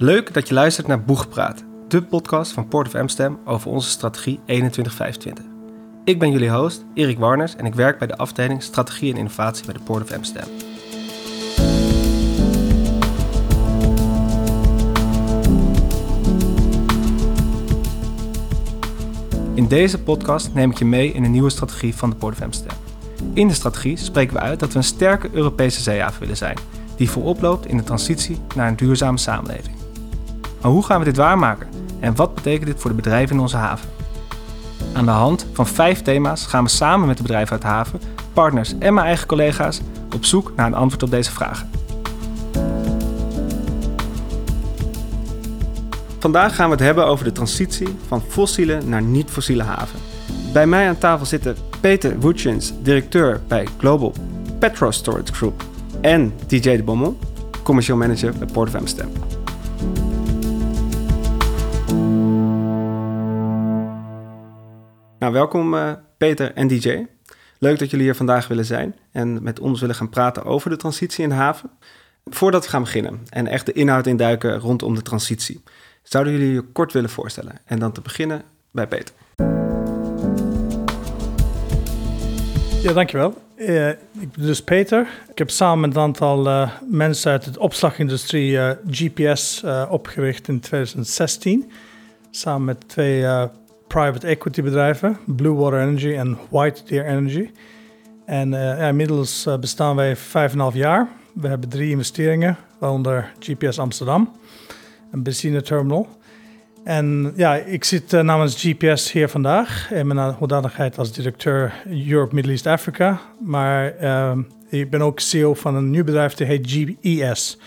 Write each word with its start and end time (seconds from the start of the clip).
Leuk 0.00 0.34
dat 0.34 0.48
je 0.48 0.54
luistert 0.54 0.86
naar 0.86 1.02
Boegpraat, 1.02 1.64
de 1.88 2.02
podcast 2.02 2.52
van 2.52 2.68
Port 2.68 2.86
of 2.86 2.94
Amsterdam 2.94 3.38
over 3.44 3.70
onze 3.70 3.88
strategie 3.88 4.40
2125. 4.44 5.44
Ik 6.04 6.18
ben 6.18 6.30
jullie 6.30 6.50
host, 6.50 6.84
Erik 6.94 7.18
Warners, 7.18 7.56
en 7.56 7.66
ik 7.66 7.74
werk 7.74 7.98
bij 7.98 8.06
de 8.06 8.16
afdeling 8.16 8.62
Strategie 8.62 9.12
en 9.12 9.18
Innovatie 9.18 9.64
bij 9.64 9.74
de 9.74 9.80
Port 9.80 10.02
of 10.02 10.12
Amsterdam. 10.12 10.48
In 19.54 19.68
deze 19.68 20.02
podcast 20.02 20.54
neem 20.54 20.70
ik 20.70 20.78
je 20.78 20.84
mee 20.84 21.12
in 21.12 21.24
een 21.24 21.30
nieuwe 21.30 21.50
strategie 21.50 21.94
van 21.94 22.10
de 22.10 22.16
Port 22.16 22.34
of 22.34 22.42
Amsterdam. 22.42 22.78
In 23.32 23.48
de 23.48 23.54
strategie 23.54 23.96
spreken 23.96 24.34
we 24.34 24.40
uit 24.40 24.60
dat 24.60 24.72
we 24.72 24.78
een 24.78 24.84
sterke 24.84 25.28
Europese 25.32 25.80
zeehaven 25.80 26.20
willen 26.20 26.36
zijn, 26.36 26.58
die 26.96 27.10
voorop 27.10 27.40
loopt 27.40 27.66
in 27.66 27.76
de 27.76 27.84
transitie 27.84 28.38
naar 28.54 28.68
een 28.68 28.76
duurzame 28.76 29.18
samenleving. 29.18 29.77
Maar 30.60 30.70
hoe 30.70 30.84
gaan 30.84 30.98
we 30.98 31.04
dit 31.04 31.16
waarmaken 31.16 31.68
en 32.00 32.16
wat 32.16 32.34
betekent 32.34 32.66
dit 32.66 32.80
voor 32.80 32.90
de 32.90 32.96
bedrijven 32.96 33.36
in 33.36 33.42
onze 33.42 33.56
haven? 33.56 33.88
Aan 34.92 35.04
de 35.04 35.10
hand 35.10 35.46
van 35.52 35.66
vijf 35.66 36.02
thema's 36.02 36.46
gaan 36.46 36.64
we 36.64 36.70
samen 36.70 37.06
met 37.06 37.16
de 37.16 37.22
bedrijven 37.22 37.52
uit 37.52 37.62
de 37.62 37.68
haven, 37.68 38.00
partners 38.32 38.78
en 38.78 38.94
mijn 38.94 39.06
eigen 39.06 39.26
collega's 39.26 39.80
op 40.14 40.24
zoek 40.24 40.52
naar 40.56 40.66
een 40.66 40.74
antwoord 40.74 41.02
op 41.02 41.10
deze 41.10 41.32
vragen. 41.32 41.70
Vandaag 46.18 46.54
gaan 46.54 46.66
we 46.66 46.74
het 46.74 46.84
hebben 46.84 47.06
over 47.06 47.24
de 47.24 47.32
transitie 47.32 47.88
van 48.06 48.22
fossiele 48.28 48.82
naar 48.82 49.02
niet-fossiele 49.02 49.62
haven. 49.62 49.98
Bij 50.52 50.66
mij 50.66 50.88
aan 50.88 50.98
tafel 50.98 51.26
zitten 51.26 51.56
Peter 51.80 52.20
Woetjens, 52.20 52.72
directeur 52.82 53.40
bij 53.48 53.66
Global 53.78 54.12
Petro 54.58 54.90
Storage 54.90 55.32
Group, 55.32 55.64
en 56.00 56.32
DJ 56.46 56.76
de 56.76 56.82
Bommel, 56.82 57.18
commercieel 57.62 57.96
manager 57.96 58.32
bij 58.38 58.48
Port 58.52 58.68
of 58.68 58.74
Amsterdam. 58.74 59.37
Nou, 65.18 65.32
welkom 65.32 65.74
uh, 65.74 65.92
Peter 66.16 66.54
en 66.54 66.68
DJ. 66.68 67.06
Leuk 67.58 67.78
dat 67.78 67.90
jullie 67.90 68.04
hier 68.04 68.14
vandaag 68.14 68.48
willen 68.48 68.64
zijn 68.64 68.96
en 69.12 69.42
met 69.42 69.60
ons 69.60 69.80
willen 69.80 69.94
gaan 69.94 70.08
praten 70.08 70.44
over 70.44 70.70
de 70.70 70.76
transitie 70.76 71.22
in 71.22 71.28
de 71.28 71.34
haven. 71.34 71.70
Voordat 72.24 72.64
we 72.64 72.70
gaan 72.70 72.82
beginnen 72.82 73.20
en 73.28 73.46
echt 73.46 73.66
de 73.66 73.72
inhoud 73.72 74.06
induiken 74.06 74.58
rondom 74.58 74.94
de 74.94 75.02
transitie, 75.02 75.62
zouden 76.02 76.32
jullie 76.32 76.52
je 76.52 76.62
kort 76.62 76.92
willen 76.92 77.10
voorstellen? 77.10 77.52
En 77.64 77.78
dan 77.78 77.92
te 77.92 78.00
beginnen 78.00 78.42
bij 78.70 78.86
Peter. 78.86 79.14
Ja, 82.82 82.92
dankjewel. 82.92 83.42
Uh, 83.56 83.88
ik 83.88 84.32
ben 84.32 84.46
dus 84.46 84.62
Peter. 84.62 85.08
Ik 85.30 85.38
heb 85.38 85.50
samen 85.50 85.80
met 85.80 85.96
een 85.96 86.02
aantal 86.02 86.46
uh, 86.46 86.70
mensen 86.90 87.32
uit 87.32 87.54
de 87.54 87.60
opslagindustrie 87.60 88.58
GPS 88.90 89.64
opgericht 89.88 90.48
in 90.48 90.60
2016. 90.60 91.70
Samen 92.30 92.64
met 92.64 92.88
twee 92.88 93.24
private 93.88 94.26
equity 94.26 94.62
bedrijven, 94.62 95.18
Blue 95.26 95.54
Water 95.54 95.80
Energy 95.80 96.14
en 96.14 96.38
White 96.50 96.82
Deer 96.84 97.04
Energy. 97.04 97.50
En 98.24 98.50
ja, 98.50 98.88
inmiddels 98.88 99.48
bestaan 99.60 99.96
wij 99.96 100.16
vijf 100.16 100.52
en 100.52 100.58
half 100.58 100.74
jaar. 100.74 101.08
We 101.34 101.48
hebben 101.48 101.68
drie 101.68 101.90
investeringen, 101.90 102.56
waaronder 102.78 103.32
GPS 103.38 103.78
Amsterdam, 103.78 104.32
een 105.10 105.22
benzineterminal 105.22 106.18
en 106.88 107.32
ja, 107.36 107.54
ik 107.54 107.84
zit 107.84 108.12
uh, 108.12 108.20
namens 108.20 108.62
GPS 108.62 109.12
hier 109.12 109.28
vandaag 109.28 109.90
in 109.92 110.06
mijn 110.06 110.32
hoedanigheid 110.32 110.98
als 110.98 111.12
directeur 111.12 111.72
Europe, 112.08 112.34
Middle 112.34 112.52
East, 112.52 112.66
Africa. 112.66 113.20
Maar 113.40 113.94
uh, 114.02 114.38
ik 114.68 114.90
ben 114.90 115.02
ook 115.02 115.20
CEO 115.20 115.54
van 115.54 115.74
een 115.74 115.90
nieuw 115.90 116.04
bedrijf 116.04 116.34
die 116.34 116.46
heet 116.46 116.96
GES, 117.00 117.58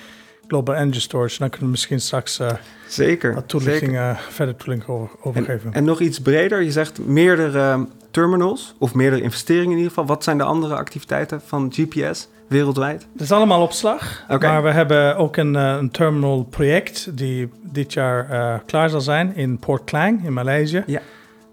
Global 0.51 0.75
Energy 0.75 0.99
Storage. 0.99 1.37
Dan 1.37 1.49
kunnen 1.49 1.65
we 1.65 1.71
misschien 1.71 1.99
straks 1.99 2.39
uh, 2.39 2.51
zeker, 2.87 3.33
wat 3.33 3.47
toelichting, 3.47 4.15
verder 4.29 4.55
toelichting 4.55 4.95
over, 4.95 5.15
overgeven. 5.21 5.69
En, 5.69 5.73
en, 5.73 5.83
nog 5.83 5.99
iets 5.99 6.21
breder, 6.21 6.61
je 6.61 6.71
zegt 6.71 7.05
meerdere 7.05 7.87
terminals 8.11 8.75
of 8.77 8.93
meerdere 8.93 9.21
investeringen 9.21 9.71
in 9.71 9.77
ieder 9.77 9.89
geval. 9.89 10.05
Wat 10.05 10.23
zijn 10.23 10.37
de 10.37 10.43
andere 10.43 10.75
activiteiten 10.75 11.41
van 11.45 11.73
GPS? 11.73 12.27
wereldwijd? 12.47 13.07
Het 13.13 13.21
is 13.21 13.31
allemaal 13.31 13.61
opslag. 13.61 14.23
Maar 14.39 14.63
we 14.63 14.69
hebben 14.69 15.17
ook 15.17 15.37
een, 15.37 15.53
uh, 15.53 15.75
een 15.79 15.91
terminal 15.91 16.43
project 16.43 17.17
die 17.17 17.49
dit 17.61 17.93
jaar 17.93 18.61
klaar 18.65 18.89
zal 18.89 19.01
zijn 19.01 19.35
in 19.35 19.57
Port 19.57 19.83
Klang 19.83 20.25
in 20.25 20.33
Maleisië. 20.33 20.83
Ja. 20.85 21.01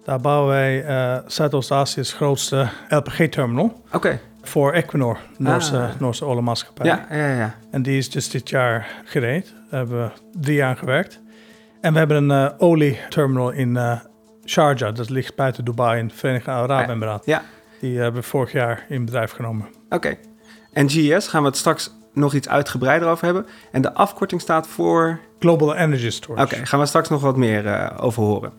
Daar 0.04 0.20
bouwen 0.20 0.48
wij 0.48 0.84
Zuidoost-Azië's 1.26 2.12
grootste 2.12 2.68
LPG-terminal. 2.88 3.82
Oké. 3.92 4.20
Voor 4.48 4.72
Equinor, 4.72 5.18
Noorse, 5.36 5.76
ah. 5.76 6.00
Noorse 6.00 6.24
oliemaatschappij. 6.24 6.86
Ja, 6.86 7.06
ja, 7.10 7.34
ja. 7.34 7.54
En 7.70 7.82
die 7.82 7.98
is 7.98 8.10
dus 8.10 8.30
dit 8.30 8.48
jaar 8.48 9.02
gereed. 9.04 9.54
Daar 9.70 9.78
hebben 9.78 10.02
we 10.02 10.10
drie 10.40 10.56
jaar 10.56 10.76
gewerkt. 10.76 11.20
En 11.80 11.92
we 11.92 11.98
hebben 11.98 12.30
een 12.30 12.44
uh, 12.44 12.52
olieterminal 12.58 13.50
in 13.50 13.74
uh, 13.74 14.00
Sharjah. 14.44 14.94
Dat 14.94 15.10
ligt 15.10 15.34
buiten 15.34 15.64
Dubai 15.64 15.98
in 15.98 16.06
het 16.06 16.14
Verenigde 16.14 16.50
Arabische 16.50 16.92
Emiraten. 16.92 17.32
Ja. 17.32 17.42
Die 17.80 17.98
hebben 17.98 18.20
we 18.20 18.28
vorig 18.28 18.52
jaar 18.52 18.84
in 18.88 19.04
bedrijf 19.04 19.30
genomen. 19.30 19.66
Oké. 19.88 20.16
En 20.72 20.90
GES 20.90 21.28
gaan 21.28 21.42
we 21.42 21.48
het 21.48 21.56
straks 21.56 21.90
nog 22.12 22.34
iets 22.34 22.48
uitgebreider 22.48 23.08
over 23.08 23.24
hebben. 23.24 23.46
En 23.72 23.82
de 23.82 23.94
afkorting 23.94 24.40
staat 24.40 24.66
voor... 24.66 25.20
Global 25.38 25.74
Energy 25.74 26.10
Storage. 26.10 26.54
Oké, 26.54 26.66
gaan 26.66 26.80
we 26.80 26.86
straks 26.86 27.08
nog 27.08 27.20
wat 27.20 27.36
meer 27.36 27.64
uh, 27.64 27.90
over 28.00 28.22
horen. 28.22 28.52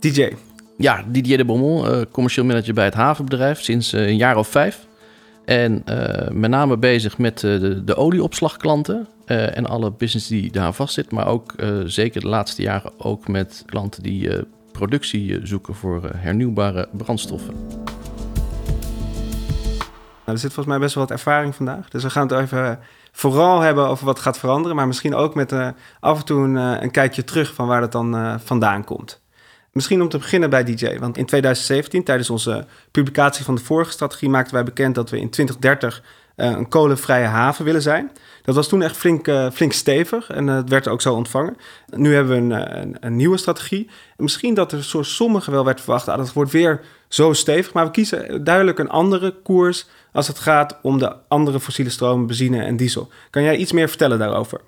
DJ. 0.00 0.32
Ja, 0.76 1.04
Didier 1.06 1.36
de 1.36 1.44
Bommel, 1.44 1.94
uh, 1.94 2.04
commercieel 2.10 2.46
manager 2.46 2.74
bij 2.74 2.84
het 2.84 2.94
havenbedrijf 2.94 3.60
sinds 3.60 3.94
uh, 3.94 4.06
een 4.06 4.16
jaar 4.16 4.36
of 4.36 4.48
vijf. 4.48 4.86
En 5.48 5.84
met 6.32 6.50
name 6.50 6.76
bezig 6.76 7.18
met 7.18 7.38
de, 7.38 7.84
de 7.84 7.96
olieopslagklanten 7.96 9.08
en 9.26 9.66
alle 9.66 9.90
business 9.90 10.28
die 10.28 10.52
daar 10.52 10.72
vastzit. 10.72 11.10
Maar 11.10 11.26
ook 11.26 11.54
zeker 11.84 12.20
de 12.20 12.28
laatste 12.28 12.62
jaren 12.62 12.92
ook 12.98 13.28
met 13.28 13.62
klanten 13.66 14.02
die 14.02 14.30
productie 14.72 15.40
zoeken 15.46 15.74
voor 15.74 16.10
hernieuwbare 16.16 16.88
brandstoffen. 16.92 17.54
Nou, 20.24 20.36
er 20.36 20.38
zit 20.38 20.52
volgens 20.52 20.66
mij 20.66 20.78
best 20.78 20.94
wel 20.94 21.04
wat 21.04 21.12
ervaring 21.12 21.54
vandaag. 21.54 21.88
Dus 21.88 22.02
we 22.02 22.10
gaan 22.10 22.28
het 22.28 22.38
even 22.38 22.78
vooral 23.12 23.60
hebben 23.60 23.86
over 23.86 24.06
wat 24.06 24.18
gaat 24.18 24.38
veranderen. 24.38 24.76
Maar 24.76 24.86
misschien 24.86 25.14
ook 25.14 25.34
met 25.34 25.54
af 26.00 26.18
en 26.18 26.24
toe 26.24 26.44
een, 26.44 26.56
een, 26.56 26.90
kijkje 26.90 27.24
terug 27.24 27.54
van 27.54 27.66
waar 27.66 27.82
het 27.82 27.92
dan 27.92 28.40
vandaan 28.44 28.84
komt. 28.84 29.20
Misschien 29.72 30.02
om 30.02 30.08
te 30.08 30.18
beginnen 30.18 30.50
bij 30.50 30.64
DJ. 30.64 30.98
Want 30.98 31.16
in 31.16 31.26
2017, 31.26 32.04
tijdens 32.04 32.30
onze 32.30 32.66
publicatie 32.90 33.44
van 33.44 33.54
de 33.54 33.64
vorige 33.64 33.90
strategie, 33.90 34.28
maakten 34.28 34.54
wij 34.54 34.64
bekend 34.64 34.94
dat 34.94 35.10
we 35.10 35.20
in 35.20 35.30
2030 35.30 36.02
een 36.36 36.68
kolenvrije 36.68 37.26
haven 37.26 37.64
willen 37.64 37.82
zijn. 37.82 38.10
Dat 38.42 38.54
was 38.54 38.68
toen 38.68 38.82
echt 38.82 38.96
flink, 38.96 39.30
flink 39.52 39.72
stevig 39.72 40.30
en 40.30 40.46
het 40.46 40.68
werd 40.68 40.88
ook 40.88 41.00
zo 41.00 41.14
ontvangen. 41.14 41.56
Nu 41.86 42.14
hebben 42.14 42.48
we 42.48 42.54
een, 42.54 42.96
een, 43.00 43.16
nieuwe 43.16 43.36
strategie. 43.36 43.90
misschien 44.16 44.54
dat 44.54 44.72
er 44.72 44.84
voor 44.84 45.04
sommigen 45.04 45.52
wel 45.52 45.64
werd 45.64 45.80
verwacht, 45.80 46.08
ah, 46.08 46.16
dat 46.16 46.32
wordt 46.32 46.52
weer 46.52 46.80
zo 47.08 47.32
stevig. 47.32 47.72
Maar 47.72 47.84
we 47.84 47.90
kiezen 47.90 48.44
duidelijk 48.44 48.78
een 48.78 48.88
andere 48.88 49.34
koers 49.42 49.86
als 50.12 50.28
het 50.28 50.38
gaat 50.38 50.78
om 50.82 50.98
de 50.98 51.16
andere 51.28 51.60
fossiele 51.60 51.90
stromen, 51.90 52.26
benzine 52.26 52.62
en 52.62 52.76
diesel. 52.76 53.08
Kan 53.30 53.42
jij 53.42 53.56
iets 53.56 53.72
meer 53.72 53.88
vertellen 53.88 54.18
daarover? 54.18 54.60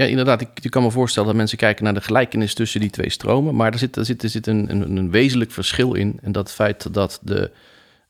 Ja, 0.00 0.06
inderdaad. 0.06 0.40
Ik, 0.40 0.48
ik, 0.62 0.70
kan 0.70 0.82
me 0.82 0.90
voorstellen 0.90 1.28
dat 1.28 1.36
mensen 1.36 1.58
kijken 1.58 1.84
naar 1.84 1.94
de 1.94 2.00
gelijkenis 2.00 2.54
tussen 2.54 2.80
die 2.80 2.90
twee 2.90 3.10
stromen. 3.10 3.54
Maar 3.54 3.72
er 3.72 3.78
zit, 3.78 3.96
er 3.96 4.04
zit, 4.04 4.22
er 4.22 4.28
zit 4.28 4.46
een, 4.46 4.70
een, 4.70 4.96
een 4.96 5.10
wezenlijk 5.10 5.50
verschil 5.50 5.94
in. 5.94 6.18
En 6.22 6.32
dat 6.32 6.52
feit 6.52 6.94
dat 6.94 7.20
de, 7.22 7.50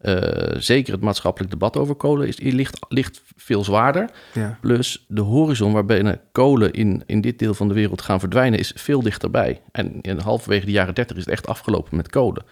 uh, 0.03 0.61
zeker 0.61 0.93
het 0.93 1.03
maatschappelijk 1.03 1.51
debat 1.51 1.77
over 1.77 1.95
kolen 1.95 2.29
is, 2.29 2.39
ligt, 2.39 2.79
ligt 2.89 3.23
veel 3.37 3.65
zwaarder. 3.65 4.11
Ja. 4.33 4.59
Plus 4.61 5.05
de 5.09 5.21
horizon 5.21 5.73
waarbij 5.73 6.21
kolen 6.33 6.73
in, 6.73 7.03
in 7.07 7.21
dit 7.21 7.39
deel 7.39 7.55
van 7.55 7.69
de 7.69 7.75
wereld 7.75 8.03
gaan 8.03 8.21
verdwijnen, 8.21 8.59
is 8.59 8.73
veel 8.75 9.03
dichterbij. 9.03 9.61
En 9.73 10.01
in 10.01 10.19
halverwege 10.19 10.67
de 10.67 10.73
jaren 10.73 10.95
30 10.95 11.17
is 11.17 11.25
het 11.25 11.33
echt 11.33 11.47
afgelopen 11.47 11.97
met 11.97 12.09
kolen 12.09 12.45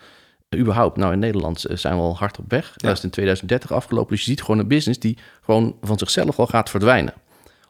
überhaupt, 0.56 0.96
nou 0.96 1.12
in 1.12 1.18
Nederland 1.18 1.64
eh, 1.64 1.76
zijn 1.76 1.94
we 1.94 2.00
al 2.00 2.16
hard 2.16 2.38
op 2.38 2.44
weg. 2.48 2.72
Dat 2.76 2.96
is 2.96 3.04
in 3.04 3.10
2030 3.10 3.72
afgelopen. 3.72 4.10
Dus 4.10 4.24
je 4.24 4.30
ziet 4.30 4.42
gewoon 4.42 4.58
een 4.58 4.68
business 4.68 4.98
die 4.98 5.18
gewoon 5.42 5.76
van 5.82 5.98
zichzelf 5.98 6.38
al 6.38 6.46
gaat 6.46 6.70
verdwijnen. 6.70 7.14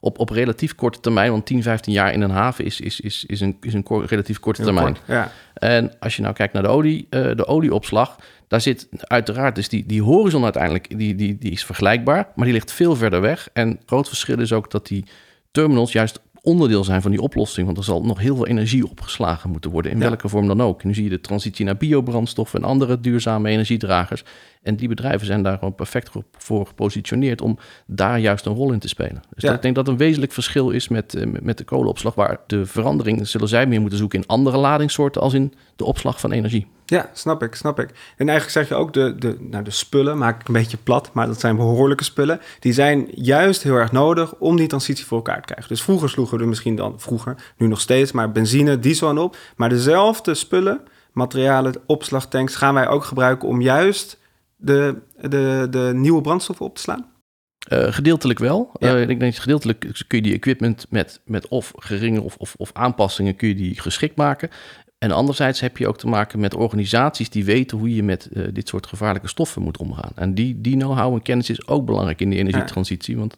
Op, 0.01 0.19
op 0.19 0.31
relatief 0.31 0.75
korte 0.75 1.01
termijn, 1.01 1.31
want 1.31 1.47
10, 1.47 1.63
15 1.63 1.93
jaar 1.93 2.13
in 2.13 2.21
een 2.21 2.31
haven 2.31 2.65
is, 2.65 2.81
is, 2.81 3.01
is, 3.01 3.25
is 3.27 3.41
een, 3.41 3.57
is 3.61 3.75
een 3.75 3.87
relatief 4.07 4.41
korte 4.41 4.63
termijn. 4.63 4.97
ja. 5.07 5.33
En 5.55 5.93
als 5.99 6.17
je 6.17 6.23
nou 6.23 6.35
kijkt 6.35 6.53
naar 6.53 6.63
de, 6.63 6.69
olie, 6.69 7.07
uh, 7.11 7.37
de 7.37 7.47
olieopslag, 7.47 8.17
daar 8.49 8.61
zit 8.61 8.89
uiteraard, 9.01 9.55
dus 9.55 9.69
die, 9.69 9.87
die 9.87 10.03
horizon 10.03 10.45
uiteindelijk, 10.45 10.99
die, 10.99 11.15
die, 11.15 11.39
die 11.39 11.51
is 11.51 11.65
vergelijkbaar, 11.65 12.29
maar 12.35 12.45
die 12.45 12.55
ligt 12.55 12.73
veel 12.73 12.97
verder 12.97 13.21
weg. 13.21 13.49
En 13.53 13.81
groot 13.87 14.09
verschil 14.09 14.41
is 14.41 14.53
ook 14.53 14.71
dat 14.71 14.87
die 14.87 15.05
terminals 15.51 15.93
juist 15.93 16.21
onderdeel 16.43 16.85
zijn 16.85 17.03
van 17.03 17.11
die 17.11 17.21
oplossing. 17.21 17.67
Want 17.67 17.79
er 17.79 17.85
zal 17.85 18.05
nog 18.05 18.19
heel 18.19 18.37
veel 18.37 18.47
energie 18.47 18.89
opgeslagen 18.89 19.51
moeten 19.51 19.71
worden, 19.71 19.93
in 19.93 19.99
welke 19.99 20.29
vorm 20.29 20.47
dan 20.47 20.63
ook. 20.63 20.85
Nu 20.85 20.95
zie 20.95 21.05
je 21.05 21.11
de 21.11 21.21
transitie 21.21 21.65
naar 21.65 21.77
biobrandstoffen 21.77 22.63
en 22.63 22.69
andere 22.69 23.01
duurzame 23.01 23.51
energiedragers. 23.51 24.25
En 24.63 24.77
die 24.77 24.89
bedrijven 24.89 25.27
zijn 25.27 25.43
daar 25.43 25.59
gewoon 25.59 25.75
perfect 25.75 26.11
voor 26.39 26.67
gepositioneerd 26.67 27.41
om 27.41 27.59
daar 27.87 28.19
juist 28.19 28.47
een 28.47 28.55
rol 28.55 28.73
in 28.73 28.79
te 28.79 28.89
spelen. 28.89 29.23
Dus 29.35 29.43
Ja. 29.43 29.47
dat, 29.49 29.57
ik 29.57 29.63
denk 29.63 29.75
dat 29.75 29.89
een 29.89 29.97
wezenlijk 29.97 30.33
verschil 30.33 30.71
is 30.71 30.89
met, 30.89 31.15
eh, 31.15 31.27
met 31.41 31.59
de 31.59 31.65
kolenopslag, 31.65 32.15
waar 32.15 32.39
de 32.47 32.67
verandering 32.67 33.29
zullen 33.29 33.49
zij 33.49 33.67
meer 33.67 33.81
moeten 33.81 33.99
zoeken 33.99 34.19
in 34.21 34.27
andere 34.27 34.57
ladingsoorten 34.57 35.23
als 35.23 35.33
in 35.35 35.53
de 35.77 35.85
opslag 35.85 36.21
van 36.21 36.33
energie. 36.33 36.67
Ja, 36.87 37.11
snap 37.13 37.43
ik, 37.43 37.55
snap 37.55 37.81
ik. 37.81 37.89
En 38.17 38.29
eigenlijk 38.29 38.51
zeg 38.51 38.69
je 38.69 38.75
ook, 38.75 38.93
de, 38.93 39.15
de, 39.19 39.37
nou, 39.41 39.65
de 39.65 39.71
spullen, 39.71 40.19
maak 40.19 40.41
ik 40.41 40.47
een 40.49 40.55
beetje 40.55 40.77
plat, 40.77 41.11
maar 41.13 41.27
dat 41.27 41.41
zijn 41.41 41.57
behoorlijke 41.57 42.05
spullen. 42.05 42.41
Die 42.61 42.73
zijn 42.73 43.09
juist 43.15 43.63
heel 43.63 43.75
erg 43.75 43.93
nodig 43.93 44.35
om 44.35 44.57
die 44.57 44.67
transitie 44.67 45.05
voor 45.07 45.17
elkaar 45.17 45.37
te 45.41 45.47
krijgen. 45.47 45.69
Dus 45.69 45.83
vroeger 45.83 46.09
sloegen 46.09 46.39
we 46.39 46.45
misschien 46.47 46.77
dan, 46.77 46.95
vroeger, 47.01 47.35
nu 47.57 47.67
nog 47.67 47.81
steeds, 47.81 48.13
maar 48.13 48.33
benzine, 48.33 48.79
diesel 48.79 49.09
aan 49.09 49.19
op. 49.19 49.37
Maar 49.57 49.69
dezelfde 49.69 50.35
spullen, 50.35 50.81
materialen, 51.13 51.75
opslagtanks, 51.87 52.57
gaan 52.57 52.75
wij 52.75 52.89
ook 52.89 53.05
gebruiken 53.05 53.49
om 53.49 53.61
juist 53.61 54.19
de, 54.59 54.99
de, 55.21 55.67
de 55.71 55.91
nieuwe 55.95 56.21
brandstoffen 56.21 56.67
op 56.67 56.75
te 56.75 56.81
slaan. 56.81 57.07
Eh, 57.69 57.93
gedeeltelijk 57.93 58.39
wel. 58.39 58.71
Ja. 58.79 58.97
Eh, 58.97 59.09
ik 59.09 59.21
denk 59.21 59.35
gedeeltelijk 59.35 59.81
kun 60.07 60.19
je 60.19 60.23
die 60.23 60.35
equipment 60.35 60.87
met, 60.91 61.21
met 61.25 61.49
of 61.49 61.73
geringe 61.77 62.21
of, 62.21 62.37
of, 62.37 62.55
of 62.57 62.71
aanpassingen 62.73 63.37
kun 63.37 63.49
je 63.49 63.55
die 63.55 63.81
geschikt 63.81 64.17
maken. 64.17 64.51
En 64.99 65.11
anderzijds 65.11 65.61
heb 65.61 65.77
je 65.77 65.89
ook 65.89 65.99
te 65.99 66.07
maken 66.07 66.41
met 66.41 66.55
organisaties 66.55 67.31
die 67.31 67.45
weten 67.45 67.79
hoe 67.79 67.95
je 67.95 68.03
met 68.03 68.29
eh, 68.33 68.43
dit 68.53 68.69
soort 68.69 68.87
gevaarlijke 68.87 69.29
stoffen 69.29 69.63
moet 69.63 69.79
omgaan. 69.79 70.11
En 70.15 70.35
die, 70.35 70.61
die 70.61 70.77
know-how 70.77 71.15
en 71.15 71.23
kennis 71.23 71.51
is 71.51 71.67
ook 71.67 71.85
belangrijk 71.85 72.21
in 72.21 72.31
de 72.31 72.37
energietransitie, 72.37 73.17
want 73.17 73.35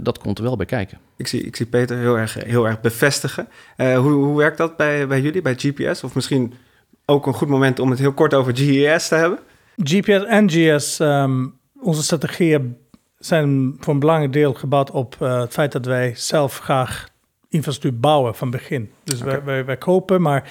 dat 0.00 0.18
komt 0.18 0.38
er 0.38 0.44
wel 0.44 0.56
bij 0.56 0.66
kijken. 0.66 0.98
Ik 1.16 1.26
zie, 1.26 1.42
ik 1.42 1.56
zie 1.56 1.66
Peter 1.66 1.98
heel 1.98 2.18
erg, 2.18 2.34
heel 2.34 2.66
erg 2.66 2.80
bevestigen. 2.80 3.48
Hoe, 3.76 4.12
hoe 4.12 4.36
werkt 4.36 4.58
dat 4.58 4.76
bij, 4.76 5.06
bij 5.06 5.20
jullie, 5.20 5.42
bij 5.42 5.54
GPS? 5.54 6.04
Of 6.04 6.14
misschien 6.14 6.54
ook 7.06 7.26
een 7.26 7.34
goed 7.34 7.48
moment 7.48 7.78
om 7.78 7.90
het 7.90 7.98
heel 7.98 8.12
kort 8.12 8.34
over 8.34 8.56
GES 8.56 9.08
te 9.08 9.14
hebben? 9.14 9.38
GPS 9.76 10.24
en 10.24 10.50
GS, 10.50 11.00
ehm, 11.00 11.46
onze 11.80 12.02
strategieën 12.02 12.76
zijn 13.18 13.76
voor 13.80 13.94
een 13.94 14.00
belangrijk 14.00 14.32
deel 14.32 14.54
gebouwd 14.54 14.90
op 14.90 15.16
eh, 15.20 15.40
het 15.40 15.52
feit 15.52 15.72
dat 15.72 15.86
wij 15.86 16.12
zelf 16.14 16.58
graag 16.58 17.08
infrastructuur 17.48 18.00
bouwen 18.00 18.34
van 18.34 18.50
begin. 18.50 18.90
Dus 19.04 19.20
wij, 19.20 19.36
Oké. 19.36 19.44
wij, 19.44 19.64
wij 19.64 19.76
kopen, 19.76 20.22
maar 20.22 20.50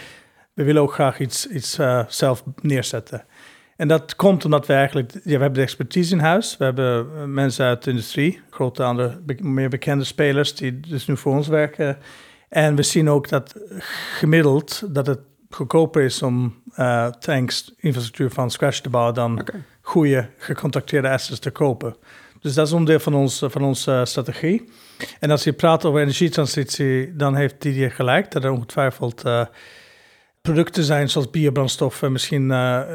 we 0.53 0.63
willen 0.63 0.81
ook 0.81 0.93
graag 0.93 1.19
iets, 1.19 1.47
iets 1.47 1.77
eh, 1.77 2.03
zelf 2.07 2.43
neerzetten. 2.61 3.25
En 3.75 3.87
dat 3.87 4.15
komt 4.15 4.45
omdat 4.45 4.67
we 4.67 4.73
eigenlijk, 4.73 5.13
ja, 5.13 5.19
we 5.23 5.29
hebben 5.29 5.53
de 5.53 5.61
expertise 5.61 6.13
in 6.13 6.19
huis. 6.19 6.57
We 6.57 6.63
hebben 6.63 7.07
eh, 7.15 7.23
mensen 7.23 7.65
uit 7.65 7.83
de 7.83 7.89
industrie, 7.89 8.41
grote 8.49 8.83
andere, 8.83 9.21
meer 9.41 9.69
bekende 9.69 10.03
spelers 10.03 10.55
die 10.55 10.79
dus 10.79 11.07
nu 11.07 11.17
voor 11.17 11.33
ons 11.33 11.47
werken. 11.47 11.97
En 12.49 12.75
we 12.75 12.83
zien 12.83 13.09
ook 13.09 13.29
dat 13.29 13.55
gemiddeld 14.17 14.83
dat 14.93 15.07
het 15.07 15.19
goedkoper 15.55 16.03
is 16.03 16.21
om 16.21 16.61
eh, 16.73 17.07
tanks, 17.07 17.73
infrastructuur 17.77 18.31
van 18.31 18.51
scratch 18.51 18.79
te 18.79 18.89
bouwen 18.89 19.13
dan 19.13 19.39
Oké. 19.39 19.63
goede 19.81 20.29
gecontracteerde 20.37 21.09
assets 21.09 21.39
te 21.39 21.51
kopen. 21.51 21.95
Dus 22.39 22.53
dat 22.53 22.67
is 22.67 22.73
onderdeel 22.73 22.99
van, 22.99 23.13
ons, 23.13 23.43
van 23.45 23.63
onze 23.63 23.91
eh, 23.91 24.05
strategie. 24.05 24.69
En 25.19 25.31
als 25.31 25.43
je 25.43 25.53
praat 25.53 25.85
over 25.85 26.01
energietransitie, 26.01 27.15
dan 27.15 27.35
heeft 27.35 27.61
Didier 27.61 27.91
gelijk 27.91 28.31
dat 28.31 28.43
er 28.43 28.51
ongetwijfeld 28.51 29.23
eh, 29.23 29.45
producten 30.41 30.83
zijn 30.83 31.09
zoals 31.09 31.29
biobrandstoffen, 31.29 32.11
misschien 32.11 32.47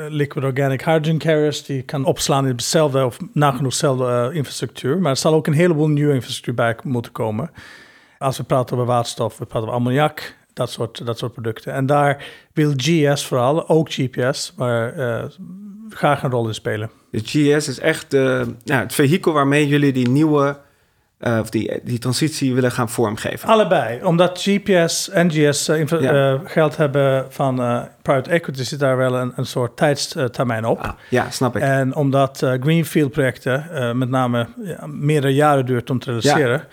liquid 0.08 0.44
organic 0.44 0.84
hydrogen 0.84 1.18
carriers, 1.18 1.64
die 1.64 1.82
kan 1.82 2.04
opslaan 2.04 2.44
in 2.44 2.50
hetzelfde 2.50 3.04
of 3.04 3.18
nagenoeg 3.32 3.72
dezelfde 3.72 4.30
infrastructuur. 4.32 4.98
Maar 4.98 5.10
er 5.10 5.16
zal 5.16 5.34
ook 5.34 5.46
een 5.46 5.52
heleboel 5.52 5.88
nieuwe 5.88 6.14
infrastructuur 6.14 6.54
bij 6.54 6.76
moeten 6.82 7.12
komen. 7.12 7.50
Als 8.18 8.36
we 8.36 8.44
praten 8.44 8.76
over 8.76 8.88
waterstof, 8.88 9.38
we 9.38 9.44
praten 9.44 9.68
over 9.68 9.78
ammoniak, 9.78 10.36
dat 10.60 10.70
soort, 10.70 11.06
dat 11.06 11.18
soort 11.18 11.32
producten. 11.32 11.72
En 11.72 11.86
daar 11.86 12.24
wil 12.52 12.72
GS 12.76 13.26
vooral, 13.26 13.68
ook 13.68 13.92
GPS, 13.92 14.52
maar 14.56 14.92
eh, 14.92 15.24
graag 15.88 16.22
een 16.22 16.30
rol 16.30 16.46
in 16.46 16.54
spelen. 16.54 16.90
Dus 17.10 17.22
GS 17.24 17.68
is 17.68 17.78
echt 17.78 18.14
eh, 18.14 18.22
nou, 18.64 18.82
het 18.82 18.94
vehikel 18.94 19.32
waarmee 19.32 19.68
jullie 19.68 19.92
die 19.92 20.08
nieuwe, 20.08 20.56
eh, 21.18 21.38
of 21.40 21.50
die, 21.50 21.80
die 21.84 21.98
transitie 21.98 22.54
willen 22.54 22.72
gaan 22.72 22.88
vormgeven. 22.88 23.48
Allebei, 23.48 24.04
omdat 24.04 24.42
GPS 24.42 25.08
en 25.08 25.30
GS 25.30 25.68
eh, 25.68 25.86
Ja. 26.00 26.40
geld 26.44 26.76
hebben 26.76 27.26
van 27.28 27.54
private 28.02 28.30
equity, 28.30 28.62
zit 28.62 28.78
daar 28.78 28.96
wel 28.96 29.14
een, 29.14 29.32
een 29.36 29.46
soort 29.46 29.76
tijdstermijn 29.76 30.64
op. 30.64 30.78
Ah, 30.80 30.90
ja, 31.08 31.30
snap 31.30 31.56
ik. 31.56 31.62
En 31.62 31.94
omdat 31.94 32.46
greenfield 32.60 33.10
projecten 33.10 33.66
met 33.98 34.08
name 34.08 34.46
ja, 34.62 34.86
meerdere 34.86 35.34
jaren 35.34 35.66
duurt 35.66 35.90
om 35.90 35.98
te 35.98 36.06
realiseren, 36.06 36.66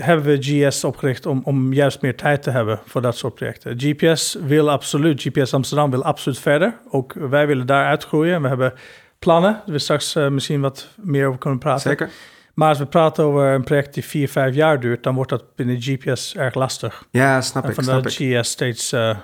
hebben 0.00 0.26
we 0.26 0.38
GS 0.40 0.84
opgericht 0.84 1.26
om, 1.26 1.40
om 1.44 1.72
juist 1.72 2.00
meer 2.00 2.16
tijd 2.16 2.42
te 2.42 2.50
hebben 2.50 2.80
voor 2.84 3.02
dat 3.02 3.16
soort 3.16 3.34
projecten. 3.34 3.74
GPS 3.76 4.36
wil 4.46 4.70
absoluut, 4.70 5.22
GPS 5.22 5.54
Amsterdam 5.54 5.90
wil 5.90 6.04
absoluut 6.04 6.38
verder. 6.38 6.78
Ook 6.90 7.12
wij 7.12 7.46
willen 7.46 7.66
daar 7.66 7.86
uitgroeien. 7.86 8.42
We 8.42 8.48
hebben 8.48 8.72
plannen, 9.18 9.52
waar 9.52 9.62
we 9.66 9.78
straks 9.78 10.14
eh, 10.14 10.28
misschien 10.28 10.60
wat 10.60 10.88
meer 10.96 11.26
over 11.26 11.38
kunnen 11.38 11.58
praten. 11.58 11.90
Zeker. 11.90 12.10
Maar 12.54 12.68
als 12.68 12.78
we 12.78 12.86
praten 12.86 13.24
over 13.24 13.44
een 13.44 13.64
project 13.64 13.94
die 13.94 14.04
vier, 14.04 14.28
vijf 14.28 14.54
jaar 14.54 14.80
duurt, 14.80 15.02
dan 15.02 15.14
wordt 15.14 15.30
dat 15.30 15.54
binnen 15.54 15.76
GPS 15.80 16.36
erg 16.36 16.54
lastig. 16.54 17.04
Ja, 17.10 17.40
snap 17.40 17.62
en 17.62 17.68
ik. 17.68 17.74
vandaar 17.74 18.10
Snap 18.10 18.28
dat. 18.28 18.42
GS 18.42 18.50
steeds, 18.50 18.92
eh, 18.92 19.16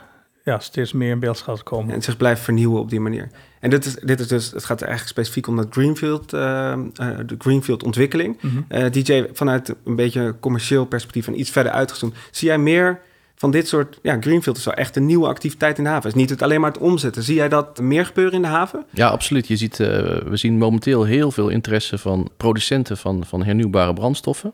ja, 0.44 0.58
steeds 0.58 0.92
meer 0.92 1.10
in 1.10 1.18
beeld 1.18 1.40
gaat 1.40 1.62
komen. 1.62 1.94
En 1.94 2.02
zich 2.02 2.16
blijft 2.16 2.40
vernieuwen 2.40 2.80
op 2.80 2.90
die 2.90 3.00
manier. 3.00 3.30
En 3.60 3.70
dit 3.70 3.84
is, 3.84 3.94
dit 3.94 4.20
is 4.20 4.28
dus, 4.28 4.50
het 4.50 4.64
gaat 4.64 4.82
eigenlijk 4.82 5.10
specifiek 5.10 5.46
om 5.46 5.56
dat 5.56 5.66
Greenfield, 5.70 6.32
eh, 6.32 6.72
eh, 6.72 6.78
de 7.26 7.34
Greenfield 7.38 7.82
ontwikkeling. 7.82 8.38
Mhm. 8.40 8.56
Eh, 8.68 8.90
DJ, 8.90 9.26
vanuit 9.32 9.74
een 9.84 9.96
beetje 9.96 10.34
commercieel 10.40 10.84
perspectief 10.84 11.26
en 11.26 11.40
iets 11.40 11.50
verder 11.50 11.72
uitgezoomd, 11.72 12.14
zie 12.30 12.48
jij 12.48 12.58
meer 12.58 13.00
van 13.34 13.50
dit 13.50 13.68
soort, 13.68 13.98
ja, 14.02 14.16
Greenfield 14.20 14.56
is 14.56 14.64
wel 14.64 14.74
echt 14.74 14.96
een 14.96 15.06
nieuwe 15.06 15.26
activiteit 15.26 15.78
in 15.78 15.84
de 15.84 15.90
haven. 15.90 16.06
Het 16.06 16.14
is 16.16 16.20
niet 16.20 16.30
het 16.30 16.42
alleen 16.42 16.60
maar 16.60 16.72
het 16.72 16.80
omzetten. 16.80 17.22
Zie 17.22 17.34
jij 17.34 17.48
dat 17.48 17.80
meer 17.80 18.06
gebeuren 18.06 18.34
in 18.34 18.42
de 18.42 18.48
haven? 18.48 18.84
Ja, 18.90 19.08
absoluut. 19.08 19.46
Je 19.46 19.56
ziet, 19.56 19.80
eh, 19.80 19.88
we 20.26 20.36
zien 20.36 20.58
momenteel 20.58 21.04
heel 21.04 21.30
veel 21.30 21.48
interesse 21.48 21.98
van 21.98 22.28
producenten 22.36 22.96
van, 22.96 23.24
van 23.26 23.42
hernieuwbare 23.42 23.92
brandstoffen. 23.92 24.52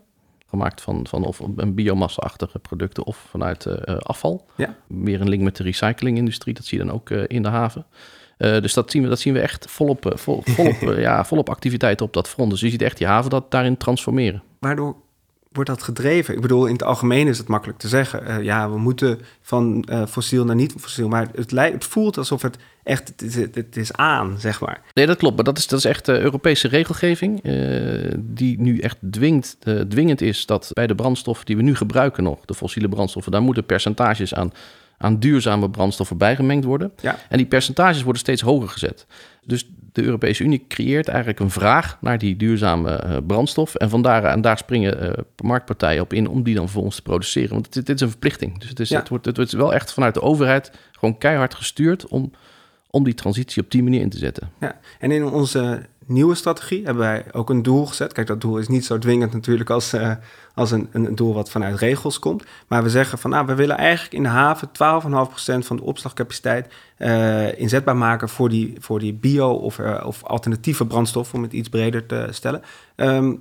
Gemaakt 0.50 0.81
van, 0.81 1.06
van 1.06 1.25
of 1.25 1.41
een 1.56 1.75
biomassa-achtige 1.75 2.58
producten 2.58 3.05
of 3.05 3.17
vanuit 3.17 3.67
eh, 3.67 3.94
eh, 3.94 3.97
afval. 3.99 4.47
Ja. 4.56 4.76
Meer 4.87 5.20
een 5.20 5.29
link 5.29 5.43
met 5.43 5.56
de 5.56 5.62
recyclingindustrie, 5.62 6.55
dat 6.55 6.64
zie 6.64 6.79
je 6.79 6.85
dan 6.85 6.94
ook 6.94 7.11
eh, 7.11 7.23
in 7.26 7.43
de 7.43 7.49
haven. 7.49 7.87
Dus 8.37 8.75
dat 8.75 8.91
zien, 8.91 9.02
we, 9.02 9.08
dat 9.08 9.19
zien 9.19 9.32
we 9.32 9.41
echt 9.41 9.70
volop, 9.70 10.12
vol, 10.14 10.43
volop, 10.44 10.81
ja, 10.97 11.25
volop 11.25 11.49
activiteit 11.49 12.00
op 12.00 12.12
dat 12.12 12.29
front. 12.29 12.50
Dus 12.50 12.61
je 12.61 12.70
ziet 12.70 12.82
echt 12.82 12.99
die 12.99 13.06
haven 13.06 13.31
dat 13.31 13.50
daarin 13.50 13.76
transformeren. 13.76 14.43
Waardoor 14.58 14.97
wordt 15.50 15.70
dat 15.70 15.82
gedreven? 15.82 16.35
Ik 16.35 16.41
bedoel, 16.41 16.67
in 16.67 16.73
het 16.73 16.82
algemeen 16.82 17.26
is 17.26 17.38
het 17.38 17.49
makkelijk 17.49 17.79
te 17.79 17.88
zeggen. 17.88 18.26
Eh, 18.26 18.43
ja, 18.43 18.70
we 18.70 18.79
moeten 18.79 19.20
van 19.41 19.85
eh, 19.88 20.06
fossiel 20.06 20.44
naar 20.44 20.56
niet 20.56 20.75
fossiel. 20.79 21.08
Maar 21.08 21.29
het, 21.35 21.50
het 21.50 21.85
voelt 21.85 22.19
alsof 22.19 22.43
het 22.43 22.58
echt, 22.82 23.08
het 23.08 23.23
is, 23.23 23.35
het 23.35 23.76
is 23.76 23.93
aan, 23.93 24.37
zeg 24.38 24.61
maar. 24.61 24.82
Nee, 24.93 25.06
dat 25.06 25.17
klopt. 25.17 25.35
Maar 25.35 25.44
dat 25.44 25.58
is, 25.58 25.67
dat 25.67 25.79
is 25.79 25.85
echt 25.85 26.08
eh, 26.08 26.20
Europese 26.20 26.69
regelgeving. 26.69 27.41
die 28.19 28.61
nu 28.61 28.79
echt 28.79 28.97
dwingt, 29.11 29.56
dwingend 29.88 30.20
is 30.20 30.47
dat 30.47 30.70
bij 30.73 30.87
de 30.87 30.94
brandstoffen 30.94 31.47
die 31.47 31.56
we 31.56 31.62
nu 31.62 31.76
gebruiken 31.76 32.23
nog, 32.23 32.44
de 32.44 32.55
fossiele 32.55 32.88
brandstoffen, 32.88 33.32
daar 33.32 33.43
moeten 33.43 33.67
percentages 33.67 34.35
aan, 34.35 34.52
aan 35.02 35.19
duurzame 35.19 35.70
brandstoffen 35.70 36.17
bijgemengd 36.17 36.64
worden. 36.64 36.93
Ja. 37.00 37.19
En 37.29 37.37
die 37.37 37.47
percentages 37.47 38.02
worden 38.02 38.20
steeds 38.20 38.43
hoger 38.43 38.69
gezet. 38.69 39.06
Dus 39.44 39.70
de 39.93 40.02
Europese 40.02 40.44
Unie 40.44 40.64
creëert 40.69 41.08
eigenlijk 41.08 41.41
een 41.41 41.50
vraag 41.50 41.99
naar 42.00 42.19
die 42.19 42.37
duurzame 42.37 42.91
eh, 42.91 43.17
brandstof. 43.26 43.75
En 43.75 43.91
vandaar 43.91 44.25
en 44.25 44.41
daar 44.41 44.58
springen 44.58 45.00
eh, 45.00 45.25
marktpartijen 45.43 46.02
op 46.02 46.12
in 46.12 46.29
om 46.29 46.43
die 46.43 46.55
dan 46.55 46.69
voor 46.69 46.82
ons 46.82 46.94
te 46.94 47.02
produceren. 47.02 47.50
Want 47.50 47.73
dit, 47.73 47.87
dit 47.87 47.94
is 47.97 48.00
een 48.02 48.11
verplichting. 48.11 48.58
Dus 48.58 48.69
het, 48.69 48.81
is, 48.81 48.88
Ja. 48.88 48.99
het, 48.99 49.08
wordt, 49.08 49.25
het 49.25 49.37
wordt 49.37 49.52
wel 49.52 49.75
echt 49.75 49.93
vanuit 49.93 50.14
de 50.14 50.23
overheid 50.23 50.73
gewoon 50.93 51.19
keihard 51.19 51.54
gestuurd 51.54 52.07
om, 52.07 52.30
om 52.90 53.04
die 53.04 53.14
transitie 53.14 53.62
op 53.62 53.71
die 53.71 53.83
manier 53.83 54.00
in 54.00 54.11
te 54.11 54.19
zetten. 54.19 54.50
Ja, 54.61 54.78
en 54.99 55.11
in 55.11 55.25
onze 55.25 55.83
nieuwe 56.11 56.35
strategie 56.35 56.85
hebben 56.85 57.02
wij 57.02 57.25
ook 57.33 57.50
een 57.50 57.62
doel 57.62 57.87
gezet. 57.87 58.12
Kijk, 58.12 58.26
dat 58.26 58.40
doel 58.40 58.59
is 58.59 58.69
niet 58.69 58.85
zo 58.85 58.99
dwingend 58.99 59.33
natuurlijk 59.33 59.71
als, 59.71 59.93
eh, 59.93 60.12
als 60.55 60.71
een, 60.71 60.88
een 60.93 61.14
doel 61.14 61.35
wat 61.35 61.50
vanuit 61.50 61.79
regels 61.79 62.19
komt. 62.19 62.45
Maar 62.69 62.83
we 62.83 62.90
zeggen 62.90 63.19
van, 63.19 63.31
nou, 63.31 63.47
we 63.47 63.55
willen 63.55 63.76
eigenlijk 63.76 64.14
in 64.14 64.23
de 64.23 64.29
haven 64.29 64.69
12,5% 64.69 65.67
van 65.67 65.76
de 65.76 65.83
opslagcapaciteit 65.83 66.75
eh, 66.97 67.59
inzetbaar 67.59 67.97
maken 67.97 68.29
voor 68.29 68.49
die, 68.49 68.76
voor 68.79 68.99
die 68.99 69.14
bio- 69.14 69.52
of, 69.52 69.79
eh, 69.79 70.07
of 70.07 70.25
alternatieve 70.25 70.87
brandstof, 70.87 71.35
om 71.35 71.43
het 71.43 71.52
iets 71.52 71.69
breder 71.69 72.07
te 72.07 72.29
stellen. 72.31 72.62
Ehm, 72.95 73.35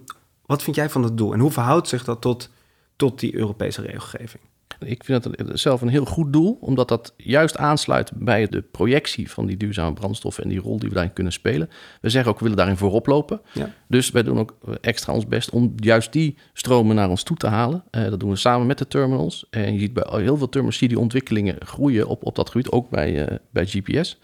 wat 0.45 0.63
vind 0.63 0.75
jij 0.75 0.89
van 0.89 1.01
dat 1.01 1.17
doel 1.17 1.33
en 1.33 1.39
hoe 1.39 1.51
verhoudt 1.51 1.87
zich 1.87 2.03
dat 2.03 2.21
tot, 2.21 2.49
tot 2.95 3.19
die 3.19 3.35
Europese 3.35 3.81
regelgeving? 3.81 4.43
Ik 4.79 5.03
vind 5.03 5.23
het 5.23 5.35
zelf 5.53 5.81
een 5.81 5.87
heel 5.87 6.05
goed 6.05 6.33
doel, 6.33 6.57
omdat 6.61 6.87
dat 6.87 7.13
juist 7.17 7.57
aansluit 7.57 8.11
bij 8.15 8.47
de 8.47 8.61
projectie 8.61 9.31
van 9.31 9.45
die 9.45 9.57
duurzame 9.57 9.93
brandstoffen 9.93 10.43
en 10.43 10.49
die 10.49 10.59
rol 10.59 10.79
die 10.79 10.89
we 10.89 10.95
daarin 10.95 11.13
kunnen 11.13 11.33
spelen. 11.33 11.69
We 12.01 12.09
zeggen 12.09 12.31
ook, 12.31 12.37
we 12.37 12.43
willen 12.43 12.57
daarin 12.57 12.77
voorop 12.77 13.07
lopen. 13.07 13.41
Ja. 13.51 13.73
Dus 13.87 14.11
wij 14.11 14.23
doen 14.23 14.39
ook 14.39 14.57
extra 14.81 15.13
ons 15.13 15.27
best 15.27 15.49
om 15.49 15.73
juist 15.75 16.13
die 16.13 16.37
stromen 16.53 16.95
naar 16.95 17.09
ons 17.09 17.23
toe 17.23 17.37
te 17.37 17.47
halen. 17.47 17.83
Eh, 17.91 18.03
dat 18.09 18.19
doen 18.19 18.29
we 18.29 18.35
samen 18.35 18.67
met 18.67 18.77
de 18.77 18.87
terminals. 18.87 19.45
En 19.49 19.73
je 19.73 19.79
ziet 19.79 19.93
bij 19.93 20.05
heel 20.09 20.37
veel 20.37 20.49
terminals 20.49 20.77
zie 20.77 20.87
die 20.87 20.99
ontwikkelingen 20.99 21.55
groeien 21.59 22.07
op, 22.07 22.25
op 22.25 22.35
dat 22.35 22.49
gebied, 22.49 22.71
ook 22.71 22.89
bij, 22.89 23.25
eh, 23.25 23.37
bij 23.51 23.65
GPS. 23.65 24.19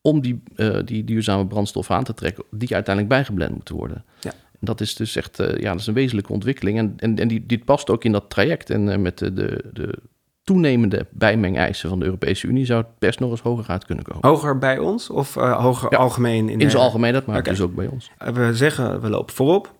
Om 0.00 0.20
die, 0.20 0.42
eh, 0.56 0.78
die 0.84 1.04
duurzame 1.04 1.46
brandstoffen 1.46 1.94
aan 1.94 2.04
te 2.04 2.14
trekken, 2.14 2.44
die 2.50 2.74
uiteindelijk 2.74 3.14
bijgeblend 3.14 3.54
moeten 3.54 3.74
worden. 3.74 4.04
Ja. 4.20 4.32
Dat 4.60 4.80
is 4.80 4.94
dus 4.94 5.16
echt 5.16 5.40
eh, 5.40 5.60
ja, 5.60 5.70
dat 5.70 5.80
is 5.80 5.86
een 5.86 5.94
wezenlijke 5.94 6.32
ontwikkeling. 6.32 6.78
En, 6.78 6.94
en, 6.96 7.18
en 7.18 7.28
die, 7.28 7.46
dit 7.46 7.64
past 7.64 7.90
ook 7.90 8.04
in 8.04 8.12
dat 8.12 8.30
traject. 8.30 8.70
En 8.70 8.92
eh, 8.92 8.98
met 8.98 9.18
de, 9.18 9.32
de, 9.32 9.64
de 9.72 9.98
toenemende 10.42 11.06
bijmengeisen 11.10 11.88
van 11.88 11.98
de 11.98 12.04
Europese 12.04 12.46
Unie 12.46 12.64
zou 12.64 12.82
het 12.82 12.98
best 12.98 13.20
nog 13.20 13.30
eens 13.30 13.40
hoger 13.40 13.68
uit 13.68 13.84
kunnen 13.84 14.04
komen. 14.04 14.28
Hoger 14.28 14.58
bij 14.58 14.78
ons 14.78 15.10
of 15.10 15.36
uh, 15.36 15.60
hoger 15.60 15.92
Ja, 15.92 15.98
algemeen? 15.98 16.48
In, 16.48 16.60
In 16.60 16.70
zijn 16.70 16.82
algemeenheid, 16.82 17.26
maar 17.26 17.38
Oké. 17.38 17.50
dus 17.50 17.60
ook 17.60 17.74
bij 17.74 17.86
ons. 17.86 18.10
We 18.18 18.54
zeggen 18.54 19.00
we 19.00 19.08
lopen 19.08 19.34
voorop 19.34 19.76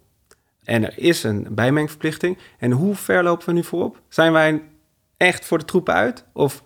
en 0.68 0.84
er 0.84 0.98
is 0.98 1.22
een 1.22 1.46
bijmengverplichting. 1.50 2.38
En 2.58 2.70
hoe 2.70 2.94
ver 2.94 3.22
lopen 3.22 3.46
we 3.46 3.52
nu 3.52 3.64
voorop? 3.64 4.00
Zijn 4.08 4.32
wij 4.32 4.62
echt 5.16 5.44
voor 5.44 5.58
de 5.58 5.64
troepen 5.64 5.94
uit 5.94 6.24
of 6.32 6.62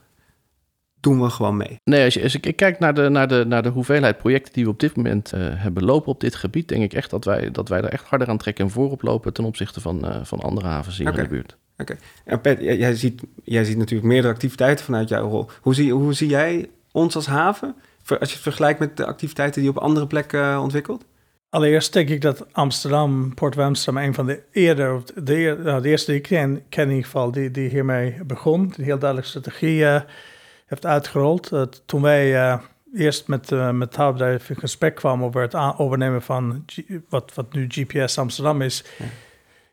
doen 1.02 1.22
we 1.22 1.30
gewoon 1.30 1.56
mee? 1.56 1.80
Nee, 1.84 2.04
als, 2.04 2.14
je, 2.14 2.22
als 2.22 2.34
ik 2.34 2.56
kijk 2.56 2.78
naar 2.78 2.94
de, 2.94 3.08
naar, 3.08 3.28
de, 3.28 3.44
naar 3.46 3.62
de 3.62 3.68
hoeveelheid 3.68 4.18
projecten 4.18 4.52
die 4.52 4.64
we 4.64 4.70
op 4.70 4.80
dit 4.80 4.96
moment 4.96 5.32
eh, 5.32 5.40
hebben 5.44 5.84
lopen 5.84 6.12
op 6.12 6.20
dit 6.20 6.34
gebied, 6.34 6.68
denk 6.68 6.82
ik 6.82 6.92
echt 6.92 7.10
dat 7.10 7.24
wij, 7.24 7.50
dat 7.50 7.68
wij 7.68 7.80
er 7.80 7.92
echt 7.92 8.04
harder 8.04 8.28
aan 8.28 8.38
trekken 8.38 8.64
en 8.64 8.70
voorop 8.70 9.02
lopen 9.02 9.32
ten 9.32 9.44
opzichte 9.44 9.80
van, 9.80 10.06
eh, 10.06 10.24
van 10.24 10.40
andere 10.40 10.66
havens 10.66 10.98
hier 10.98 11.08
Oké. 11.08 11.16
in 11.16 11.22
de 11.22 11.30
buurt. 11.30 11.56
En 12.24 12.40
Pet, 12.40 12.60
jij, 12.60 12.76
jij 12.76 12.94
ziet, 12.94 13.22
jij 13.44 13.64
ziet 13.64 13.76
natuurlijk 13.76 14.08
meerdere 14.08 14.32
activiteiten 14.32 14.84
vanuit 14.84 15.08
jouw 15.08 15.28
rol. 15.28 15.50
Hoe 15.60 15.74
zie, 15.74 15.92
hoe 15.92 16.12
zie 16.12 16.28
jij 16.28 16.70
ons 16.92 17.14
als 17.14 17.26
haven? 17.26 17.74
Als 18.06 18.28
je 18.28 18.34
het 18.34 18.42
vergelijkt 18.42 18.78
met 18.78 18.96
de 18.96 19.06
activiteiten 19.06 19.62
die 19.62 19.70
je 19.70 19.76
op 19.76 19.82
andere 19.82 20.06
plekken 20.06 20.42
eh, 20.42 20.62
ontwikkelt? 20.62 21.04
Allereerst 21.48 21.92
denk 21.92 22.08
ik 22.08 22.20
dat 22.20 22.46
Amsterdam, 22.52 23.34
Port 23.34 23.58
Amsterdam, 23.58 24.02
een 24.02 24.14
van 24.14 24.26
de 24.26 24.42
eerder, 24.52 25.02
de, 25.14 25.60
nou, 25.64 25.82
de 25.82 25.88
eerste 25.88 26.10
die 26.10 26.20
ik 26.20 26.26
ken, 26.26 26.62
ken 26.68 26.84
in 26.84 26.88
ieder 26.88 27.04
geval, 27.04 27.30
die, 27.30 27.50
die 27.50 27.68
hiermee 27.68 28.24
begon, 28.24 28.66
die 28.66 28.78
een 28.78 28.84
heel 28.84 28.98
duidelijke 28.98 29.30
strategie 29.30 29.84
eh, 29.84 30.00
heeft 30.72 30.86
uitgerold. 30.86 31.52
Eh, 31.52 31.62
toen 31.86 32.02
wij 32.02 32.40
eh, 32.40 32.58
eerst 32.94 33.28
met, 33.28 33.52
eh 33.52 33.70
met 33.70 33.96
in 33.96 34.56
gesprek 34.56 34.94
kwamen 34.94 35.26
over 35.26 35.42
het 35.42 35.54
overnemen 35.78 36.22
van 36.22 36.62
G- 36.66 36.80
wat, 37.08 37.34
wat 37.34 37.52
nu 37.52 37.66
GPS 37.68 38.18
Amsterdam 38.18 38.62
is. 38.62 38.84
Ja. 38.98 39.04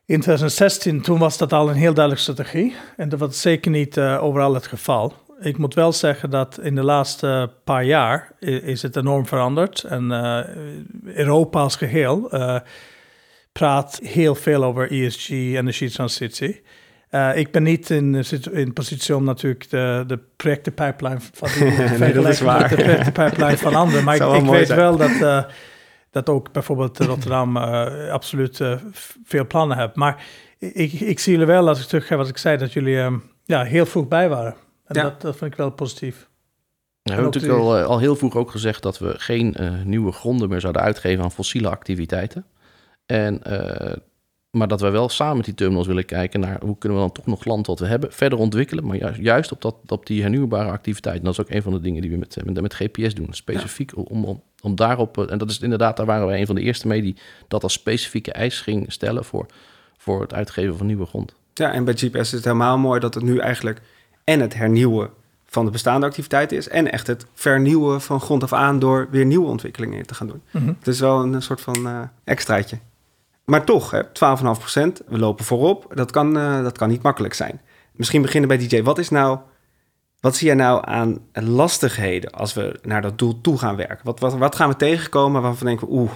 In 0.06 0.20
2016, 0.20 1.02
toen 1.02 1.20
was 1.20 1.38
dat 1.38 1.54
al 1.54 1.70
een 1.70 1.76
heel 1.76 1.94
duidelijke 1.94 2.32
strategie. 2.32 2.76
En 2.98 3.10
dat 3.10 3.20
was 3.20 3.42
zeker 3.42 3.72
niet 3.72 4.00
overal 4.00 4.54
het 4.54 4.68
geval. 4.68 5.14
Ik 5.42 5.58
moet 5.58 5.74
wel 5.74 5.92
zeggen 5.92 6.30
dat 6.30 6.60
in 6.62 6.76
de 6.76 6.84
laatste 6.84 7.52
paar 7.64 7.84
jaar 7.84 8.32
is 8.40 8.82
het 8.82 8.96
enorm 8.96 9.26
veranderd. 9.26 9.84
En 9.84 10.12
eh, 10.12 10.46
Europa 11.16 11.60
als 11.60 11.76
geheel 11.76 12.32
eh, 12.32 12.60
praat 13.52 14.00
heel 14.04 14.36
veel 14.36 14.64
over 14.64 14.92
ESG, 14.92 15.30
energietransitie. 15.30 16.62
Eh, 17.10 17.38
ik 17.38 17.52
ben 17.52 17.64
niet 17.64 17.90
in, 17.90 18.12
de 18.12 18.24
situ- 18.24 18.52
in 18.52 18.74
positie 18.74 19.16
om 19.16 19.24
natuurlijk 19.24 19.70
de, 19.70 20.04
de 20.08 20.20
projectenpipeline 20.36 21.20
van 21.34 21.50
die 22.06 22.14
dat 22.14 22.28
is 22.28 22.40
waar. 22.42 22.60
met 22.62 22.70
de 22.70 22.76
projectenpipeline 22.76 23.58
van 23.58 23.76
anderen. 23.76 24.04
Maar 24.04 24.16
ik, 24.36 24.46
weet 24.46 24.68
zijn. 24.68 24.80
wel 24.80 24.98
dat, 24.98 25.22
eh, 25.22 25.44
dat 26.12 26.30
ook 26.30 26.52
bijvoorbeeld 26.52 26.98
Rotterdam 27.00 27.58
eh, 27.58 28.10
absoluut 28.12 28.60
eh, 28.62 28.74
veel 29.26 29.48
plannen 29.48 29.78
heeft. 29.78 29.96
Maar 29.96 30.24
ik, 30.58 30.92
ik 30.94 31.20
zie 31.20 31.32
jullie 31.32 31.48
wel, 31.48 31.68
als 31.68 31.82
ik 31.82 31.88
terug 31.88 32.08
ga 32.08 32.16
wat 32.16 32.28
ik 32.30 32.38
zei, 32.38 32.58
dat 32.58 32.74
jullie 32.74 33.00
eh, 33.00 33.14
ja, 33.46 33.64
heel 33.64 33.86
vroeg 33.86 34.08
bij 34.08 34.30
waren. 34.30 34.56
En 34.86 34.96
Ja. 34.96 35.04
dat, 35.04 35.22
dat 35.22 35.36
vind 35.38 35.52
ik 35.52 35.58
wel 35.58 35.72
positief. 35.72 36.18
We 37.02 37.16
En 37.16 37.22
hebben 37.22 37.34
natuurlijk 37.34 37.62
al, 37.64 37.78
eh, 37.78 37.86
al 37.86 38.00
heel 38.00 38.16
vroeg 38.16 38.36
ook 38.36 38.52
gezegd 38.52 38.84
dat 38.84 39.00
we 39.00 39.14
geen 39.18 39.56
eh, 39.56 39.72
nieuwe 39.84 40.12
gronden 40.12 40.50
meer 40.50 40.60
zouden 40.62 40.82
uitgeven 40.82 41.24
aan 41.24 41.32
fossiele 41.32 41.70
activiteiten. 41.70 42.46
En, 43.06 43.44
eh, 43.44 43.96
maar 44.52 44.68
dat 44.68 44.82
wij 44.82 44.92
wel 44.92 45.10
samen 45.10 45.36
met 45.36 45.46
die 45.46 45.54
terminals 45.54 45.88
willen 45.88 46.06
kijken 46.06 46.40
naar 46.40 46.60
hoe 46.64 46.78
kunnen 46.78 46.98
we 46.98 47.04
dan 47.04 47.14
toch 47.14 47.26
nog 47.26 47.46
land 47.46 47.68
wat 47.68 47.80
we 47.80 47.86
hebben 47.86 48.14
verder 48.14 48.40
ontwikkelen. 48.40 48.86
Maar 48.86 48.98
juist, 48.98 49.20
juist 49.20 49.52
op, 49.52 49.62
dat, 49.62 49.76
op 49.88 50.06
die 50.06 50.22
hernieuwbare 50.22 50.70
activiteiten. 50.70 51.24
Dat 51.24 51.34
is 51.34 51.40
ook 51.40 51.50
een 51.50 51.62
van 51.62 51.74
de 51.74 51.80
dingen 51.80 52.02
die 52.02 52.12
we 52.12 52.18
met, 52.18 52.38
met, 52.46 52.62
met 52.62 52.74
GPS 52.74 53.14
doen. 53.14 53.28
Specifiek 53.32 53.98
om, 53.98 54.26
om, 54.26 54.42
om 54.62 54.76
daarop, 54.76 55.18
eh, 55.18 55.32
en 55.32 55.38
dat 55.38 55.50
is 55.50 55.60
inderdaad, 55.60 55.98
daar 55.98 56.06
waren 56.06 56.28
wij 56.28 56.40
een 56.40 56.46
van 56.46 56.56
de 56.56 56.62
eerste 56.62 56.88
mee 56.88 57.02
die 57.02 57.16
dat 57.48 57.64
als 57.64 57.74
specifieke 57.74 58.32
eis 58.32 58.62
ging 58.62 58.92
stellen 58.92 59.26
voor, 59.26 59.46
voor 59.98 60.22
het 60.22 60.34
uitgeven 60.34 60.78
van 60.78 60.86
nieuwe 60.86 61.06
grond. 61.06 61.34
Ja, 61.54 61.72
en 61.72 61.84
bij 61.84 61.94
GPS 61.94 62.20
is 62.20 62.32
het 62.32 62.44
helemaal 62.44 62.78
mooi 62.78 63.00
dat 63.00 63.14
het 63.14 63.24
nu 63.24 63.38
eigenlijk 63.38 63.82
en 64.24 64.40
het 64.40 64.54
hernieuwen 64.54 65.10
van 65.46 65.66
de 65.66 65.72
bestaande 65.72 66.06
activiteiten 66.06 66.58
is... 66.58 66.68
en 66.68 66.92
echt 66.92 67.08
het 67.08 67.26
vernieuwen 67.34 68.02
van 68.02 68.22
grond 68.22 68.44
af 68.44 68.54
aan 68.54 68.80
door 68.80 69.08
weer 69.12 69.26
nieuwe 69.26 69.48
ontwikkelingen 69.48 70.06
te 70.06 70.14
gaan 70.14 70.28
doen. 70.28 70.42
Mhm. 70.52 70.68
Het 70.68 70.88
is 70.88 71.00
wel 71.00 71.24
een 71.24 71.42
soort 71.42 71.62
van 71.62 71.88
eh, 71.88 72.02
extraatje. 72.24 72.78
Maar 73.50 73.66
toch, 73.66 73.92
hè, 73.92 74.04
12,5 74.04 74.60
procent, 74.60 75.02
we 75.08 75.18
lopen 75.18 75.46
voorop. 75.46 75.92
Dat 75.94 76.12
kan, 76.12 76.38
eh, 76.38 76.64
dat 76.64 76.78
kan 76.78 76.90
niet 76.90 77.02
makkelijk 77.02 77.34
zijn. 77.34 77.62
Misschien 77.92 78.22
beginnen 78.22 78.50
bij 78.50 78.58
DJ. 78.58 78.82
Wat 78.82 78.98
is 78.98 79.10
nou... 79.10 79.40
Wat 80.20 80.36
zie 80.36 80.48
jij 80.48 80.56
nou 80.56 80.82
aan 80.86 81.20
lastigheden 81.34 82.32
als 82.32 82.54
we 82.54 82.80
naar 82.82 83.02
dat 83.02 83.18
doel 83.18 83.42
toe 83.42 83.58
gaan 83.58 83.76
werken? 83.76 84.00
Wat, 84.04 84.20
wat, 84.20 84.38
wat 84.38 84.56
gaan 84.56 84.70
we 84.70 84.76
tegenkomen 84.76 85.42
waarvan 85.42 85.68
denken 85.68 85.88
we... 85.88 85.94
Oeh, 85.94 86.12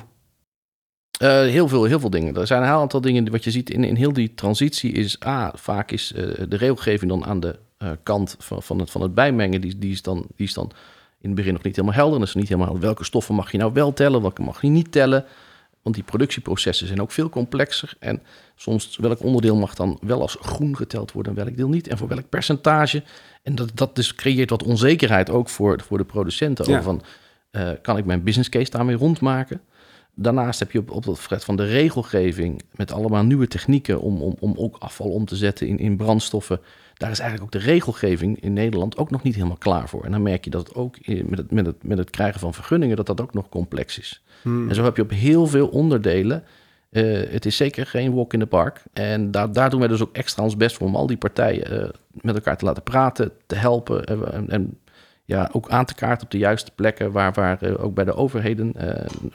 Eh, 1.20 1.30
heel, 1.30 1.68
veel, 1.68 1.84
heel 1.84 2.00
veel 2.00 2.10
dingen. 2.10 2.36
Er 2.36 2.48
zijn 2.48 2.62
een 2.62 2.68
aantal 2.68 3.02
dingen. 3.02 3.32
Wat 3.32 3.44
je 3.44 3.52
ziet 3.52 3.70
in, 3.70 3.84
in 3.84 3.96
heel 3.96 4.14
die 4.14 4.34
transitie 4.34 4.92
is... 4.92 5.26
A, 5.26 5.52
vaak 5.56 5.92
is 5.92 6.14
eh, 6.14 6.24
de 6.50 6.58
regelgeving 6.58 7.12
dan 7.12 7.26
aan 7.26 7.40
de 7.40 7.60
kant 8.04 8.36
van, 8.40 8.64
van, 8.64 8.80
het, 8.80 8.92
van 8.92 9.02
het 9.02 9.14
bijmengen... 9.14 9.62
Die, 9.62 9.78
die, 9.78 9.92
is 9.92 10.02
dan, 10.02 10.26
die 10.36 10.48
is 10.48 10.54
dan 10.54 10.72
in 11.20 11.30
het 11.30 11.36
begin 11.36 11.54
nog 11.54 11.64
niet 11.64 11.76
helemaal 11.76 11.98
helder. 11.98 12.20
Dan 12.20 12.28
is 12.28 12.34
niet 12.34 12.48
helemaal 12.48 12.68
helder 12.68 12.86
welke 12.86 13.04
stoffen 13.04 13.36
mag 13.36 13.52
je 13.52 13.58
nou 13.58 13.74
wel 13.74 13.94
tellen... 13.94 14.22
welke 14.22 14.42
mag 14.42 14.62
je 14.62 14.68
niet 14.68 14.92
tellen. 14.92 15.26
Want 15.84 15.96
die 15.96 16.04
productieprocessen 16.04 16.88
zijn 16.88 17.02
ook 17.02 17.12
veel 17.12 17.30
complexer. 17.30 17.94
En 18.00 18.22
soms 18.56 18.98
welk 18.98 19.24
onderdeel 19.24 19.56
mag 19.56 19.76
dan 19.76 19.98
wel 20.02 20.22
als 20.22 20.38
groen 20.42 20.76
geteld 20.76 21.12
worden... 21.12 21.38
en 21.38 21.44
welk 21.44 21.58
deel 21.58 21.70
niet. 21.70 21.88
En 21.88 21.98
voor 21.98 22.08
welk 22.08 22.30
percentage. 22.30 23.04
En 23.44 23.56
dat, 23.56 23.72
dat 23.74 23.96
dus 23.96 24.16
creëert 24.16 24.50
wat 24.50 24.64
onzekerheid 24.64 25.30
ook 25.30 25.50
voor, 25.50 25.82
voor 25.82 25.98
de 25.98 26.06
producenten. 26.06 26.66
Ja. 26.66 26.72
Over 26.72 26.84
van, 26.84 27.02
eh, 27.52 27.70
kan 27.82 27.98
ik 27.98 28.06
mijn 28.06 28.24
business 28.24 28.50
case 28.50 28.72
daarmee 28.72 28.96
rondmaken? 28.96 29.62
Daarnaast 30.16 30.60
heb 30.60 30.72
je 30.72 30.80
op, 30.80 30.92
op 30.92 31.06
het 31.06 31.20
fret 31.20 31.44
van 31.44 31.56
de 31.56 31.66
regelgeving 31.66 32.62
met 32.76 32.92
allemaal 32.92 33.24
nieuwe 33.24 33.48
technieken 33.48 34.02
om, 34.02 34.22
om, 34.22 34.36
om 34.40 34.54
ook 34.58 34.78
afval 34.80 35.10
om 35.10 35.26
te 35.26 35.36
zetten 35.36 35.68
in, 35.68 35.78
in 35.78 35.98
brandstoffen. 35.98 36.60
Daar 36.94 37.12
is 37.12 37.20
eigenlijk 37.20 37.56
ook 37.56 37.62
de 37.62 37.68
regelgeving 37.68 38.42
in 38.42 38.54
Nederland 38.54 38.98
ook 38.98 39.10
nog 39.12 39.24
niet 39.24 39.36
helemaal 39.36 39.58
klaar 39.58 39.90
voor. 39.90 40.04
En 40.04 40.12
dan 40.12 40.22
merk 40.22 40.44
je 40.44 40.50
dat 40.50 40.68
het 40.68 40.76
ook 40.76 40.98
met 41.08 41.38
het, 41.38 41.52
met 41.52 41.66
het, 41.66 41.84
met 41.84 41.98
het 41.98 42.10
krijgen 42.10 42.40
van 42.40 42.54
vergunningen, 42.54 42.96
dat 42.96 43.06
dat 43.06 43.22
ook 43.22 43.34
nog 43.34 43.50
complex 43.50 44.00
is. 44.00 44.24
hmm, 44.42 44.70
En 44.70 44.76
zo 44.76 44.84
heb 44.84 44.96
je 44.96 45.02
op 45.02 45.10
heel 45.10 45.48
veel 45.48 45.68
onderdelen. 45.68 46.44
eh, 46.90 47.04
het 47.32 47.46
is 47.46 47.56
zeker 47.58 47.86
geen 47.86 48.14
walk 48.14 48.34
in 48.34 48.40
the 48.40 48.46
park. 48.46 48.84
En 48.94 49.32
daar, 49.32 49.52
daar 49.52 49.70
doen 49.70 49.80
wij 49.80 49.88
dus 49.88 50.02
ook 50.02 50.16
extra 50.16 50.44
ons 50.44 50.58
best 50.58 50.76
voor 50.76 50.88
om 50.88 50.96
al 50.96 51.08
die 51.08 51.18
partijen 51.18 51.82
eh, 51.84 51.90
met 52.12 52.36
elkaar 52.36 52.58
te 52.58 52.66
laten 52.66 52.84
praten, 52.84 53.32
te 53.46 53.56
helpen. 53.56 54.06
en, 54.06 54.50
en 54.50 54.80
ja, 55.26 55.50
ook 55.52 55.70
aan 55.70 55.86
te 55.86 55.96
kaarten 55.96 56.24
op 56.26 56.32
de 56.32 56.38
juiste 56.38 56.72
plekken, 56.76 57.12
waar, 57.12 57.34
waar 57.34 57.62
eh, 57.62 57.84
ook 57.84 57.94
bij 57.94 58.06
de 58.06 58.14
overheden, 58.16 58.74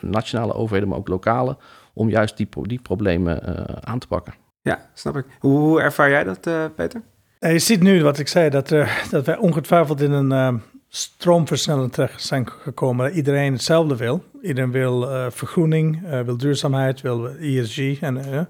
nationale 0.01 0.55
overheden, 0.55 0.89
maar 0.89 0.99
ook 0.99 1.09
lokale, 1.09 1.57
om 1.95 2.09
juist 2.09 2.37
die, 2.37 2.49
die 2.63 2.81
problemen 2.81 3.43
aan 3.87 3.99
te 3.99 4.07
pakken. 4.07 4.35
ja, 4.63 4.89
snap 4.95 5.17
ik. 5.17 5.25
Hoe, 5.39 5.59
hoe 5.59 5.81
ervaar 5.81 6.11
jij 6.11 6.25
dat, 6.25 6.41
Peter? 6.75 7.03
Eh, 7.39 7.53
je 7.53 7.59
ziet 7.59 7.83
nu 7.83 8.03
wat 8.03 8.19
ik 8.19 8.29
zei, 8.29 8.51
dat, 8.51 8.71
er, 8.71 9.07
dat 9.11 9.27
wij 9.27 9.37
ongetwijfeld 9.37 10.01
in 10.01 10.13
een 10.13 10.33
eh, 10.33 10.55
stroomversnelling 10.89 11.93
terecht 11.93 12.23
zijn 12.23 12.49
gekomen. 12.49 13.07
Dat 13.07 13.15
iedereen 13.15 13.53
hetzelfde 13.53 13.97
wil. 13.97 14.25
Iedereen 14.43 14.71
wil 14.71 15.11
eh, 15.11 15.27
vergroening, 15.31 16.07
eh, 16.07 16.21
wil 16.21 16.37
duurzaamheid, 16.37 17.01
wil 17.01 17.29
ESG. 17.29 18.01
En, 18.01 18.33
eh, 18.33 18.41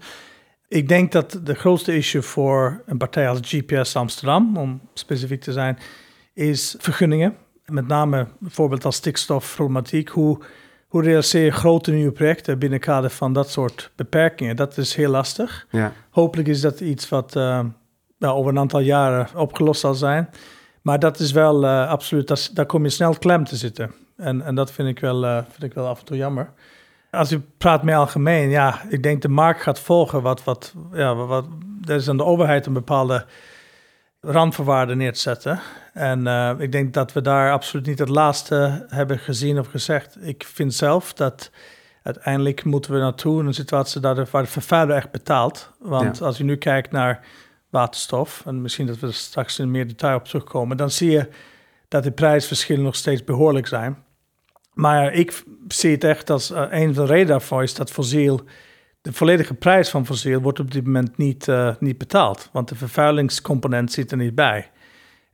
ik 0.68 0.88
denk 0.88 1.12
dat 1.12 1.40
de 1.45 1.54
grootste 1.54 1.97
issue 1.97 2.23
voor 2.23 2.83
een 2.87 2.99
partij 2.99 3.28
als 3.28 3.38
GPS 3.42 3.97
Amsterdam, 3.97 4.57
om 4.57 4.80
specifiek 4.95 5.40
te 5.40 5.52
zijn, 5.52 5.78
is 6.35 6.75
vergunningen. 6.78 7.37
Met 7.66 7.87
name 7.87 8.26
bijvoorbeeld 8.38 8.85
als 8.85 8.97
stikstofproblematiek. 8.97 10.09
Hoe, 10.09 10.38
hoe 10.88 11.02
realiseer 11.02 11.45
je 11.45 11.50
grote 11.50 11.90
nieuwe 11.90 12.12
projecten 12.12 12.59
binnen 12.59 12.78
het 12.78 12.88
kader 12.88 13.11
van 13.11 13.33
dat 13.33 13.50
soort 13.50 13.90
beperkingen? 13.97 14.57
Dat 14.57 14.76
is 14.76 14.95
heel 14.95 15.11
lastig. 15.11 15.66
Ja, 15.71 15.92
Hopelijk 16.11 16.49
is 16.49 16.61
dat 16.61 16.80
iets 16.80 17.09
wat 17.09 17.37
eh, 17.37 17.64
nou, 18.18 18.34
over 18.37 18.50
een 18.50 18.58
aantal 18.58 18.80
jaren 18.80 19.28
opgelost 19.34 19.80
zal 19.80 19.94
zijn. 19.94 20.28
Maar 20.82 20.98
dat 20.98 21.18
is 21.18 21.32
wel 21.32 21.64
eh, 21.64 21.88
absoluut, 21.88 22.28
dat 22.28 22.50
daar 22.54 22.66
kom 22.66 22.82
je 22.82 22.88
snel 22.90 23.14
klem 23.18 23.44
te 23.44 23.56
zitten. 23.56 23.94
En, 24.16 24.42
en 24.42 24.54
dat 24.54 24.72
vind 24.72 24.88
ik, 24.88 25.00
wel, 25.00 25.25
eh, 25.25 25.37
vind 25.50 25.62
ik 25.62 25.75
wel 25.75 25.87
af 25.87 25.98
en 25.98 26.04
toe 26.04 26.16
jammer. 26.16 26.52
Als 27.10 27.32
u 27.32 27.40
praat 27.58 27.82
meer 27.82 27.96
algemeen, 27.96 28.48
ja, 28.50 28.80
ik 28.88 29.02
denk 29.02 29.22
de 29.22 29.28
markt 29.28 29.62
gaat 29.62 29.80
volgen. 29.80 30.22
Wat, 30.22 30.44
wat, 30.44 30.75
ja, 30.92 31.14
wat, 31.14 31.46
er 31.84 31.94
is 31.94 32.08
aan 32.08 32.16
de 32.16 32.25
overheid 32.25 32.66
een 32.66 32.72
bepaalde 32.72 33.25
randvoorwaarden 34.20 34.96
neer 34.96 35.12
te 35.12 35.18
zetten. 35.20 35.60
En 35.92 36.26
eh, 36.26 36.50
ik 36.58 36.72
denk 36.72 36.94
dat 36.94 37.12
we 37.12 37.20
daar 37.20 37.52
absoluut 37.52 37.87
niet 37.87 37.98
het 37.98 38.08
laatste 38.08 38.87
hebben 38.88 39.18
gezien 39.18 39.58
of 39.58 39.66
gezegd. 39.66 40.16
Ik 40.20 40.44
vind 40.44 40.75
zelf 40.75 41.12
dat 41.12 41.50
uiteindelijk 42.02 42.64
moeten 42.64 42.92
we 42.92 42.98
naartoe 42.98 43.40
in 43.40 43.46
een 43.46 43.54
situatie 43.54 44.00
dat 44.00 44.16
de, 44.16 44.26
waar 44.30 44.42
de 44.42 44.48
vervuiler 44.48 44.96
echt 44.96 45.10
betaalt. 45.10 45.72
Want 45.78 46.18
Ja. 46.18 46.25
als 46.25 46.38
je 46.38 46.44
nu 46.44 46.56
kijkt 46.56 46.90
naar 46.90 47.26
waterstof, 47.70 48.42
en 48.46 48.62
misschien 48.62 48.87
dat 48.87 48.98
we 48.98 49.06
er 49.06 49.14
straks 49.14 49.58
in 49.58 49.70
meer 49.70 49.87
detail 49.87 50.16
op 50.16 50.25
terugkomen, 50.25 50.76
dan 50.76 50.90
zie 50.90 51.10
je 51.10 51.28
dat 51.88 52.02
de 52.02 52.10
prijsverschillen 52.12 52.84
nog 52.84 52.96
steeds 52.96 53.25
behoorlijk 53.25 53.66
zijn. 53.66 54.06
Maar 54.75 55.12
ik 55.12 55.42
zie 55.68 55.90
het 55.90 56.04
echt 56.04 56.30
als 56.30 56.50
eh, 56.50 56.64
een 56.70 56.94
van 56.94 57.04
de 57.04 57.10
redenen 57.10 57.28
daarvoor 57.28 57.62
is 57.62 57.75
dat 57.75 57.90
fossiel, 57.90 58.40
de 59.00 59.12
volledige 59.12 59.54
prijs 59.54 59.88
van 59.88 60.06
fossiel 60.06 60.40
wordt 60.40 60.60
op 60.60 60.70
dit 60.70 60.84
moment 60.84 61.16
niet, 61.16 61.48
eh, 61.48 61.75
niet 61.78 61.98
betaald. 61.98 62.48
Want 62.52 62.68
de 62.68 62.75
vervuilingscomponent 62.75 63.92
zit 63.92 64.10
er 64.10 64.16
niet 64.16 64.34
bij. 64.34 64.70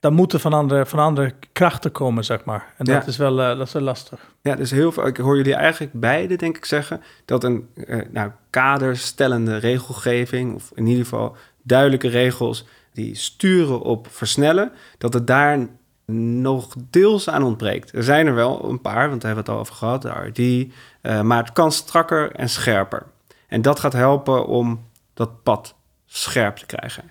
Dan 0.00 0.12
moeten 0.12 0.40
van 0.40 0.52
andere, 0.52 0.86
van 0.86 0.98
andere 0.98 1.32
krachten 1.52 1.92
komen, 1.92 2.24
zeg 2.24 2.44
maar. 2.44 2.72
En 2.76 2.86
Ja. 2.86 2.98
dat, 2.98 3.06
is 3.06 3.16
wel, 3.16 3.40
eh, 3.40 3.58
dat 3.58 3.66
is 3.66 3.72
wel 3.72 3.82
lastig. 3.82 4.20
Ja, 4.42 4.54
dus 4.54 4.70
heel 4.70 4.92
veel. 4.92 5.06
Ik 5.06 5.16
hoor 5.16 5.36
jullie 5.36 5.54
eigenlijk 5.54 5.92
beide, 5.92 6.36
denk 6.36 6.56
ik, 6.56 6.64
zeggen 6.64 7.02
dat 7.24 7.44
een 7.44 7.68
nou, 8.10 8.30
kaderstellende 8.50 9.56
regelgeving, 9.56 10.54
of 10.54 10.72
in 10.74 10.86
ieder 10.86 11.02
geval 11.04 11.36
duidelijke 11.64 12.08
regels, 12.08 12.64
die 12.92 13.14
sturen 13.14 13.80
op 13.80 14.06
versnellen, 14.10 14.72
dat 14.98 15.12
het 15.14 15.26
daar 15.26 15.68
nog 16.06 16.74
deels 16.90 17.28
aan 17.28 17.42
ontbreekt. 17.42 17.92
Er 17.92 18.02
zijn 18.02 18.26
er 18.26 18.34
wel 18.34 18.68
een 18.68 18.80
paar, 18.80 19.08
want 19.08 19.20
daar 19.20 19.34
hebben 19.34 19.44
we 19.44 19.50
het 19.50 19.58
al 19.58 19.58
over 19.58 19.74
gehad, 19.74 20.02
de 20.02 20.08
RD, 20.08 20.38
uh, 20.38 21.20
maar 21.20 21.42
het 21.42 21.52
kan 21.52 21.72
strakker 21.72 22.32
en 22.32 22.48
scherper. 22.48 23.06
En 23.46 23.62
dat 23.62 23.80
gaat 23.80 23.92
helpen 23.92 24.46
om 24.46 24.88
dat 25.14 25.42
pad 25.42 25.74
scherp 26.06 26.56
te 26.56 26.66
krijgen. 26.66 27.10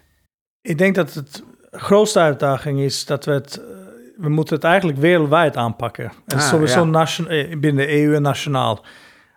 Ik 0.61 0.77
denk 0.77 0.95
dat 0.95 1.13
het 1.13 1.43
grootste 1.71 2.19
uitdaging 2.19 2.79
is 2.79 3.05
dat 3.05 3.25
we 3.25 3.31
het, 3.31 3.57
eh, 3.57 3.65
we 4.17 4.29
moeten 4.29 4.55
het 4.55 4.63
eigenlijk 4.63 4.97
wereldwijd 4.97 5.57
aanpakken. 5.57 6.11
En 6.27 6.37
ah, 6.37 6.43
sowieso 6.43 6.85
ja. 6.91 7.07
Eh, 7.07 7.59
binnen 7.59 7.85
de 7.85 8.01
EU 8.01 8.15
en 8.15 8.21
nationaal. 8.21 8.85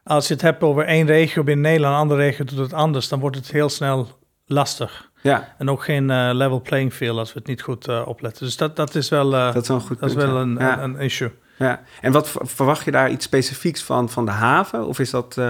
Als 0.05 0.29
je 0.29 0.33
het 0.33 0.43
hebt 0.43 0.63
over 0.63 0.85
één 0.85 1.07
regio 1.07 1.43
binnen 1.43 1.65
Nederland, 1.65 1.95
een 1.95 2.01
andere 2.01 2.21
regio 2.21 2.45
doet 2.45 2.59
het 2.59 2.73
anders, 2.73 3.09
dan 3.09 3.21
wordt 3.21 3.37
het 3.37 3.51
heel 3.51 3.69
snel 3.69 4.09
lastig. 4.45 5.06
Ja. 5.27 5.55
En 5.59 5.71
ook 5.71 5.85
geen 5.85 6.11
uh, 6.11 6.31
level 6.33 6.61
playing 6.61 6.93
field 6.93 7.19
als 7.19 7.33
we 7.33 7.39
het 7.39 7.49
niet 7.49 7.63
goed 7.63 7.89
uh, 7.89 8.03
opletten. 8.07 8.45
Dus 8.45 8.57
dat, 8.57 8.77
dat 8.77 8.95
is 8.95 9.09
wel, 9.09 9.33
uh, 9.33 9.53
dat 9.53 9.63
is, 9.63 9.69
een, 9.69 9.81
goed 9.81 10.01
dat 10.01 10.09
is 10.09 10.15
wel 10.15 10.37
een, 10.37 10.57
ja. 10.59 10.83
een, 10.83 10.95
een, 10.95 11.01
issue. 11.01 11.31
Ja. 11.59 11.81
En 12.01 12.13
wat 12.13 12.35
verwacht 12.41 12.85
je 12.85 12.91
daar 12.91 13.11
iets 13.11 13.25
specifieks 13.25 13.83
van, 13.83 14.11
van 14.11 14.25
de 14.25 14.31
haven? 14.31 14.87
Of 14.87 14.99
is 14.99 15.11
dat, 15.11 15.41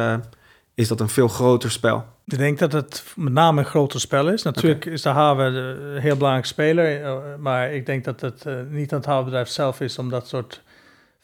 is 0.75 0.89
dat 0.89 1.01
een 1.01 1.09
veel 1.09 1.29
groter 1.29 1.71
spel? 1.71 2.05
Ik 2.27 2.39
denk 2.39 2.59
dat 2.59 2.73
het 2.73 3.05
met 3.17 3.33
name 3.33 3.61
een 3.61 3.67
groter 3.67 4.01
spel 4.01 4.29
is. 4.29 4.43
Natuurlijk 4.43 4.85
is 4.85 5.03
de 5.03 5.09
haven 5.09 5.55
een 5.55 6.01
heel 6.01 6.17
belangrijk 6.17 6.47
speler. 6.47 7.19
Maar 7.39 7.73
ik 7.73 7.87
denk 7.87 8.05
dat 8.05 8.21
het 8.21 8.47
niet 8.71 8.93
aan 8.93 8.99
het 8.99 9.07
havenbedrijf 9.07 9.49
zelf 9.49 9.81
is 9.81 9.99
om 9.99 10.11
dat 10.11 10.29
soort 10.29 10.63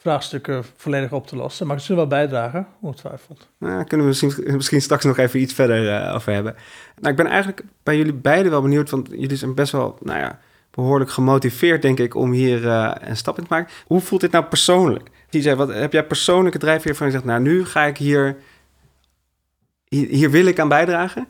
vraagstukken 0.02 0.64
volledig 0.76 1.12
op 1.12 1.26
te 1.26 1.37
lossen. 1.37 1.66
Maar 1.66 1.76
het 1.76 1.85
zullen 1.85 2.09
wel 2.09 2.18
bijdragen, 2.18 2.66
ongetwijfeld. 2.80 3.49
Nou, 3.59 3.85
kunnen 3.85 4.06
we 4.06 4.12
misschien, 4.21 4.54
misschien 4.56 4.80
straks 4.80 5.04
nog 5.04 5.18
even 5.18 5.40
iets 5.40 5.52
verder 5.52 6.06
uh, 6.06 6.14
over 6.14 6.32
hebben. 6.32 6.54
Nou, 7.00 7.11
ik 7.11 7.16
ben 7.16 7.26
eigenlijk 7.26 7.62
bij 7.82 7.97
jullie 7.97 8.12
beiden 8.12 8.50
wel 8.50 8.62
benieuwd, 8.62 8.90
want 8.90 9.09
jullie 9.11 9.37
zijn 9.37 9.54
best 9.54 9.73
wel, 9.73 9.99
nou 10.02 10.18
ja, 10.18 10.38
behoorlijk 10.71 11.11
gemotiveerd, 11.11 11.82
denk 11.82 11.99
ik, 11.99 12.14
om 12.14 12.32
hier 12.32 12.62
uh, 12.62 12.92
een 13.00 13.16
stap 13.16 13.38
in 13.38 13.44
te 13.44 13.50
maken. 13.50 13.73
Hoe 13.87 14.00
voelt 14.00 14.21
dit 14.21 14.30
nou 14.32 14.44
persoonlijk? 14.44 15.11
Die 15.28 15.54
wat 15.54 15.75
heb 15.75 15.92
jij 15.92 16.06
persoonlijke 16.06 16.59
drijfveer 16.59 16.94
van 16.97 17.06
je 17.06 17.12
zegt, 17.12 17.25
nou, 17.25 17.40
nu 17.40 17.64
ga 17.64 17.85
ik 17.85 17.97
hier, 17.97 18.37
hier, 19.88 20.09
hier 20.09 20.30
wil 20.30 20.47
ik 20.47 20.59
aan 20.59 20.68
bijdragen? 20.68 21.26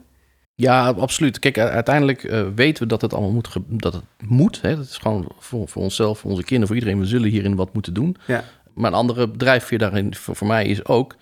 Ja, 0.55 0.89
absoluut. 0.89 1.39
Kijk, 1.39 1.59
uiteindelijk 1.59 2.23
uh, 2.23 2.47
weten 2.55 2.83
we 2.83 2.89
dat 2.89 3.01
het 3.01 3.13
allemaal 3.13 3.31
moet. 3.33 3.57
Dat 3.67 3.93
het 3.93 4.05
moet. 4.19 4.61
Hè? 4.61 4.77
Dat 4.77 4.85
is 4.85 4.97
gewoon 4.97 5.29
voor, 5.39 5.69
voor 5.69 5.83
onszelf, 5.83 6.19
voor 6.19 6.31
onze 6.31 6.43
kinderen, 6.43 6.67
voor 6.67 6.77
iedereen. 6.77 7.01
We 7.01 7.07
zullen 7.07 7.31
hierin 7.31 7.57
wat 7.57 7.75
moeten 7.75 7.95
doen. 7.95 8.17
Ja. 8.27 8.45
Maar 8.75 8.91
een 8.91 8.97
andere 8.97 9.31
drijfveer 9.31 9.79
daarin 9.79 10.15
voor, 10.15 10.37
voor 10.37 10.47
mij 10.47 10.67
is 10.67 10.87
ook 10.87 11.17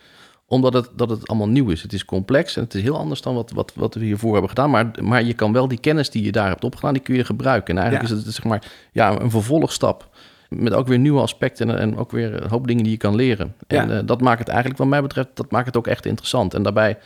omdat 0.50 0.73
het, 0.73 0.88
dat 0.97 1.11
het 1.11 1.28
allemaal 1.28 1.49
nieuw 1.49 1.71
is. 1.71 1.83
Het 1.83 1.92
is 1.92 2.04
complex 2.04 2.57
en 2.57 2.62
het 2.62 2.75
is 2.75 2.83
heel 2.83 2.97
anders 2.97 3.21
dan 3.21 3.35
wat, 3.35 3.50
wat, 3.50 3.73
wat 3.75 3.95
we 3.95 4.04
hiervoor 4.04 4.33
hebben 4.33 4.49
gedaan. 4.49 4.71
Maar, 4.71 4.90
maar 5.00 5.23
je 5.23 5.35
kan 5.35 5.52
wel 5.52 5.69
die 5.69 5.80
kennis 5.80 6.11
die 6.11 6.25
je 6.25 6.33
daar 6.33 6.49
hebt 6.49 6.64
opgedaan, 6.64 6.92
die 6.92 7.02
kun 7.02 7.14
je 7.14 7.25
gebruiken. 7.25 7.76
En 7.76 7.83
eigenlijk 7.83 8.12
is 8.12 8.25
het 8.25 8.35
zeg 8.35 8.45
maar 8.45 8.62
ja, 8.92 9.21
een 9.21 9.30
vervolgstap. 9.30 10.09
Met 10.49 10.73
ook 10.73 10.87
weer 10.87 10.99
nieuwe 10.99 11.21
aspecten 11.21 11.78
en, 11.78 11.97
ook 11.97 12.11
weer 12.11 12.42
een 12.42 12.49
hoop 12.49 12.66
dingen 12.66 12.83
die 12.83 12.92
je 12.92 12.99
kan 12.99 13.14
leren. 13.14 13.54
En 13.66 13.90
uh, 13.90 13.99
dat 14.04 14.21
maakt 14.21 14.38
het 14.38 14.49
eigenlijk, 14.49 14.78
wat 14.78 14.88
mij 14.88 15.02
betreft, 15.02 15.28
dat 15.35 15.50
maakt 15.50 15.66
het 15.66 15.76
ook 15.76 15.87
echt 15.87 16.07
interessant. 16.07 16.54
En 16.54 16.62
daarbij 16.62 16.99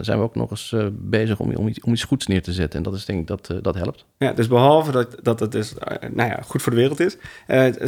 zijn 0.00 0.18
we 0.18 0.24
ook 0.24 0.34
nog 0.34 0.50
eens 0.50 0.72
uh, 0.72 0.86
bezig 0.92 1.40
om, 1.40 1.54
om, 1.54 1.68
iets, 1.68 1.80
om 1.80 1.92
iets 1.92 2.04
goeds 2.04 2.26
neer 2.26 2.42
te 2.42 2.52
zetten. 2.52 2.78
En 2.78 2.84
dat 2.84 2.94
is 2.94 3.04
denk 3.04 3.20
ik 3.20 3.26
dat 3.26 3.48
uh, 3.52 3.58
dat 3.62 3.74
helpt. 3.74 4.04
Ja, 4.18 4.32
dus 4.32 4.48
behalve 4.48 4.92
dat, 4.92 5.16
dat 5.22 5.40
het 5.40 5.52
dus, 5.52 5.74
nou 6.12 6.30
ja, 6.30 6.40
goed 6.44 6.62
voor 6.62 6.72
de 6.72 6.78
wereld 6.78 7.00
is, 7.00 7.16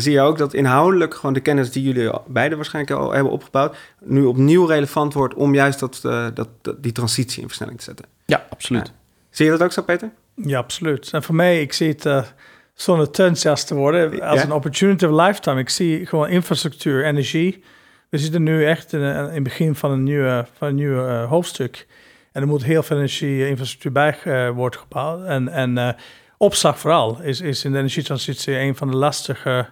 zie 0.02 0.12
je 0.12 0.20
ook 0.20 0.38
dat 0.38 0.54
inhoudelijk 0.54 1.14
gewoon 1.14 1.32
de 1.32 1.40
kennis 1.40 1.70
die 1.70 1.82
jullie 1.82 2.11
beide 2.26 2.56
waarschijnlijk 2.56 3.00
al 3.00 3.12
hebben 3.12 3.32
opgebouwd, 3.32 3.76
nu 4.04 4.25
opnieuw 4.25 4.64
relevant 4.64 5.14
wordt 5.14 5.35
om 5.35 5.54
juist 5.54 5.78
dat, 5.78 6.00
dat, 6.35 6.49
die 6.78 6.92
transitie 6.92 7.42
in 7.42 7.49
versnelling 7.49 7.78
te 7.78 7.85
zetten. 7.85 8.06
Ja, 8.26 8.47
absoluut. 8.50 8.92
Zie 9.30 9.44
je 9.44 9.50
dat 9.50 9.62
ook 9.62 9.73
zo, 9.73 9.82
Peter? 9.82 10.11
Ja, 10.35 10.58
absoluut. 10.58 11.11
En 11.12 11.23
voor 11.23 11.35
mij, 11.35 11.61
ik 11.61 11.73
zie 11.73 11.88
het 11.88 12.32
zonder 12.75 13.11
te 13.11 13.23
enthousiast 13.23 13.66
te 13.66 13.75
worden, 13.75 14.23
als 14.23 14.42
een 14.42 14.52
opportunity 14.52 15.04
of 15.04 15.26
lifetime. 15.26 15.61
Ik 15.61 15.68
zie 15.68 16.06
gewoon 16.06 16.28
infrastructuur, 16.28 17.04
energie 17.04 17.62
we 18.09 18.19
zitten 18.19 18.43
nu 18.43 18.67
echt 18.67 18.93
in, 18.93 19.00
het 19.00 19.43
begin 19.43 19.75
van 19.75 19.91
een 19.91 20.03
nieuwe, 20.03 20.47
van 20.57 20.69
een 20.69 20.75
nieuw 20.75 21.09
uh, 21.09 21.29
hoofdstuk. 21.29 21.87
En 22.33 22.43
er 22.43 22.49
moet 22.49 22.65
heel 22.65 22.83
veel 22.83 22.97
energie-infrastructuur 22.97 23.93
bij 23.93 24.17
uh, 24.25 24.50
worden 24.50 24.81
gebouwd. 24.81 25.25
En, 25.25 25.49
en 25.49 25.77
uh, 25.77 25.88
opslag 26.37 26.79
vooral 26.79 27.21
is, 27.23 27.41
is 27.41 27.65
in 27.65 27.73
de 27.73 27.79
energietransitie 27.79 28.59
een 28.59 28.77
van 28.77 28.91
de 28.91 28.97
lastige 28.97 29.67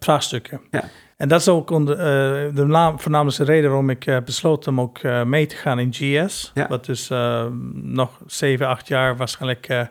vraagstukken. 0.00 0.60
Ja. 0.70 0.84
En 1.16 1.28
dat 1.28 1.40
is 1.40 1.48
ook 1.48 1.70
onder, 1.70 1.96
de 2.54 2.64
naam, 2.64 3.00
voornamelijke 3.00 3.44
reden 3.44 3.70
waarom 3.70 3.90
ik 3.90 4.20
besloot 4.24 4.66
om 4.66 4.80
ook 4.80 5.02
mee 5.02 5.46
te 5.46 5.56
gaan 5.56 5.78
in 5.78 5.92
GS. 5.92 6.50
Ja. 6.54 6.68
Wat 6.68 6.84
dus 6.84 7.08
nog 7.72 8.20
7, 8.26 8.66
8 8.66 8.88
jaar 8.88 9.16
waarschijnlijk 9.16 9.88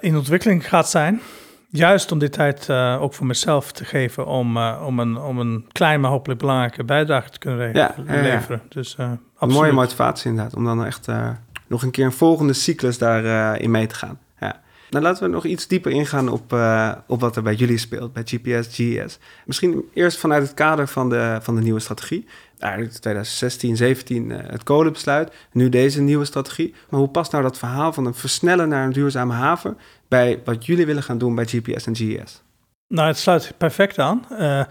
in 0.00 0.16
ontwikkeling 0.16 0.68
gaat 0.68 0.90
zijn 0.90 1.20
juist 1.76 2.12
om 2.12 2.18
die 2.18 2.28
tijd 2.28 2.68
uh, 2.70 3.02
ook 3.02 3.14
voor 3.14 3.26
mezelf 3.26 3.72
te 3.72 3.84
geven 3.84 4.26
om, 4.26 4.56
uh, 4.56 4.82
om, 4.86 4.98
een, 4.98 5.18
om 5.18 5.38
een 5.38 5.66
klein 5.72 6.00
maar 6.00 6.10
hopelijk 6.10 6.40
belangrijke 6.40 6.84
bijdrage 6.84 7.30
te 7.30 7.38
kunnen 7.38 7.72
ja, 7.74 7.94
leveren. 8.06 8.60
Ja. 8.62 8.68
Dus, 8.68 8.96
uh, 9.00 9.10
een 9.38 9.48
mooie 9.48 9.72
motivatie 9.72 10.30
inderdaad, 10.30 10.54
om 10.54 10.64
dan 10.64 10.84
echt 10.84 11.06
nog 11.66 11.82
een 11.82 11.90
keer 11.90 12.04
een 12.04 12.12
volgende 12.12 12.52
cyclus 12.52 12.98
daarin 12.98 13.60
in 13.60 13.70
mee 13.70 13.86
te 13.86 13.94
gaan. 13.94 14.18
Ja. 14.40 14.60
Nou, 14.90 15.04
laten 15.04 15.22
we 15.22 15.28
nog 15.28 15.44
iets 15.44 15.66
dieper 15.66 15.92
ingaan 15.92 16.28
op, 16.28 16.56
op 17.06 17.20
wat 17.20 17.36
er 17.36 17.42
bij 17.42 17.54
jullie 17.54 17.78
speelt, 17.78 18.12
bij 18.12 18.22
GPS, 18.26 18.68
GS. 18.70 19.18
Misschien 19.44 19.84
eerst 19.94 20.18
vanuit 20.18 20.42
het 20.42 20.54
kader 20.54 20.88
van 20.88 21.08
de, 21.08 21.38
van 21.42 21.54
de 21.54 21.62
nieuwe 21.62 21.80
strategie. 21.80 22.26
Eigenlijk 22.58 22.92
2016, 22.92 23.76
17 23.76 24.30
het 24.30 24.62
kolenbesluit, 24.62 25.32
nu 25.52 25.68
deze 25.68 26.00
nieuwe 26.00 26.24
strategie. 26.24 26.74
Maar 26.88 27.00
hoe 27.00 27.08
past 27.08 27.32
nou 27.32 27.42
dat 27.42 27.58
verhaal 27.58 27.92
van 27.92 28.06
een 28.06 28.14
versnellen 28.14 28.68
naar 28.68 28.84
een 28.84 28.92
duurzame 28.92 29.34
haven 29.34 29.78
bij 30.08 30.40
wat 30.44 30.66
jullie 30.66 30.86
willen 30.86 31.02
gaan 31.02 31.18
doen 31.18 31.34
bij 31.34 31.44
GPS 31.44 31.86
en 31.86 31.96
GES? 31.96 32.42
Nou, 32.88 33.08
het 33.08 33.18
sluit 33.18 33.52
perfect 33.56 33.98
aan. 33.98 34.26
Uh, 34.30 34.64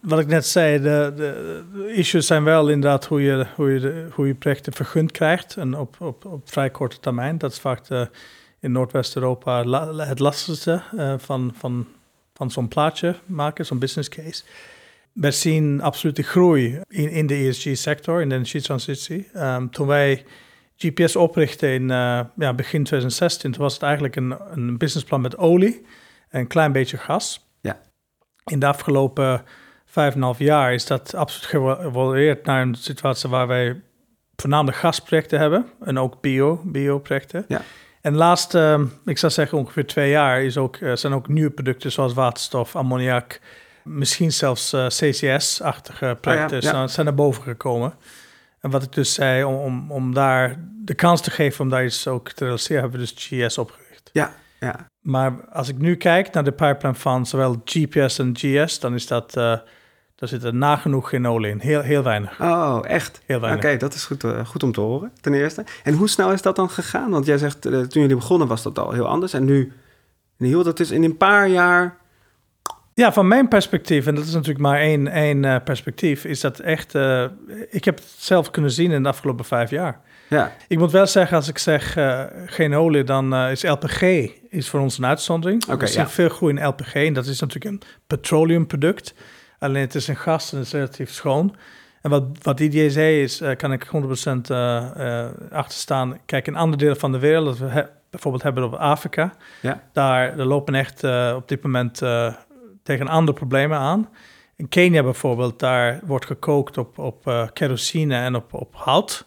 wat 0.00 0.18
ik 0.18 0.26
net 0.26 0.46
zei, 0.46 0.80
de, 0.80 1.12
de, 1.16 1.92
issues 1.92 2.26
zijn 2.26 2.44
wel 2.44 2.68
inderdaad 2.68 3.04
hoe 3.04 3.22
je, 3.22 3.46
hoe 3.54 3.70
je, 3.70 4.08
hoe 4.10 4.26
je 4.26 4.34
projecten 4.34 4.72
vergund 4.72 5.12
krijgt 5.12 5.56
en 5.56 5.78
op, 5.78 5.96
op, 6.00 6.24
op 6.24 6.50
vrij 6.50 6.70
korte 6.70 7.00
termijn. 7.00 7.38
Dat 7.38 7.52
is 7.52 7.58
vaak 7.58 7.88
in 8.60 8.72
Noordwest-Europa 8.72 9.64
het 9.96 10.18
lastigste 10.18 10.82
uh, 10.94 11.14
van, 11.18 11.52
van, 11.56 11.86
van 12.34 12.50
zo'n 12.50 12.68
plaatje 12.68 13.14
maken, 13.26 13.66
zo'n 13.66 13.78
business 13.78 14.08
case. 14.08 14.42
We 15.12 15.30
zien 15.30 15.80
absolute 15.80 16.22
groei 16.22 16.80
in, 16.88 17.10
in 17.10 17.26
de 17.26 17.34
ESG-sector, 17.34 18.20
in 18.20 18.28
de 18.28 18.34
energietransitie. 18.34 19.28
Um, 19.34 19.70
toen 19.70 19.86
wij 19.86 20.24
GPS 20.76 21.16
oprichten 21.16 21.68
in 21.68 21.82
uh, 21.82 22.20
ja, 22.36 22.54
begin 22.54 22.84
2016, 22.84 23.52
toen 23.52 23.62
was 23.62 23.74
het 23.74 23.82
eigenlijk 23.82 24.16
een, 24.16 24.36
een 24.50 24.78
businessplan 24.78 25.20
met 25.20 25.36
olie 25.36 25.86
en 26.28 26.40
een 26.40 26.46
klein 26.46 26.72
beetje 26.72 26.96
gas. 26.96 27.48
Ja. 27.60 27.80
In 28.44 28.58
de 28.58 28.66
afgelopen 28.66 29.44
vijf 29.86 30.14
en 30.14 30.22
half 30.22 30.38
jaar 30.38 30.74
is 30.74 30.86
dat 30.86 31.14
absoluut 31.14 31.46
geëvolueerd 31.46 32.44
naar 32.44 32.62
een 32.62 32.74
situatie 32.74 33.28
waar 33.28 33.46
wij 33.46 33.80
voornamelijk 34.36 34.76
gasprojecten 34.76 35.38
hebben 35.38 35.66
en 35.84 35.98
ook 35.98 36.20
bio, 36.20 36.60
bio-projecten. 36.64 37.44
Ja. 37.48 37.62
En 38.00 38.12
de 38.12 38.18
laatste, 38.18 38.88
ik 39.04 39.18
zou 39.18 39.32
zeggen 39.32 39.58
ongeveer 39.58 39.86
twee 39.86 40.10
jaar, 40.10 40.42
is 40.42 40.56
ook, 40.56 40.76
uh, 40.76 40.96
zijn 40.96 41.12
ook 41.12 41.28
nieuwe 41.28 41.50
producten 41.50 41.92
zoals 41.92 42.14
waterstof, 42.14 42.76
ammoniak, 42.76 43.40
misschien 43.82 44.32
zelfs 44.32 44.76
CCS-achtige 44.88 46.16
projecten 46.20 46.56
oh 46.56 46.62
ja, 46.62 46.72
ja. 46.72 46.86
zijn 46.86 47.06
naar 47.06 47.14
boven 47.14 47.42
gekomen. 47.42 47.94
En 48.66 48.72
wat 48.72 48.82
ik 48.82 48.92
dus 48.92 49.14
zei, 49.14 49.44
om, 49.44 49.54
om, 49.54 49.90
om 49.90 50.14
daar 50.14 50.56
de 50.84 50.94
kans 50.94 51.20
te 51.20 51.30
geven 51.30 51.64
om 51.64 51.70
daar 51.70 51.84
iets 51.84 52.08
ook 52.08 52.30
te 52.30 52.44
realiseren, 52.44 52.82
hebben 52.82 53.00
we 53.00 53.06
dus 53.06 53.14
GS 53.28 53.58
opgericht. 53.58 54.10
Ja, 54.12 54.34
ja. 54.60 54.86
Maar 55.00 55.32
als 55.52 55.68
ik 55.68 55.78
nu 55.78 55.96
kijk 55.96 56.32
naar 56.32 56.44
de 56.44 56.52
pipeline 56.52 56.94
van 56.94 57.26
zowel 57.26 57.60
GPS 57.64 58.18
en 58.18 58.36
GS, 58.36 58.80
dan 58.80 58.94
is 58.94 59.06
dat, 59.06 59.36
uh, 59.36 59.42
daar 60.14 60.28
zit 60.28 60.44
er 60.44 60.54
nagenoeg 60.54 61.08
geen 61.08 61.26
olie 61.26 61.50
in. 61.50 61.58
Heel, 61.58 61.80
heel 61.80 62.02
weinig. 62.02 62.40
Oh, 62.40 62.78
echt? 62.82 63.20
Heel 63.26 63.40
weinig. 63.40 63.64
Oké, 63.64 63.76
dat 63.76 63.94
is 63.94 64.04
goed, 64.04 64.24
uh, 64.24 64.46
goed 64.46 64.62
om 64.62 64.72
te 64.72 64.80
horen, 64.80 65.12
ten 65.20 65.34
eerste. 65.34 65.64
En 65.82 65.94
hoe 65.94 66.08
snel 66.08 66.32
is 66.32 66.42
dat 66.42 66.56
dan 66.56 66.70
gegaan? 66.70 67.10
Want 67.10 67.26
jij 67.26 67.38
zegt, 67.38 67.66
uh, 67.66 67.80
toen 67.80 68.02
jullie 68.02 68.16
begonnen 68.16 68.48
was 68.48 68.62
dat 68.62 68.78
al 68.78 68.92
heel 68.92 69.08
anders. 69.08 69.32
En 69.32 69.44
nu, 69.44 69.72
hield 70.36 70.64
dat 70.64 70.76
dus 70.76 70.90
in 70.90 71.04
een 71.04 71.16
paar 71.16 71.48
jaar 71.48 71.96
ja, 72.96 73.12
van 73.12 73.28
mijn 73.28 73.48
perspectief, 73.48 74.06
en 74.06 74.14
dat 74.14 74.24
is 74.24 74.32
natuurlijk 74.32 74.58
maar 74.58 74.80
één, 74.80 75.08
één 75.08 75.42
uh, 75.42 75.56
perspectief, 75.64 76.24
is 76.24 76.40
dat 76.40 76.58
echt. 76.58 76.94
Uh, 76.94 77.24
ik 77.70 77.84
heb 77.84 77.96
het 77.96 78.14
zelf 78.18 78.50
kunnen 78.50 78.70
zien 78.70 78.90
in 78.90 79.02
de 79.02 79.08
afgelopen 79.08 79.44
vijf 79.44 79.70
jaar. 79.70 80.00
Ja. 80.28 80.52
Ik 80.68 80.78
moet 80.78 80.92
wel 80.92 81.06
zeggen, 81.06 81.36
als 81.36 81.48
ik 81.48 81.58
zeg 81.58 81.96
uh, 81.96 82.22
geen 82.46 82.74
olie, 82.74 83.04
dan 83.04 83.34
is 83.34 83.62
LPG 83.62 84.02
is 84.48 84.68
voor 84.68 84.80
ons 84.80 84.98
een 84.98 85.06
uitzondering. 85.06 85.64
Okay, 85.64 85.76
We 85.76 85.86
zien 85.86 86.00
ja. 86.00 86.08
veel 86.08 86.28
groei 86.28 86.56
in 86.56 86.66
LPG 86.66 86.94
en 86.94 87.12
dat 87.12 87.26
is 87.26 87.40
natuurlijk 87.40 87.74
een 87.74 87.82
petroleumproduct. 88.06 89.14
Alleen 89.58 89.82
het 89.82 89.94
is 89.94 90.08
een 90.08 90.16
gas 90.16 90.52
en 90.52 90.58
het 90.58 90.66
is 90.66 90.72
relatief 90.72 91.10
schoon. 91.10 91.56
En 92.02 92.10
wat, 92.10 92.24
wat 92.42 92.58
Didier 92.58 92.90
zei 92.90 93.22
is, 93.22 93.42
kan 93.56 93.72
ik 93.72 93.86
100% 93.86 93.90
achter 95.50 95.78
staan. 95.78 96.18
Kijk, 96.26 96.46
in 96.46 96.56
andere 96.56 96.82
delen 96.82 96.98
van 96.98 97.12
de 97.12 97.18
wereld, 97.18 97.58
we 97.58 97.88
bijvoorbeeld 98.10 98.42
hebben 98.42 98.64
op 98.64 98.74
Afrika, 98.74 99.34
ja. 99.60 99.82
daar, 99.92 100.36
daar 100.36 100.46
lopen 100.46 100.74
echt 100.74 101.04
op 101.34 101.48
dit 101.48 101.62
moment 101.62 102.02
tegen 102.86 103.08
andere 103.08 103.38
problemen 103.38 103.78
aan. 103.78 104.08
In 104.56 104.68
Kenia 104.68 105.02
bijvoorbeeld, 105.02 105.58
daar 105.58 106.00
wordt 106.04 106.26
gekookt 106.26 106.78
op, 106.78 106.98
op 106.98 107.26
uh, 107.26 107.46
kerosine 107.52 108.16
en 108.16 108.34
op, 108.34 108.54
op 108.54 108.74
hout. 108.76 109.26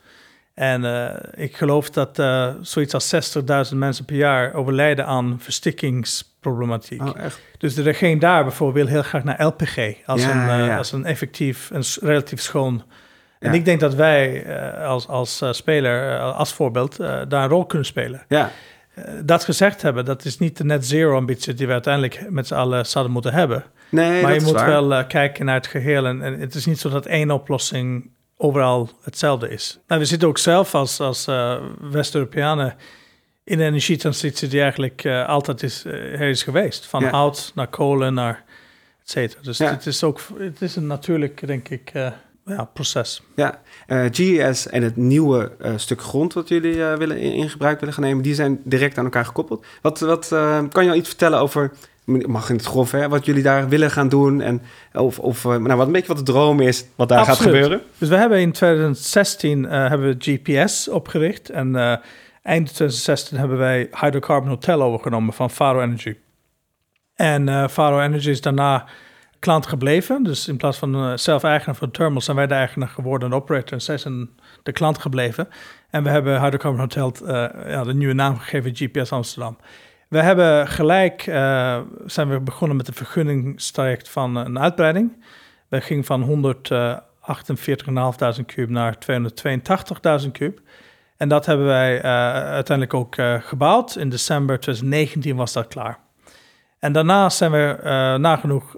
En 0.54 0.84
uh, 0.84 1.10
ik 1.36 1.56
geloof 1.58 1.89
dat 1.89 2.19
uh, 2.19 2.50
zoiets 2.62 2.93
als 2.93 3.36
60.000 3.72 3.76
mensen 3.78 4.06
per 4.06 4.15
jaar 4.15 4.54
overlijden 4.54 5.06
aan 5.06 5.36
verstikkingsproblematiek. 5.39 7.02
Oh, 7.02 7.19
echt? 7.24 7.41
Dus 7.58 7.76
de 7.76 7.82
regering 7.82 8.22
daar 8.22 8.43
bijvoorbeeld 8.43 8.86
wil 8.86 8.93
heel 8.93 9.04
graag 9.04 9.24
naar 9.24 9.45
LPG 9.45 9.78
als, 10.06 10.22
Ja, 10.24 10.60
een, 10.60 10.65
ja. 10.65 10.78
als 10.78 10.91
een 10.91 11.06
effectief 11.06 11.72
en 11.72 11.82
relatief 12.02 12.41
schoon. 12.41 12.84
En 13.39 13.52
Ja. 13.52 13.58
ik 13.58 13.65
denk 13.65 13.80
dat 13.80 13.93
wij 13.95 14.45
als, 14.86 15.08
als 15.08 15.43
speler, 15.52 16.19
als 16.19 16.54
voorbeeld, 16.54 16.98
daar 16.98 17.32
een 17.43 17.48
rol 17.50 17.65
kunnen 17.65 17.88
spelen. 17.88 18.24
Ja, 18.28 18.45
Eh, 18.45 18.52
dat 19.25 19.43
gezegd 19.43 19.81
hebben, 19.81 20.05
dat 20.05 20.25
is 20.25 20.38
niet 20.38 20.57
de 20.57 20.63
net 20.63 20.85
zero 20.85 21.15
ambitie 21.15 21.53
die 21.53 21.67
we 21.67 21.73
uiteindelijk 21.73 22.29
met 22.29 22.47
z'n 22.47 22.53
allen 22.53 22.85
zouden 22.85 23.13
moeten 23.13 23.33
hebben. 23.33 23.63
nee, 23.89 24.12
maar 24.12 24.21
dat 24.21 24.29
je 24.29 24.35
is 24.35 24.43
moet 24.43 24.53
waar. 24.62 24.67
wel 24.67 24.93
eh, 24.93 25.07
kijken 25.07 25.45
naar 25.45 25.55
het 25.55 25.67
geheel. 25.67 26.05
En, 26.05 26.21
en 26.21 26.39
het 26.39 26.55
is 26.55 26.65
niet 26.65 26.79
zo 26.79 26.89
dat 26.89 27.05
één 27.05 27.31
oplossing 27.31 28.09
overal 28.38 28.89
hetzelfde 29.03 29.49
is. 29.49 29.79
Nou, 29.88 30.01
we 30.01 30.07
zitten 30.07 30.27
ook 30.27 30.38
zelf 30.38 30.75
als, 30.75 30.99
als 30.99 31.27
eh, 31.27 31.55
West-Europeanen 31.91 32.75
in 33.43 33.59
een 33.59 33.65
energietransitie 33.67 34.47
die 34.47 34.62
eigenlijk 34.62 35.03
eh, 35.03 35.27
altijd 35.27 35.63
is, 35.63 35.85
eh, 35.85 35.93
er 35.93 36.29
is 36.29 36.43
geweest. 36.43 36.85
Van 36.85 37.01
Ja. 37.01 37.09
hout 37.09 37.51
naar 37.55 37.67
kolen 37.67 38.13
naar 38.13 38.43
et 39.01 39.09
cetera. 39.09 39.41
Dus 39.41 39.57
Ja. 39.57 39.69
het 39.71 39.85
is 39.85 40.03
ook 40.03 40.21
het 40.38 40.62
is 40.62 40.75
een 40.75 40.88
natuurlijk, 40.88 41.47
denk 41.47 41.69
ik, 41.69 41.89
eh, 41.93 42.12
ja, 42.55 42.69
proces. 42.73 43.23
Ja, 43.35 43.62
GES 44.12 44.67
en 44.67 44.83
het 44.83 44.95
nieuwe 44.95 45.51
eh, 45.59 45.71
stuk 45.75 46.01
grond 46.01 46.33
wat 46.33 46.47
jullie 46.47 46.85
eh, 46.85 46.97
willen 46.97 47.17
in, 47.17 47.33
in 47.33 47.49
gebruik 47.49 47.79
willen 47.79 47.93
gaan 47.93 48.03
nemen, 48.03 48.23
die 48.23 48.33
zijn 48.33 48.62
direct 48.63 48.97
aan 48.97 49.03
elkaar 49.03 49.25
gekoppeld. 49.25 49.65
Wat, 49.81 49.99
wat 49.99 50.27
kan 50.71 50.83
je 50.83 50.89
al 50.89 50.95
iets 50.95 51.07
vertellen 51.07 51.39
over, 51.39 51.71
mag 52.05 52.49
in 52.49 52.55
het 52.55 52.65
grof, 52.65 52.91
hè, 52.91 53.09
wat 53.09 53.25
jullie 53.25 53.43
daar 53.43 53.69
willen 53.69 53.91
gaan 53.91 54.09
doen 54.09 54.41
en 54.41 54.62
of, 54.93 55.19
of 55.19 55.43
nou, 55.43 55.75
wat 55.75 55.85
een 55.85 55.91
beetje 55.91 56.13
wat 56.13 56.25
de 56.25 56.31
droom 56.31 56.59
is, 56.59 56.85
wat 56.95 57.09
daar 57.09 57.25
gaat 57.25 57.39
gebeuren? 57.39 57.81
Dus 57.97 58.09
we 58.09 58.15
hebben 58.15 58.39
in 58.39 58.51
2016 58.51 59.65
eh, 59.65 59.89
hebben 59.89 60.07
we 60.07 60.15
GPS 60.19 60.88
opgericht. 60.88 61.49
En 61.49 61.75
eind 62.43 62.65
2016 62.65 63.38
hebben 63.38 63.57
wij 63.57 63.89
Hydrocarbon 64.01 64.49
Hotel 64.49 64.81
overgenomen 64.81 65.33
van 65.33 65.49
Faro 65.49 65.81
Energy. 65.81 66.15
En 67.15 67.69
Faro 67.69 68.01
Energy 68.01 68.29
is 68.29 68.41
daarna 68.41 68.85
klant 69.39 69.67
gebleven. 69.67 70.23
Dus 70.23 70.47
in 70.47 70.58
plaats 70.58 70.78
van 70.78 70.95
eh, 70.95 71.12
zelf 71.15 71.43
eigenaar 71.43 71.75
van 71.75 71.89
de 71.91 72.21
zijn 72.21 72.38
wij 72.38 72.47
de 72.47 72.54
eigenaar 72.54 72.88
geworden 72.88 73.30
en 73.30 73.36
operator. 73.36 73.73
En 73.73 73.82
zij 73.82 73.97
zijn 73.97 74.30
de 74.63 74.71
klant 74.71 74.97
gebleven. 74.97 75.47
En 75.89 76.04
we 76.04 76.10
hebben 76.10 76.41
Hydrocarbon 76.41 76.80
Hotel 76.80 77.13
eh, 77.25 77.45
ja, 77.67 77.84
de 77.84 77.93
nieuwe 77.93 78.13
naam 78.13 78.38
gegeven, 78.38 78.75
GPS 78.75 79.12
Amsterdam. 79.12 79.58
We 80.08 80.21
hebben 80.21 80.67
gelijk, 80.67 81.28
eh, 81.28 81.80
zijn 82.06 82.30
we 82.30 82.39
begonnen 82.39 82.78
met 82.78 82.88
een 82.88 82.93
vergunningstraject 82.93 84.10
van 84.10 84.36
een 84.36 84.60
uitbreiding. 84.60 85.23
We 85.67 85.82
gingen 85.82 86.04
van 86.04 86.21
148.500 86.21 88.45
kub 88.45 88.69
naar 88.69 88.97
282.000 88.97 90.32
kub. 90.32 90.60
En 91.17 91.30
dat 91.30 91.45
hebben 91.45 91.65
wij 91.65 92.02
uiteindelijk 92.02 92.93
ook 92.93 93.15
gebouwd. 93.39 93.95
In 93.95 94.10
december 94.10 94.60
2019 94.60 95.36
was 95.36 95.54
dat 95.54 95.67
klaar. 95.67 95.99
En 96.80 96.91
daarna 96.91 97.30
zijn 97.30 97.52
we 97.52 97.78
eh, 97.84 98.15
nagenoeg 98.15 98.75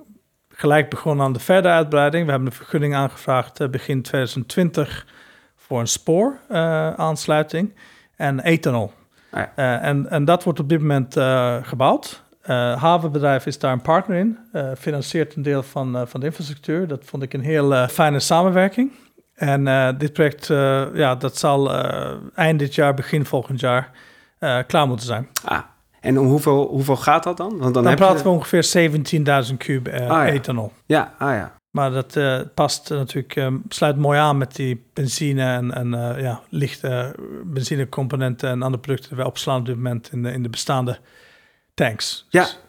gelijk 0.62 0.90
begonnen 0.90 1.26
aan 1.26 1.34
de 1.34 1.40
verdere 1.40 1.74
uitbreiding. 1.74 2.26
We 2.26 2.32
hebben 2.32 2.50
een 2.50 2.56
vergunning 2.56 2.96
aangevraagd 2.96 3.60
eh, 3.60 3.70
begin 3.70 4.02
2020 4.02 5.06
voor 5.56 5.80
een 5.80 5.88
spooraansluiting 5.88 7.74
en 8.16 8.40
ethanol. 8.40 8.92
Ah 9.32 9.40
ja. 9.40 9.52
Eh, 9.56 9.88
en, 9.88 10.10
en 10.10 10.26
dat 10.26 10.44
wordt 10.44 10.60
op 10.60 10.70
dit 10.70 10.80
moment 10.80 11.18
eh, 11.18 11.58
gebouwd. 11.62 12.24
Eh 12.42 12.82
havenbedrijf 12.82 13.46
is 13.46 13.60
daar 13.60 13.72
een 13.72 13.82
partner 13.82 14.18
in, 14.18 14.38
eh, 14.52 14.72
financiert 14.78 15.36
een 15.36 15.42
deel 15.42 15.64
van, 15.64 15.96
eh, 15.98 16.02
van 16.06 16.20
de 16.20 16.26
infrastructuur. 16.26 16.88
Dat 16.88 17.06
vond 17.06 17.24
ik 17.24 17.34
een 17.34 17.42
heel 17.44 17.74
eh, 17.74 17.88
fijne 17.88 18.20
samenwerking. 18.20 18.92
En 19.36 19.68
eh, 19.68 19.90
dit 19.98 20.14
project, 20.14 20.50
eh, 20.50 20.84
ja, 20.94 21.16
dat 21.16 21.38
zal 21.38 21.74
eh, 21.74 22.12
eind 22.36 22.60
dit 22.60 22.76
jaar, 22.76 22.94
begin 22.94 23.26
volgend 23.26 23.60
jaar 23.60 23.92
eh, 24.40 24.58
klaar 24.68 24.88
moeten 24.88 25.06
zijn. 25.06 25.28
Ah, 25.44 25.60
en 26.02 26.20
om 26.20 26.28
hoeveel, 26.28 26.68
hoeveel 26.68 26.96
gaat 26.98 27.24
dat 27.24 27.38
dan? 27.38 27.50
Want 27.50 27.62
dan, 27.62 27.74
Dan, 27.74 27.86
heb 27.86 27.96
praten 27.96 28.18
je, 28.18 28.24
we 28.24 28.30
ongeveer 28.30 28.90
17.000 29.52 29.58
kub 29.58 29.88
eh, 29.88 30.10
Ah, 30.10 30.28
ja. 30.28 30.34
ethanol. 30.34 30.72
Ja, 30.86 31.14
ah 31.18 31.34
ja. 31.34 31.60
Maar 31.72 31.92
dat 31.92 32.16
eh, 32.16 32.40
past 32.56 32.90
natuurlijk, 32.90 33.36
eh, 33.36 33.54
sluit 33.70 33.98
mooi 33.98 34.20
aan 34.20 34.38
met 34.38 34.56
die 34.56 34.84
benzine 34.94 35.44
en, 35.44 35.74
en 35.74 35.94
eh, 35.94 36.22
ja, 36.22 36.42
lichte 36.50 37.16
benzinecomponenten 37.44 38.50
en 38.50 38.62
andere 38.62 38.82
producten 38.82 39.10
die 39.10 39.18
wij 39.18 39.28
opslaan 39.28 39.60
op 39.60 39.66
dit 39.66 39.76
moment 39.76 40.10
in 40.12 40.24
de, 40.24 40.32
in 40.32 40.44
de 40.44 40.50
bestaande 40.50 41.00
tanks. 41.74 42.26
Ja. 42.30 42.42
Dus- 42.42 42.60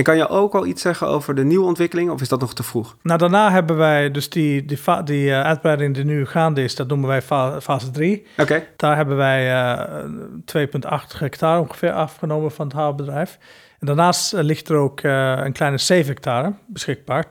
En 0.00 0.06
kan 0.06 0.16
je 0.16 0.28
ook 0.28 0.54
al 0.54 0.66
iets 0.66 0.82
zeggen 0.82 1.06
over 1.06 1.34
de 1.34 1.44
nieuwe 1.44 1.66
ontwikkelingen 1.66 2.12
of 2.12 2.20
is 2.20 2.28
dat 2.28 2.40
nog 2.40 2.54
te 2.54 2.62
vroeg? 2.62 2.96
nou, 3.02 3.18
daarna 3.18 3.50
hebben 3.50 3.76
wij 3.76 4.10
dus 4.10 4.30
die, 4.30 4.64
die, 5.04 5.30
eh, 5.30 5.40
uitbreiding 5.42 5.94
die 5.94 6.04
nu 6.04 6.26
gaande 6.26 6.62
is, 6.62 6.74
dat 6.74 6.88
noemen 6.88 7.08
wij 7.08 7.22
fa- 7.22 7.60
fase 7.60 7.90
3. 7.90 8.26
Oké, 8.38 8.64
Daar 8.76 8.96
hebben 8.96 9.16
wij 9.16 9.52
eh 9.52 10.04
2,8 10.44 11.18
hectare 11.18 11.60
ongeveer 11.60 11.92
afgenomen 11.92 12.50
van 12.50 12.66
het 12.66 12.76
havenbedrijf. 12.76 13.38
En 13.78 13.86
daarnaast 13.86 14.32
eh, 14.32 14.42
ligt 14.42 14.68
er 14.68 14.76
ook 14.76 15.02
een 15.02 15.52
kleine 15.52 15.78
7 15.78 16.06
hectare 16.12 16.52
beschikbaar. 16.66 17.24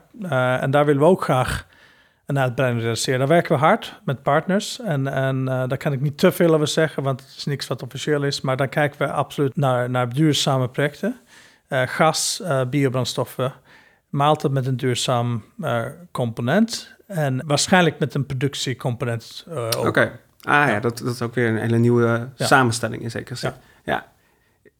En 0.59 0.71
daar 0.71 0.85
willen 0.85 1.01
we 1.01 1.07
ook 1.07 1.23
graag 1.23 1.67
een 2.25 2.39
uitbreiding 2.39 2.81
realiseren. 2.81 3.19
Daar 3.19 3.27
werken 3.27 3.51
we 3.55 3.59
hard 3.65 3.99
met 4.05 4.23
partners. 4.23 4.79
En, 4.81 5.07
en 5.07 5.45
daar 5.45 5.77
kan 5.77 5.93
ik 5.93 6.01
niet 6.01 6.17
te 6.17 6.31
veel 6.31 6.53
over 6.53 6.67
zeggen, 6.67 7.03
want 7.03 7.19
het 7.21 7.33
is 7.37 7.45
niks 7.45 7.67
wat 7.67 7.83
officieel 7.83 8.23
is. 8.23 8.41
Maar 8.41 8.57
daar 8.57 8.67
kijken 8.67 8.99
we 8.99 9.11
absoluut 9.11 9.55
naar, 9.55 9.89
naar 9.89 10.09
duurzame 10.13 10.69
projecten. 10.69 11.19
Eh, 11.69 11.81
gas, 11.85 12.41
eh, 12.43 12.61
biobrandstoffen, 12.69 13.53
maar 14.09 14.27
altijd 14.27 14.53
met 14.53 14.65
een 14.65 14.77
duurzaam 14.77 15.43
eh, 15.61 15.85
component. 16.11 16.95
En 17.07 17.41
waarschijnlijk 17.45 17.99
met 17.99 18.13
een 18.13 18.25
productiecomponent 18.25 19.45
ook. 19.49 19.85
oké. 19.87 20.19
Ah 20.41 20.67
ja, 20.67 20.79
dat, 20.79 20.97
dat 20.97 21.13
is 21.13 21.21
ook 21.21 21.35
weer 21.35 21.47
een 21.49 21.57
hele 21.57 21.77
nieuwe 21.77 22.29
Ja. 22.35 22.45
samenstelling 22.45 23.01
in 23.01 23.11
zekere 23.11 23.35
zin. 23.35 23.51
Ja. 23.83 24.11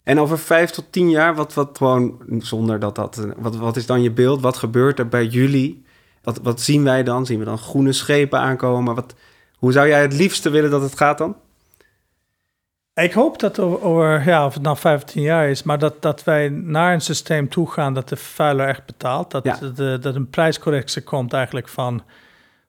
En 0.04 0.20
over 0.20 0.40
vijf 0.40 0.70
tot 0.70 0.92
tien 0.92 1.10
jaar, 1.10 1.36
wat, 1.36 1.54
wat 1.54 1.78
gewoon, 1.78 2.18
zonder 2.40 2.80
dat 2.80 2.96
dat, 2.96 3.28
wat, 3.38 3.56
wat 3.56 3.76
is 3.76 3.86
dan 3.86 4.02
je 4.02 4.12
beeld? 4.12 4.42
Wat 4.42 4.58
gebeurt 4.58 5.00
er 5.00 5.08
bij 5.08 5.26
jullie? 5.26 5.86
Wat, 6.24 6.40
wat 6.44 6.62
zien 6.62 6.84
wij 6.84 7.04
dan? 7.04 7.26
Zien 7.26 7.40
we 7.40 7.46
dan 7.46 7.58
groene 7.58 7.92
schepen 7.92 8.40
aankomen? 8.40 8.96
Wat, 8.96 9.16
hoe 9.58 9.72
zou 9.72 9.88
jij 9.88 10.02
het 10.02 10.14
liefste 10.14 10.50
willen 10.50 10.72
dat 10.72 10.82
het 10.82 10.98
gaat 10.98 11.18
dan? 11.18 11.36
Ik 13.00 13.12
hoop 13.14 13.40
dat 13.40 13.60
over, 13.60 13.82
over, 13.82 14.24
ja, 14.26 14.46
of 14.46 14.54
het 14.54 14.64
nou 14.64 14.78
15 14.78 15.22
jaar 15.22 15.50
is, 15.50 15.64
maar 15.64 15.80
dat, 15.80 16.02
dat 16.02 16.24
wij 16.24 16.50
naar 16.50 16.94
een 16.94 17.02
systeem 17.02 17.50
toe 17.50 17.72
gaan 17.72 17.94
dat 17.94 18.10
de 18.10 18.16
vuiler 18.16 18.68
echt 18.68 18.86
betaalt. 18.86 19.32
Dat, 19.32 19.44
Ja. 19.44 19.58
de, 19.76 19.98
dat 20.02 20.16
een 20.16 20.30
prijscorrectie 20.30 21.02
komt 21.02 21.34
eigenlijk 21.34 21.68
van, 21.68 22.04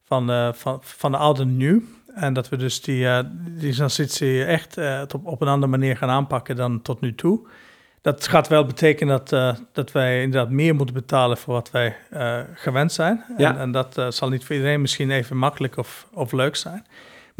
van, 0.04 0.26
de, 0.26 0.52
van, 0.54 0.78
van 0.82 1.10
de 1.10 1.16
oude 1.18 1.44
nu. 1.44 1.88
En 2.14 2.32
dat 2.32 2.48
we 2.48 2.56
dus 2.56 2.82
die, 2.82 3.06
eh, 3.08 3.18
die 3.34 3.74
transitie 3.74 4.44
echt 4.44 4.76
eh, 4.76 5.00
op, 5.14 5.26
op 5.26 5.40
een 5.40 5.48
andere 5.48 5.70
manier 5.70 5.96
gaan 5.96 6.08
aanpakken 6.10 6.56
dan 6.56 6.82
tot 6.82 7.00
nu 7.00 7.14
toe. 7.14 7.40
Dat 8.02 8.28
gaat 8.28 8.48
wel 8.48 8.64
betekenen 8.64 9.16
dat, 9.18 9.32
eh, 9.32 9.54
dat 9.72 9.92
wij 9.92 10.22
inderdaad 10.22 10.50
meer 10.50 10.74
moeten 10.74 10.94
betalen 10.94 11.36
voor 11.36 11.54
wat 11.54 11.70
wij 11.70 11.96
eh, 12.10 12.38
gewend 12.54 12.92
zijn. 12.92 13.24
En, 13.28 13.34
Ja. 13.38 13.56
en 13.56 13.72
dat 13.72 13.98
eh, 13.98 14.10
zal 14.10 14.28
niet 14.28 14.44
voor 14.44 14.54
iedereen 14.56 14.80
misschien 14.80 15.10
even 15.10 15.36
makkelijk 15.36 15.76
of, 15.76 16.06
of 16.12 16.32
leuk 16.32 16.56
zijn. 16.56 16.86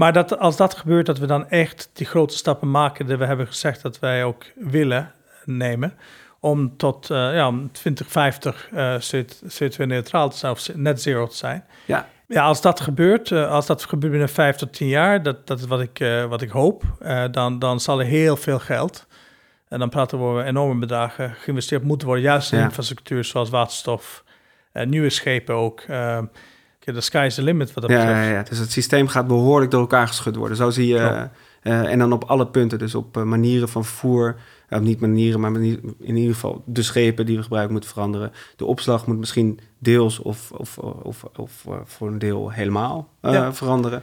Maar 0.00 0.12
dat, 0.12 0.38
als 0.38 0.56
dat 0.56 0.74
gebeurt, 0.74 1.06
dat 1.06 1.18
we 1.18 1.26
dan 1.26 1.48
echt 1.48 1.90
die 1.92 2.06
grote 2.06 2.36
stappen 2.36 2.70
maken 2.70 3.06
die 3.06 3.16
we 3.16 3.24
hebben 3.24 3.46
gezegd 3.46 3.82
dat 3.82 3.98
wij 3.98 4.24
ook 4.24 4.44
willen 4.56 5.12
nemen. 5.44 5.94
Om 6.40 6.76
tot 6.76 7.10
eh, 7.10 7.34
ja, 7.34 7.48
om 7.48 7.72
2050 7.72 8.68
eh, 8.72 8.94
CO2-neutraal 8.98 10.28
te 10.30 10.36
zijn 10.36 10.52
of 10.52 10.74
net 10.74 11.02
zero 11.02 11.26
te 11.26 11.36
zijn. 11.36 11.64
Ja. 11.84 12.08
Ja, 12.26 12.44
als 12.44 12.60
dat 12.60 12.80
gebeurt, 12.80 13.30
eh, 13.30 13.50
als 13.50 13.66
dat 13.66 13.84
gebeurt 13.84 14.12
binnen 14.12 14.28
vijf 14.28 14.56
tot 14.56 14.72
tien 14.72 14.88
jaar, 14.88 15.22
dat, 15.22 15.46
dat 15.46 15.58
is 15.58 15.66
wat 15.66 15.80
ik, 15.80 16.00
eh, 16.00 16.24
wat 16.24 16.42
ik 16.42 16.50
hoop, 16.50 16.82
dan, 17.30 17.58
dan 17.58 17.80
zal 17.80 18.00
er 18.00 18.06
heel 18.06 18.36
veel 18.36 18.58
geld, 18.58 19.06
en 19.68 19.78
dan 19.78 19.88
praten 19.88 20.18
we 20.18 20.24
over 20.24 20.44
enorme 20.44 20.80
bedragen, 20.80 21.34
geïnvesteerd 21.34 21.82
moeten 21.82 22.06
worden, 22.06 22.24
juist 22.24 22.52
in 22.52 22.58
Ja. 22.58 22.64
infrastructuur 22.64 23.24
zoals 23.24 23.50
waterstof, 23.50 24.24
eh, 24.72 24.86
nieuwe 24.86 25.10
schepen 25.10 25.54
ook. 25.54 25.82
De 26.84 27.00
sky 27.00 27.22
is 27.26 27.34
the 27.34 27.42
limit 27.42 27.72
wat 27.74 27.82
dat 27.82 27.92
Ja, 27.92 27.96
betreft. 27.98 28.26
ja, 28.26 28.32
ja, 28.32 28.42
dus 28.42 28.58
het 28.58 28.70
systeem 28.72 29.08
gaat 29.08 29.26
behoorlijk 29.26 29.70
door 29.70 29.80
elkaar 29.80 30.06
geschud 30.06 30.36
worden. 30.36 30.56
Zo 30.56 30.70
zie 30.70 30.86
je, 30.86 31.28
eh, 31.62 31.92
en 31.92 31.98
dan 31.98 32.12
op 32.12 32.24
alle 32.24 32.46
punten, 32.46 32.78
dus 32.78 32.94
op 32.94 33.16
eh, 33.16 33.22
manieren 33.22 33.68
van 33.68 33.84
vervoer, 33.84 34.36
eh, 34.68 34.78
niet 34.80 35.00
manieren, 35.00 35.40
maar 35.40 35.52
manier- 35.52 35.80
in 35.98 36.16
ieder 36.16 36.34
geval 36.34 36.62
de 36.66 36.82
schepen 36.82 37.26
die 37.26 37.36
we 37.36 37.42
gebruiken 37.42 37.72
moeten 37.72 37.90
veranderen. 37.90 38.32
De 38.56 38.64
opslag 38.64 39.06
moet 39.06 39.18
misschien 39.18 39.60
deels 39.78 40.18
of, 40.18 40.50
of, 40.52 40.78
of, 40.78 41.24
of 41.36 41.66
voor 41.84 42.08
een 42.08 42.18
deel 42.18 42.50
helemaal 42.50 43.08
Ja. 43.22 43.52
veranderen. 43.52 44.02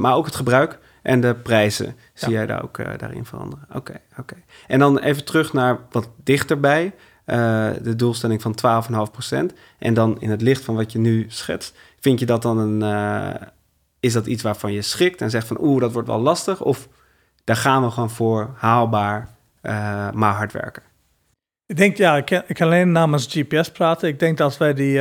Maar 0.00 0.14
ook 0.14 0.24
het 0.26 0.34
gebruik 0.36 0.78
en 1.02 1.20
de 1.20 1.34
prijzen 1.34 1.96
zie 2.14 2.30
jij 2.32 2.46
daar 2.46 2.62
ook 2.62 2.76
daarin 2.98 3.24
veranderen. 3.24 3.66
Oké, 3.74 4.00
oké. 4.18 4.34
En 4.66 4.78
dan 4.78 4.98
even 4.98 5.24
terug 5.24 5.52
naar 5.52 5.78
wat 5.90 6.08
dichterbij. 6.24 6.94
Eh, 7.24 7.70
de 7.82 7.96
doelstelling 7.96 8.42
van 8.42 8.54
12,5%. 8.54 9.54
En 9.78 9.94
dan 9.94 10.20
in 10.20 10.30
het 10.30 10.42
licht 10.42 10.64
van 10.64 10.74
wat 10.74 10.92
je 10.92 10.98
nu 10.98 11.24
schetst, 11.28 11.76
vind 12.00 12.18
je 12.20 12.26
dat 12.26 12.42
dan 12.42 12.58
een. 12.58 12.82
eh, 12.82 13.46
is 14.00 14.12
dat 14.12 14.26
iets 14.26 14.42
waarvan 14.42 14.72
je 14.72 14.82
schrikt 14.82 15.20
en 15.20 15.30
zegt 15.30 15.46
van 15.46 15.56
oeh, 15.60 15.80
dat 15.80 15.92
wordt 15.92 16.08
wel 16.08 16.20
lastig? 16.20 16.60
Of 16.60 16.88
daar 17.44 17.56
gaan 17.56 17.82
we 17.82 17.90
gewoon 17.90 18.10
voor 18.10 18.50
haalbaar, 18.56 19.28
eh, 19.60 20.10
maar 20.10 20.34
hard 20.34 20.52
werken? 20.52 20.82
Ik 21.66 21.76
denk, 21.76 21.96
ja, 21.96 22.16
ik 22.16 22.24
kan, 22.24 22.42
ik 22.46 22.54
kan 22.54 22.66
alleen 22.66 22.92
namens 22.92 23.26
GPS 23.30 23.70
praten. 23.70 24.08
Ik 24.08 24.18
denk 24.18 24.36
dat 24.38 24.46
als 24.46 24.58
wij 24.58 24.74
die, 24.74 24.94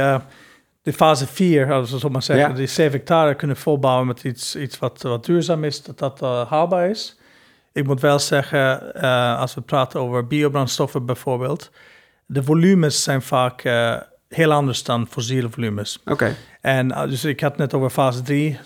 de 0.82 0.94
fase 0.94 1.28
4, 1.28 1.74
als 1.74 1.92
we 1.92 2.00
zo 2.00 2.10
maar 2.10 2.24
zeggen, 2.24 2.50
Ja. 2.50 2.56
die 2.56 2.68
7 2.68 2.92
hectare 2.92 3.36
kunnen 3.36 3.58
volbouwen 3.58 4.08
met 4.08 4.24
iets, 4.24 4.56
iets 4.56 4.80
wat, 4.80 5.02
wat 5.02 5.26
duurzaam 5.26 5.64
is, 5.64 5.84
dat 5.84 6.00
dat 6.00 6.20
haalbaar 6.50 6.90
is. 6.90 7.20
Ik 7.74 7.86
moet 7.88 8.02
wel 8.02 8.20
zeggen, 8.20 8.94
als 9.38 9.54
we 9.54 9.62
praten 9.62 10.00
over 10.00 10.28
biobrandstoffen 10.28 11.06
bijvoorbeeld, 11.06 11.72
de 12.34 12.44
volumes 12.44 13.04
zijn 13.04 13.22
vaak 13.22 13.62
eh, 13.64 13.96
heel 14.30 14.52
anders 14.52 14.84
dan 14.84 15.08
fossiele 15.08 15.50
volumes. 15.50 16.00
Oké, 16.06 16.36
En 16.62 16.88
uh, 16.90 17.02
dus 17.04 17.24
ik 17.26 17.40
had 17.40 17.58
net 17.58 17.74
over 17.74 17.90
fase 17.90 18.22
3, 18.22 18.60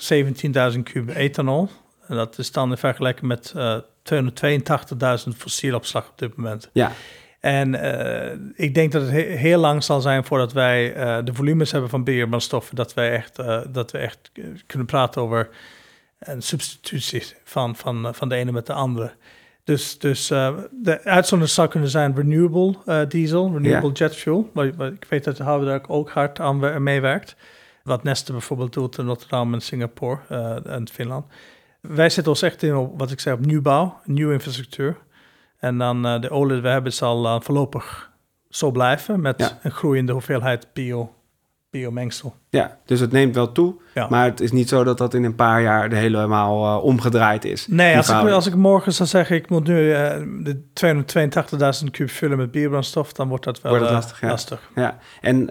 17.000 0.73 0.79
kub 0.83 1.09
ethanol. 1.09 1.69
En 2.07 2.15
dat 2.15 2.37
is 2.37 2.51
dan 2.51 2.71
in 2.71 2.77
vergelijking 2.77 3.27
met 3.27 3.53
eh 3.55 3.77
282.000 4.13 5.37
fossiele 5.37 5.75
opslag 5.75 6.09
op 6.09 6.17
dit 6.17 6.35
moment. 6.35 6.69
ja. 6.73 6.91
En 7.39 7.75
eh, 7.75 8.37
ik 8.55 8.73
denk 8.75 8.91
dat 8.91 9.01
het 9.01 9.11
he- 9.11 9.17
heel 9.35 9.59
lang 9.59 9.83
zal 9.83 10.01
zijn 10.01 10.23
voordat 10.23 10.53
wij 10.53 10.93
eh, 10.93 11.17
de 11.23 11.33
volumes 11.33 11.71
hebben 11.71 11.89
van 11.89 12.03
biobrandstoffen, 12.03 12.75
dat 12.75 12.93
wij 12.93 13.11
echt, 13.11 13.39
eh, 13.39 13.59
dat 13.69 13.91
we 13.91 13.97
echt 13.97 14.29
eh, 14.33 14.43
kunnen 14.65 14.87
praten 14.87 15.21
over 15.21 15.49
een 16.19 16.41
substitutie 16.41 17.23
van, 17.43 17.75
van, 17.75 18.07
eh, 18.07 18.13
van 18.13 18.29
de 18.29 18.35
ene 18.35 18.51
met 18.51 18.65
de 18.65 18.73
andere. 18.73 19.11
Dus, 19.67 19.99
dus 19.99 20.29
eh, 20.29 20.57
de 20.71 21.03
uitzondering 21.03 21.55
zou 21.55 21.67
kunnen 21.67 21.89
zijn 21.89 22.15
renewable 22.15 22.75
eh, 22.85 23.01
diesel, 23.07 23.51
renewable 23.53 23.91
jet 23.91 24.15
fuel. 24.15 24.49
Maar, 24.53 24.71
maar 24.77 24.87
ik 24.91 25.05
weet 25.09 25.23
dat 25.23 25.37
Houwer 25.37 25.81
ook 25.89 26.09
hard 26.09 26.39
aan 26.39 26.59
we- 26.59 26.79
meewerkt. 26.79 27.35
Wat 27.83 28.03
Neste 28.03 28.31
bijvoorbeeld 28.31 28.73
doet 28.73 28.97
in 28.97 29.05
Rotterdam 29.05 29.53
en 29.53 29.61
Singapore 29.61 30.19
eh, 30.29 30.73
en 30.73 30.89
Finland. 30.89 31.25
Wij 31.81 32.09
zetten 32.09 32.31
ons 32.33 32.41
echt 32.41 32.63
in 32.63 32.75
op 32.75 32.99
wat 32.99 33.11
ik 33.11 33.19
zei 33.19 33.35
op 33.35 33.45
nieuwbouw, 33.45 33.99
nieuwe 34.03 34.33
infrastructuur. 34.33 34.97
En 35.59 35.77
dan 35.77 36.01
de 36.21 36.29
olie 36.29 36.53
die 36.53 36.61
we 36.61 36.67
hebben 36.69 36.93
zal 36.93 37.41
voorlopig 37.41 38.11
zo 38.49 38.71
blijven 38.71 39.21
met 39.21 39.39
Ja. 39.39 39.59
een 39.61 39.71
groeiende 39.71 40.11
hoeveelheid 40.11 40.67
bio, 40.73 41.13
biomengsel. 41.77 42.35
ja, 42.49 42.77
dus 42.85 42.99
het 42.99 43.11
neemt 43.11 43.35
wel 43.35 43.51
toe. 43.51 43.75
Ja. 43.93 44.07
Maar 44.09 44.25
het 44.25 44.39
is 44.39 44.51
niet 44.51 44.69
zo 44.69 44.83
dat 44.83 44.97
dat 44.97 45.13
in 45.13 45.23
een 45.23 45.35
paar 45.35 45.61
jaar 45.61 45.89
de 45.89 45.95
helemaal 45.95 46.65
eh, 46.65 46.83
omgedraaid 46.83 47.45
is. 47.45 47.67
Nee, 47.67 47.97
als 47.97 48.09
ik, 48.09 48.15
als 48.15 48.45
ik 48.45 48.55
morgen 48.55 48.93
zou 48.93 49.09
zeggen, 49.09 49.35
ik 49.35 49.49
moet 49.49 49.67
nu 49.67 49.91
eh, 49.91 50.21
de 50.39 50.61
282.000 51.83 51.91
kub 51.91 52.09
vullen 52.09 52.37
met 52.37 52.51
biobrandstof, 52.51 53.13
dan 53.13 53.27
wordt 53.27 53.43
dat 53.43 53.61
wel 53.61 53.71
Wordt 53.71 53.87
eh, 53.87 53.93
lastig, 53.93 54.21
ja. 54.21 54.27
lastig. 54.27 54.69
Ja, 54.75 54.97
en 55.21 55.49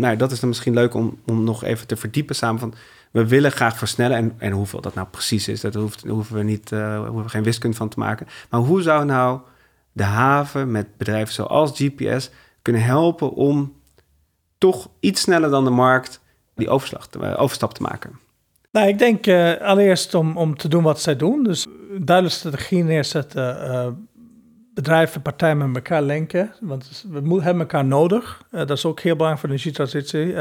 nou, 0.00 0.16
dat 0.16 0.32
is 0.32 0.40
dan 0.40 0.48
misschien 0.48 0.74
leuk 0.74 0.94
om, 0.94 1.18
om 1.26 1.44
nog 1.44 1.64
even 1.64 1.86
te 1.86 1.96
verdiepen 1.96 2.34
samen 2.34 2.60
van... 2.60 2.74
we 3.10 3.26
willen 3.26 3.52
graag 3.52 3.78
versnellen 3.78 4.16
en, 4.16 4.34
en 4.38 4.52
hoeveel 4.52 4.80
dat 4.80 4.94
nou 4.94 5.06
precies 5.10 5.48
is... 5.48 5.60
dat 5.60 5.74
hoeft, 5.74 6.04
hoeven 6.06 6.36
we, 6.36 6.42
niet, 6.42 6.68
daar 6.68 6.98
hoeven 6.98 7.22
we 7.22 7.28
geen 7.28 7.42
wiskunde 7.42 7.76
van 7.76 7.88
te 7.88 7.98
maken. 7.98 8.26
Maar 8.50 8.60
hoe 8.60 8.82
zou 8.82 9.04
nou 9.04 9.40
de 9.92 10.04
haven 10.04 10.70
met 10.70 10.96
bedrijven 10.96 11.34
zoals 11.34 11.70
GPS 11.74 12.30
kunnen 12.62 12.82
helpen... 12.82 13.32
om 13.32 13.72
iets 15.00 15.20
sneller 15.20 15.50
dan 15.50 15.64
de 15.64 15.70
markt 15.70 16.20
die 16.54 16.68
overslag 16.68 17.08
eh, 17.20 17.40
overstap 17.42 17.74
te 17.74 17.82
maken? 17.82 18.18
Nou, 18.72 18.88
ik 18.88 18.98
denk 18.98 19.26
eh, 19.26 19.52
allereerst 19.60 20.14
om, 20.14 20.36
om 20.36 20.56
te 20.56 20.68
doen 20.68 20.82
wat 20.82 21.00
zij 21.00 21.16
doen. 21.16 21.42
Dus 21.42 21.66
duidelijke 21.98 22.38
strategie 22.38 22.84
neerzetten, 22.84 23.70
eh, 23.70 23.86
bedrijven, 24.74 25.22
partijen 25.22 25.58
met 25.58 25.74
elkaar 25.74 26.02
linken. 26.02 26.52
Want 26.60 27.04
we 27.10 27.42
hebben 27.42 27.60
elkaar 27.60 27.84
nodig. 27.84 28.42
Dat 28.50 28.70
is 28.70 28.84
ook 28.84 29.00
heel 29.00 29.16
belangrijk 29.16 29.40
voor 29.40 29.48
de 29.48 29.54
energietransitie. 29.54 30.34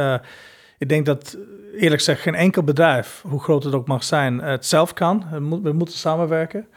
Ik 0.77 0.89
denk 0.89 1.05
dat, 1.05 1.37
eerlijk 1.73 1.95
gezegd, 1.95 2.21
geen 2.21 2.35
enkel 2.35 2.63
bedrijf, 2.63 3.23
hoe 3.27 3.39
groot 3.43 3.63
het 3.63 3.73
ook 3.73 3.87
mag 3.87 4.03
zijn, 4.03 4.39
het 4.39 4.65
zelf 4.65 4.93
kan. 4.93 5.25
We, 5.31 5.39
moet- 5.39 5.61
we 5.63 5.71
moeten 5.71 5.95
samenwerken. 5.95 6.67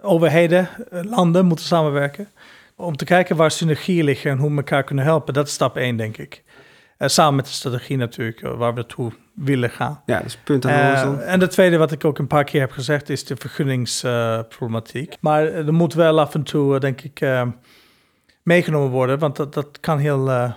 Overheden, 0.00 0.68
landen 0.90 1.46
moeten 1.46 1.64
samenwerken. 1.64 2.28
Om 2.76 2.96
te 2.96 3.04
kijken 3.04 3.36
waar 3.36 3.50
synergieën 3.50 4.04
liggen 4.04 4.30
en 4.30 4.38
hoe 4.38 4.50
we 4.50 4.56
elkaar 4.56 4.84
kunnen 4.84 5.04
helpen. 5.04 5.34
Dat 5.34 5.46
is 5.46 5.52
stap 5.52 5.76
één, 5.76 5.96
denk 5.96 6.16
ik. 6.16 6.42
Eh, 7.02 7.08
samen 7.08 7.34
met 7.34 7.44
de 7.44 7.50
strategie 7.50 7.96
natuurlijk, 7.96 8.40
eh, 8.42 8.54
waar 8.54 8.68
we 8.70 8.74
naartoe 8.80 9.12
willen 9.34 9.70
gaan. 9.70 10.02
Ja, 10.06 10.20
dus 10.20 10.36
punt 10.36 10.66
aan 10.66 10.72
de 10.72 10.78
Eh, 10.78 10.88
horizon. 10.88 11.20
en 11.20 11.38
de 11.38 11.46
tweede, 11.48 11.76
wat 11.76 11.92
ik 11.92 12.04
ook 12.04 12.18
een 12.18 12.26
paar 12.26 12.44
keer 12.44 12.60
heb 12.60 12.70
gezegd, 12.70 13.08
is 13.08 13.24
de 13.24 13.36
vergunningsproblematiek. 13.36 15.16
maar 15.20 15.44
er 15.44 15.72
moet 15.72 15.94
wel 15.94 16.20
af 16.20 16.34
en 16.34 16.42
toe, 16.42 16.78
denk 16.78 17.00
ik, 17.00 17.26
meegenomen 18.42 18.90
worden, 18.90 19.18
want 19.18 19.36
dat, 19.36 19.54
dat 19.54 19.80
kan 19.80 19.98
heel, 19.98 20.52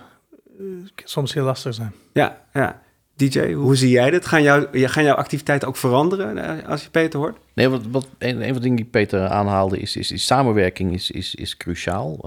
soms 1.04 1.34
heel 1.34 1.44
lastig 1.44 1.74
zijn. 1.74 1.94
Ja, 2.12 2.40
ja. 2.52 2.82
DJ, 3.16 3.52
hoe 3.52 3.76
zie 3.76 3.90
jij 3.90 4.10
dit? 4.10 4.26
Gaan, 4.26 4.42
jou, 4.42 4.66
gaan 4.88 5.04
jouw 5.04 5.14
activiteiten 5.14 5.68
ook 5.68 5.76
veranderen 5.76 6.38
eh, 6.38 6.68
als 6.68 6.82
je 6.82 6.90
Peter 6.90 7.18
hoort? 7.18 7.36
Nee, 7.54 7.68
wat, 7.68 7.82
wat, 7.90 8.08
een, 8.18 8.36
een 8.36 8.44
van 8.44 8.54
de 8.54 8.60
dingen 8.60 8.76
die 8.76 8.84
Peter 8.84 9.26
aanhaalde 9.26 9.78
is, 9.78 9.96
is, 9.96 10.26
samenwerking 10.26 10.92
is, 10.92 11.10
is, 11.10 11.34
is 11.34 11.56
cruciaal. 11.56 12.18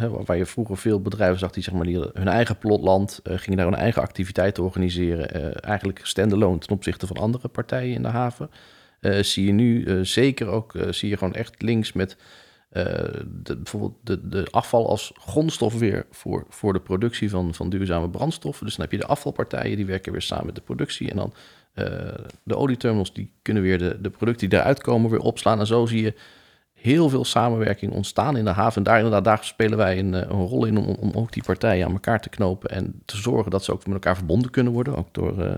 Eh, 0.00 0.10
waar- 0.24 0.36
je 0.36 0.46
vroeger 0.46 0.76
veel 0.76 1.00
bedrijven 1.00 1.38
zag 1.38 1.50
die, 1.50 1.62
zeg 1.62 1.74
maar, 1.74 1.84
die 1.86 1.98
hun 2.12 2.28
eigen 2.28 2.58
plotland, 2.58 3.20
eh, 3.22 3.38
gingen 3.38 3.58
daar 3.58 3.66
hun 3.66 3.76
eigen 3.78 4.02
activiteiten 4.02 4.62
organiseren. 4.62 5.54
eigenlijk 5.62 6.00
standalone 6.02 6.58
ten 6.58 6.70
opzichte 6.76 7.06
van 7.06 7.16
andere 7.16 7.48
partijen 7.48 7.94
in 7.94 8.02
de 8.02 8.08
haven. 8.08 8.50
Zie 9.20 9.46
je 9.46 9.52
nu 9.52 9.86
zeker 10.06 10.46
ook, 10.46 10.72
zie 10.90 11.08
je 11.08 11.16
gewoon 11.16 11.34
echt 11.34 11.62
links 11.62 11.92
met 11.92 12.16
de, 12.68 13.56
bijvoorbeeld 13.56 13.94
de, 14.02 14.28
de 14.28 14.46
afval 14.50 14.88
als 14.88 15.12
grondstof 15.14 15.78
weer 15.78 16.06
voor, 16.10 16.46
voor 16.48 16.72
de 16.72 16.80
productie 16.80 17.30
van, 17.30 17.54
van 17.54 17.68
duurzame 17.70 18.10
brandstoffen. 18.10 18.66
Dus 18.66 18.76
dan 18.76 18.84
heb 18.84 18.92
je 18.92 19.00
de 19.00 19.06
afvalpartijen, 19.06 19.76
die 19.76 19.86
werken 19.86 20.12
weer 20.12 20.22
samen 20.22 20.46
met 20.46 20.54
de 20.54 20.60
productie. 20.60 21.10
En 21.10 21.16
dan 21.16 21.32
eh, 21.72 21.84
de 22.42 22.56
olieterminals, 22.56 23.12
die 23.12 23.32
kunnen 23.42 23.62
weer 23.62 23.78
de, 23.78 24.00
de 24.00 24.10
producten 24.10 24.48
die 24.48 24.58
daaruit 24.58 24.80
komen 24.80 25.10
weer 25.10 25.20
opslaan. 25.20 25.58
En 25.60 25.66
zo 25.66 25.86
zie 25.86 26.02
je 26.02 26.14
heel 26.72 27.08
veel 27.08 27.24
samenwerking 27.24 27.92
ontstaan 27.92 28.36
in 28.36 28.44
de 28.44 28.50
haven. 28.50 28.76
En 28.76 28.82
daar, 28.82 28.96
inderdaad, 28.96 29.24
daar 29.24 29.44
spelen 29.44 29.78
wij 29.78 29.98
een, 29.98 30.14
eh, 30.14 30.20
een 30.20 30.46
rol 30.46 30.64
in 30.64 30.76
om, 30.76 30.86
om 30.86 31.10
ook 31.14 31.32
die 31.32 31.42
partijen 31.42 31.86
aan 31.86 31.92
elkaar 31.92 32.20
te 32.20 32.28
knopen. 32.28 32.70
En 32.70 33.02
te 33.04 33.16
zorgen 33.16 33.50
dat 33.50 33.64
ze 33.64 33.72
ook 33.72 33.84
met 33.84 33.94
elkaar 33.94 34.16
verbonden 34.16 34.50
kunnen 34.50 34.72
worden. 34.72 34.96
Ook 34.96 35.14
door, 35.14 35.42
eh, 35.42 35.54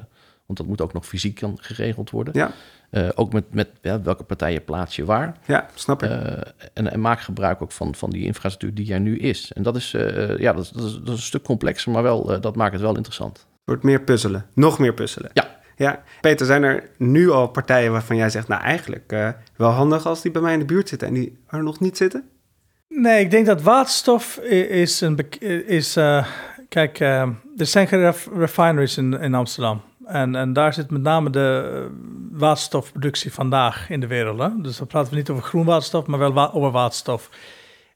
want 0.46 0.58
dat 0.58 0.66
moet 0.66 0.80
ook 0.80 0.92
nog 0.92 1.06
fysiek 1.06 1.40
geregeld 1.56 2.10
worden. 2.10 2.34
Ja, 2.36 2.52
Eh, 2.90 3.08
ook 3.14 3.32
met, 3.32 3.44
met 3.54 3.68
ja, 3.80 4.02
welke 4.02 4.24
partijen 4.24 4.64
plaats 4.64 4.96
je 4.96 5.04
waar. 5.04 5.36
ja 5.46 5.66
snap 5.74 6.02
ik. 6.02 6.10
Eh, 6.10 6.32
en, 6.74 6.92
en 6.92 7.00
maak 7.00 7.20
gebruik 7.20 7.62
ook 7.62 7.72
van, 7.72 7.94
van 7.94 8.10
die 8.10 8.24
infrastructuur 8.24 8.84
die 8.84 8.94
er 8.94 9.00
nu 9.00 9.18
is. 9.18 9.52
En 9.52 9.62
dat 9.62 9.76
is, 9.76 9.94
eh, 9.94 10.38
ja, 10.38 10.52
dat 10.52 10.64
is, 10.64 10.70
dat, 10.70 10.84
is, 10.84 10.92
dat 10.92 11.02
is 11.08 11.12
een 11.14 11.18
stuk 11.18 11.42
complexer, 11.42 11.92
maar 11.92 12.02
wel, 12.02 12.34
eh, 12.34 12.40
dat 12.40 12.56
maakt 12.56 12.72
het 12.72 12.80
wel 12.82 12.96
interessant. 12.96 13.46
wordt 13.64 13.82
meer 13.82 14.00
puzzelen. 14.00 14.46
Nog 14.54 14.78
meer 14.78 14.94
puzzelen. 14.94 15.30
Ja. 15.34 15.58
Ja. 15.76 16.02
Peter, 16.20 16.46
zijn 16.46 16.62
er 16.62 16.90
nu 16.96 17.30
al 17.30 17.46
partijen 17.48 17.92
waarvan 17.92 18.16
jij 18.16 18.30
zegt... 18.30 18.48
nou, 18.48 18.62
eigenlijk 18.62 19.12
eh, 19.12 19.28
wel 19.56 19.70
handig 19.70 20.06
als 20.06 20.22
die 20.22 20.30
bij 20.30 20.42
mij 20.42 20.52
in 20.52 20.58
de 20.58 20.64
buurt 20.64 20.88
zitten... 20.88 21.08
en 21.08 21.14
die 21.14 21.38
er 21.48 21.62
nog 21.62 21.80
niet 21.80 21.96
zitten? 21.96 22.24
Nee, 22.88 23.20
ik 23.24 23.30
denk 23.30 23.46
dat 23.46 23.62
waterstof 23.62 24.36
is 24.36 25.00
een. 25.00 25.16
bek- 25.16 25.34
Is, 25.66 25.96
eh, 25.96 26.26
kijk, 26.68 27.00
er 27.00 27.36
zijn 27.56 28.12
refineries 28.36 28.96
in, 28.96 29.12
in 29.20 29.34
Amsterdam. 29.34 29.82
En, 30.10 30.34
en 30.34 30.52
daar 30.52 30.72
zit 30.72 30.90
met 30.90 31.02
name 31.02 31.30
de 31.30 31.70
eh, 31.74 31.90
waterstofproductie 32.38 33.32
vandaag 33.32 33.90
in 33.90 34.00
de 34.00 34.06
wereld. 34.06 34.38
Hè? 34.38 34.48
Dus 34.62 34.76
dan 34.76 34.86
praten 34.86 35.10
we 35.10 35.16
niet 35.16 35.30
over 35.30 35.42
groen 35.42 35.64
waterstof, 35.64 36.06
maar 36.06 36.18
wel 36.18 36.32
wa- 36.32 36.50
over 36.52 36.70
waterstof. 36.70 37.30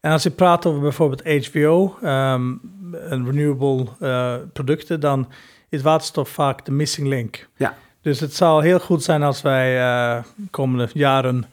En 0.01 0.11
als 0.13 0.23
je 0.23 0.31
praat 0.31 0.67
over 0.67 0.81
bijvoorbeeld 0.81 1.25
HVO, 1.25 1.97
ehm 2.03 2.53
en 3.09 3.25
renewable 3.25 3.87
eh, 4.01 4.35
producten, 4.53 5.01
dan 5.01 5.29
is 5.69 5.83
waterstof 5.83 6.29
vaak 6.29 6.65
de 6.65 6.73
missing 6.73 7.09
link. 7.09 7.49
Ja. 7.57 7.75
Dus 8.03 8.21
het 8.21 8.35
zou 8.35 8.65
heel 8.65 8.81
goed 8.81 9.03
zijn 9.03 9.23
als 9.23 9.43
wij 9.43 9.81
eh 9.81 10.23
komende 10.51 10.89
jaren 10.93 11.45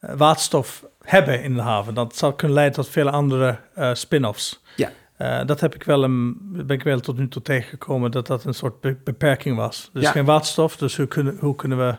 waterstof 0.00 0.84
hebben 1.02 1.42
in 1.42 1.54
de 1.54 1.60
haven. 1.60 1.94
Dat 1.94 2.16
zou 2.16 2.34
kunnen 2.34 2.56
leiden 2.56 2.76
tot 2.76 2.88
vele 2.88 3.10
andere 3.10 3.58
spin-offs. 3.92 4.62
Ja. 4.76 4.90
Eh, 5.22 5.46
dat 5.46 5.60
heb 5.60 5.74
ik 5.74 5.82
wel 5.82 6.04
een, 6.04 6.36
ben 6.40 6.76
ik 6.76 6.82
wel 6.82 7.00
tot 7.00 7.18
nu 7.18 7.28
toe 7.28 7.42
tegengekomen, 7.42 8.10
dat 8.10 8.26
dat 8.26 8.44
een 8.44 8.54
soort 8.54 8.80
be- 8.80 8.96
beperking 9.04 9.56
was. 9.56 9.90
Dus 9.92 10.02
Ja. 10.02 10.10
geen 10.10 10.24
waterstof, 10.24 10.76
dus 10.76 10.96
hoe 10.96 11.06
kunnen, 11.06 11.36
hoe 11.40 11.54
kunnen 11.56 11.78
we... 11.78 11.94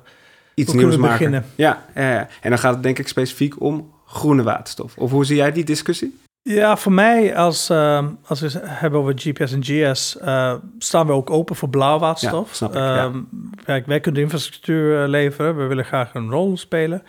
Iets 0.56 0.72
Hoe 0.72 0.80
nieuws 0.82 0.92
kunnen 0.96 0.96
we 0.96 1.00
maken. 1.00 1.32
beginnen? 1.32 1.46
Ja. 1.56 2.28
En 2.42 2.50
dan 2.50 2.60
gaat 2.60 2.74
het 2.74 2.84
denk 2.84 3.00
ik 3.00 3.08
specifiek 3.08 3.62
om 3.62 3.94
groene 4.06 4.44
waterstof. 4.44 4.98
Of 4.98 5.12
hoe 5.12 5.26
zie 5.26 5.36
jij 5.36 5.52
die 5.52 5.64
discussie? 5.64 6.22
Ja, 6.42 6.78
voor 6.78 6.92
mij, 6.92 7.36
als, 7.36 7.70
eh, 7.70 8.08
als 8.28 8.40
we 8.40 8.46
het 8.46 8.60
hebben 8.64 9.00
over 9.00 9.14
GPS 9.16 9.52
en 9.52 9.64
GS, 9.64 10.18
eh, 10.18 10.54
staan 10.78 11.06
we 11.08 11.12
ook 11.14 11.30
open 11.30 11.56
voor 11.56 11.70
blauw 11.70 12.00
waterstof. 12.00 12.48
Ja, 12.50 12.54
snap 12.56 12.70
ik, 12.70 12.76
ja. 12.76 12.98
Ehm, 13.06 13.18
kijk, 13.66 13.86
wij 13.86 14.00
kunnen 14.00 14.20
de 14.20 14.26
infrastructuur 14.26 15.08
leveren, 15.08 15.58
we 15.58 15.64
willen 15.66 15.86
graag 15.86 16.14
een 16.14 16.30
rol 16.30 16.58
spelen. 16.58 17.04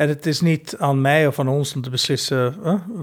En 0.00 0.08
het 0.08 0.26
is 0.26 0.40
niet 0.40 0.76
aan 0.78 1.00
mij 1.00 1.26
of 1.26 1.38
aan 1.38 1.48
ons 1.48 1.74
om 1.74 1.82
te 1.82 1.90
beslissen 1.90 2.56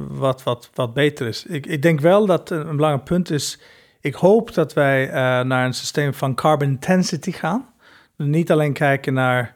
wat, 0.10 0.44
wat, 0.44 0.70
wat 0.74 0.94
beter 0.94 1.28
is. 1.28 1.46
Ik, 1.46 1.66
ik 1.66 1.82
denk 1.82 2.00
wel 2.00 2.26
dat 2.26 2.50
een, 2.50 2.76
belangrijk 2.76 3.04
punt 3.04 3.30
is, 3.30 3.60
ik 4.02 4.16
hoop 4.16 4.54
dat 4.54 4.74
wij 4.74 5.10
eh, 5.10 5.14
naar 5.42 5.66
een 5.66 5.74
systeem 5.74 6.14
van 6.14 6.36
carbon 6.36 6.68
intensity 6.68 7.32
gaan. 7.32 7.66
Niet 8.16 8.52
alleen 8.52 8.74
kijken 8.74 9.14
naar 9.14 9.56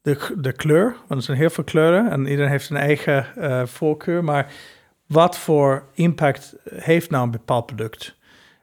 de, 0.00 0.34
de 0.38 0.52
kleur, 0.52 0.96
want 1.06 1.20
er 1.20 1.22
zijn 1.22 1.38
heel 1.38 1.50
veel 1.50 1.64
kleuren 1.64 2.10
en 2.10 2.26
iedereen 2.26 2.50
heeft 2.50 2.70
een 2.70 2.76
eigen 2.76 3.36
eh, 3.36 3.66
voorkeur, 3.66 4.24
maar 4.24 4.52
wat 5.06 5.38
voor 5.38 5.84
impact 5.94 6.54
heeft 6.74 7.10
nou 7.10 7.24
een 7.24 7.30
bepaald 7.30 7.66
product? 7.66 8.16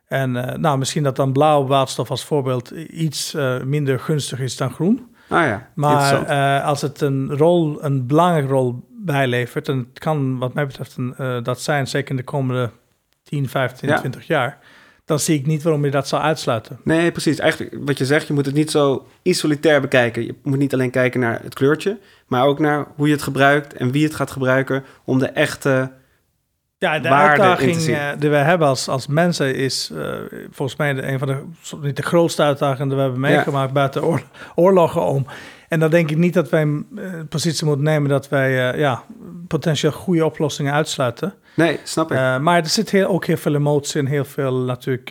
En 0.07 0.35
eh, 0.35 0.57
nou, 0.57 0.77
misschien 0.77 1.03
dat 1.03 1.15
dan 1.15 1.33
blauw 1.33 1.67
waterstof 1.67 2.09
als 2.09 2.25
voorbeeld 2.25 2.71
iets 2.89 3.35
minder 3.63 3.99
gunstig 3.99 4.39
is 4.39 4.57
dan 4.57 4.71
groen. 4.71 5.15
Ah 5.29 5.45
ja, 5.45 5.69
Maar 5.73 6.25
eh, 6.25 6.65
als 6.65 6.81
het 6.81 7.01
een 7.01 7.37
rol, 7.37 7.83
een 7.83 8.07
belangrijke 8.07 8.49
rol 8.49 8.87
bijlevert, 9.05 9.67
en 9.67 9.77
het 9.77 9.99
kan 9.99 10.37
wat 10.37 10.53
mij 10.53 10.65
betreft 10.65 10.97
een, 10.97 11.13
eh, 11.17 11.43
dat 11.43 11.61
zijn, 11.61 11.87
zeker 11.87 12.09
in 12.09 12.15
de 12.15 12.23
komende 12.23 12.69
10, 13.23 13.49
15, 13.49 13.89
Ja. 13.89 13.97
20 13.97 14.27
jaar, 14.27 14.57
dan 15.05 15.19
zie 15.19 15.39
ik 15.39 15.45
niet 15.45 15.63
waarom 15.63 15.85
je 15.85 15.91
dat 15.91 16.07
zou 16.07 16.21
uitsluiten. 16.21 16.79
Nee, 16.83 17.11
precies. 17.11 17.39
Eigenlijk 17.39 17.75
wat 17.85 17.97
je 17.97 18.05
zegt, 18.05 18.27
je 18.27 18.33
moet 18.33 18.45
het 18.45 18.55
niet 18.55 18.71
zo 18.71 19.07
isolitair 19.21 19.81
bekijken. 19.81 20.25
Je 20.25 20.35
moet 20.43 20.57
niet 20.57 20.73
alleen 20.73 20.91
kijken 20.91 21.19
naar 21.19 21.39
het 21.43 21.53
kleurtje, 21.53 21.99
maar 22.27 22.45
ook 22.45 22.59
naar 22.59 22.85
hoe 22.95 23.07
je 23.07 23.13
het 23.13 23.21
gebruikt 23.21 23.73
en 23.73 23.91
wie 23.91 24.03
het 24.03 24.15
gaat 24.15 24.31
gebruiken 24.31 24.83
om 25.03 25.19
de 25.19 25.27
echte 25.27 25.91
Ja, 26.79 26.99
de 26.99 27.09
waarde 27.09 27.41
uitdaging 27.41 27.87
eh, 27.87 28.07
die 28.19 28.29
we 28.29 28.35
hebben 28.35 28.67
als, 28.67 28.87
als 28.87 29.07
mensen 29.07 29.55
is 29.55 29.91
eh, 29.95 30.13
volgens 30.51 30.77
mij 30.77 30.93
de, 30.93 31.01
een 31.07 31.19
van 31.19 31.27
de, 31.27 31.43
niet 31.81 31.95
de 31.95 32.01
grootste 32.01 32.41
uitdagingen 32.43 32.87
die 32.87 32.97
we 32.97 33.03
hebben 33.03 33.21
Ja. 33.21 33.27
meegemaakt 33.35 33.73
buiten 33.73 34.03
oor- 34.03 34.23
oorlogen 34.55 35.01
om. 35.05 35.25
En 35.67 35.79
dan 35.79 35.89
denk 35.89 36.09
ik 36.11 36.17
niet 36.17 36.33
dat 36.33 36.49
wij 36.49 36.61
een 36.61 36.87
eh, 36.97 37.03
positie 37.29 37.65
moeten 37.65 37.83
nemen 37.85 38.09
dat 38.09 38.29
wij 38.29 38.77
ja, 38.77 39.03
potentieel 39.47 39.91
goede 39.91 40.25
oplossingen 40.25 40.73
uitsluiten. 40.73 41.33
Nee, 41.55 41.79
snap 41.83 42.11
ik. 42.11 42.17
Maar 42.41 42.57
er 42.57 42.67
zit 42.69 42.89
heel, 42.89 43.07
ook 43.07 43.25
heel 43.25 43.37
veel 43.37 43.55
emotie 43.55 43.99
en 44.01 44.07
heel 44.07 44.25
veel 44.25 44.53
natuurlijk 44.57 45.09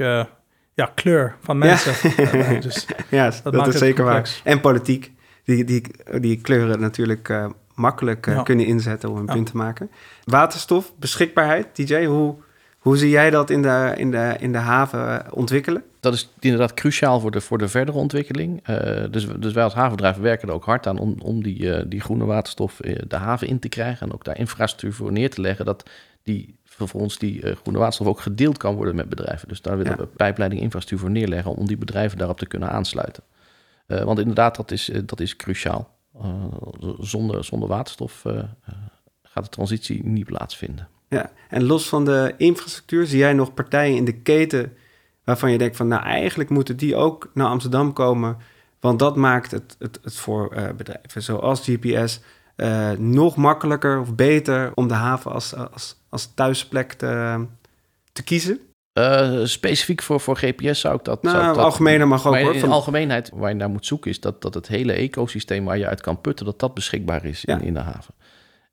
ja, 0.75 0.91
kleur 0.95 1.35
van 1.43 1.59
mensen. 1.59 1.93
Dus 2.61 2.87
ja, 3.11 3.31
dat, 3.43 3.53
maakt 3.53 3.67
is 3.67 3.75
het 3.75 3.83
zeker 3.83 4.05
complex. 4.05 4.41
waar. 4.45 4.53
En 4.53 4.61
politiek, 4.61 5.13
die, 5.45 5.65
die, 5.65 5.83
die 6.21 6.41
kleuren 6.41 6.81
natuurlijk 6.81 7.33
makkelijk 7.79 8.27
eh, 8.27 8.35
Ja. 8.35 8.43
kunnen 8.43 8.67
inzetten 8.67 9.11
om 9.11 9.17
een 9.17 9.27
Ja. 9.27 9.33
punt 9.33 9.47
te 9.47 9.57
maken. 9.57 9.91
Waterstof, 10.25 10.93
beschikbaarheid, 10.99 11.77
DJ, 11.77 12.05
hoe, 12.05 12.35
hoe 12.79 12.97
zie 12.97 13.11
jij 13.11 13.31
dat 13.31 13.51
in 13.51 13.63
de, 13.63 13.93
in 13.97 14.11
de, 14.11 14.35
in 14.39 14.53
de 14.53 14.59
haven 14.59 15.25
eh, 15.27 15.33
ontwikkelen? 15.33 15.83
Dat 16.01 16.15
is 16.15 16.33
inderdaad 16.39 16.75
cruciaal 16.75 17.21
voor 17.21 17.31
de, 17.31 17.41
voor 17.41 17.59
de 17.59 17.69
verdere 17.69 17.99
ontwikkeling. 17.99 18.61
Eh, 18.63 19.05
dus, 19.11 19.27
dus 19.39 19.53
wij 19.53 19.65
als 19.65 19.75
havenbedrijf 19.75 20.17
werken 20.17 20.49
er 20.49 20.55
ook 20.55 20.65
hard 20.65 20.87
aan 20.87 20.99
om, 20.99 21.15
om 21.23 21.43
die, 21.43 21.75
eh, 21.75 21.85
die 21.89 22.01
groene 22.01 22.25
waterstof 22.25 22.81
eh, 22.81 22.99
de 23.09 23.17
haven 23.17 23.47
in 23.49 23.59
te 23.59 23.69
krijgen. 23.69 24.07
En 24.07 24.13
ook 24.15 24.25
daar 24.25 24.39
infrastructuur 24.39 24.93
voor 24.93 25.13
neer 25.13 25.31
te 25.31 25.41
leggen. 25.41 25.65
Dat 25.65 25.91
die 26.23 26.57
vervolgens 26.65 27.19
die 27.19 27.43
eh, 27.43 27.57
groene 27.57 27.79
waterstof 27.79 28.07
ook 28.07 28.21
gedeeld 28.21 28.57
kan 28.59 28.75
worden 28.75 28.95
met 28.97 29.09
bedrijven. 29.09 29.49
Dus 29.49 29.63
daar 29.63 29.77
willen 29.77 29.93
Ja. 29.93 29.99
we 29.99 30.07
pijpleiding 30.07 30.61
infrastructuur 30.63 31.07
voor 31.07 31.17
neerleggen 31.19 31.55
om 31.55 31.67
die 31.67 31.77
bedrijven 31.77 32.19
daarop 32.19 32.39
te 32.39 32.47
kunnen 32.47 32.71
aansluiten. 32.71 33.23
Eh, 33.87 34.03
want 34.03 34.19
inderdaad, 34.19 34.57
dat 34.57 34.71
is, 34.71 34.91
dat 35.05 35.21
is 35.21 35.37
cruciaal. 35.37 35.97
Eh, 36.23 36.45
zonder, 36.99 37.45
zonder 37.45 37.69
waterstof 37.69 38.25
eh, 38.25 38.39
eh, 38.39 38.45
gaat 39.23 39.45
de 39.45 39.51
transitie 39.51 40.05
niet 40.05 40.27
plaatsvinden. 40.27 40.89
Ja, 41.09 41.33
en 41.49 41.65
los 41.65 41.89
van 41.89 42.05
de 42.05 42.35
infrastructuur, 42.37 43.07
zie 43.07 43.19
jij 43.19 43.33
nog 43.33 43.55
partijen 43.55 43.97
in 43.97 44.05
de 44.05 44.21
keten 44.21 44.73
waarvan 45.25 45.53
je 45.53 45.59
denkt 45.59 45.77
van, 45.77 45.89
nou 45.89 46.03
eigenlijk 46.03 46.51
moeten 46.51 46.77
die 46.77 46.97
ook 46.97 47.31
naar 47.35 47.47
Amsterdam 47.47 47.93
komen, 47.93 48.37
want 48.81 48.99
dat 48.99 49.17
maakt 49.17 49.51
het, 49.51 49.77
het, 49.79 49.99
het 50.03 50.17
voor 50.17 50.73
bedrijven 50.77 51.23
zoals 51.23 51.61
GPS 51.61 52.21
nog 52.99 53.37
makkelijker 53.37 54.01
of 54.01 54.15
beter 54.15 54.73
om 54.75 54.89
de 54.89 54.95
haven 54.95 55.33
als, 55.33 55.55
als, 55.55 55.97
als 56.09 56.35
thuisplek 56.35 56.93
te, 56.93 57.45
te 58.13 58.23
kiezen. 58.23 58.61
Eh, 58.99 59.45
specifiek 59.45 60.03
voor, 60.03 60.21
voor 60.21 60.37
GPS 60.37 60.81
zou 60.81 60.95
ik 60.97 61.05
dat... 61.05 61.23
Nou, 61.23 61.37
zou 61.37 61.49
ik 61.49 61.55
dat 61.55 61.65
algemener 61.65 62.09
mag 62.09 62.27
ook, 62.27 62.31
maar 62.31 62.41
in, 62.41 62.47
hoor, 62.47 62.55
in 62.55 62.61
van- 62.61 62.71
algemeenheid, 62.71 63.31
waar 63.35 63.49
je 63.49 63.55
naar 63.57 63.71
moet 63.71 63.87
zoeken, 63.87 64.11
is 64.11 64.21
dat, 64.21 64.43
dat 64.43 64.55
het 64.55 64.69
hele 64.69 64.93
ecosysteem 64.93 65.65
waar 65.65 65.79
je 65.79 65.87
uit 65.87 66.01
kan 66.01 66.21
putten, 66.21 66.47
dat 66.47 66.59
dat 66.61 66.75
beschikbaar 66.75 67.25
is 67.25 67.45
in, 67.45 67.55
Ja. 67.59 67.65
in 67.65 67.75
de 67.75 67.81
haven. 67.81 68.15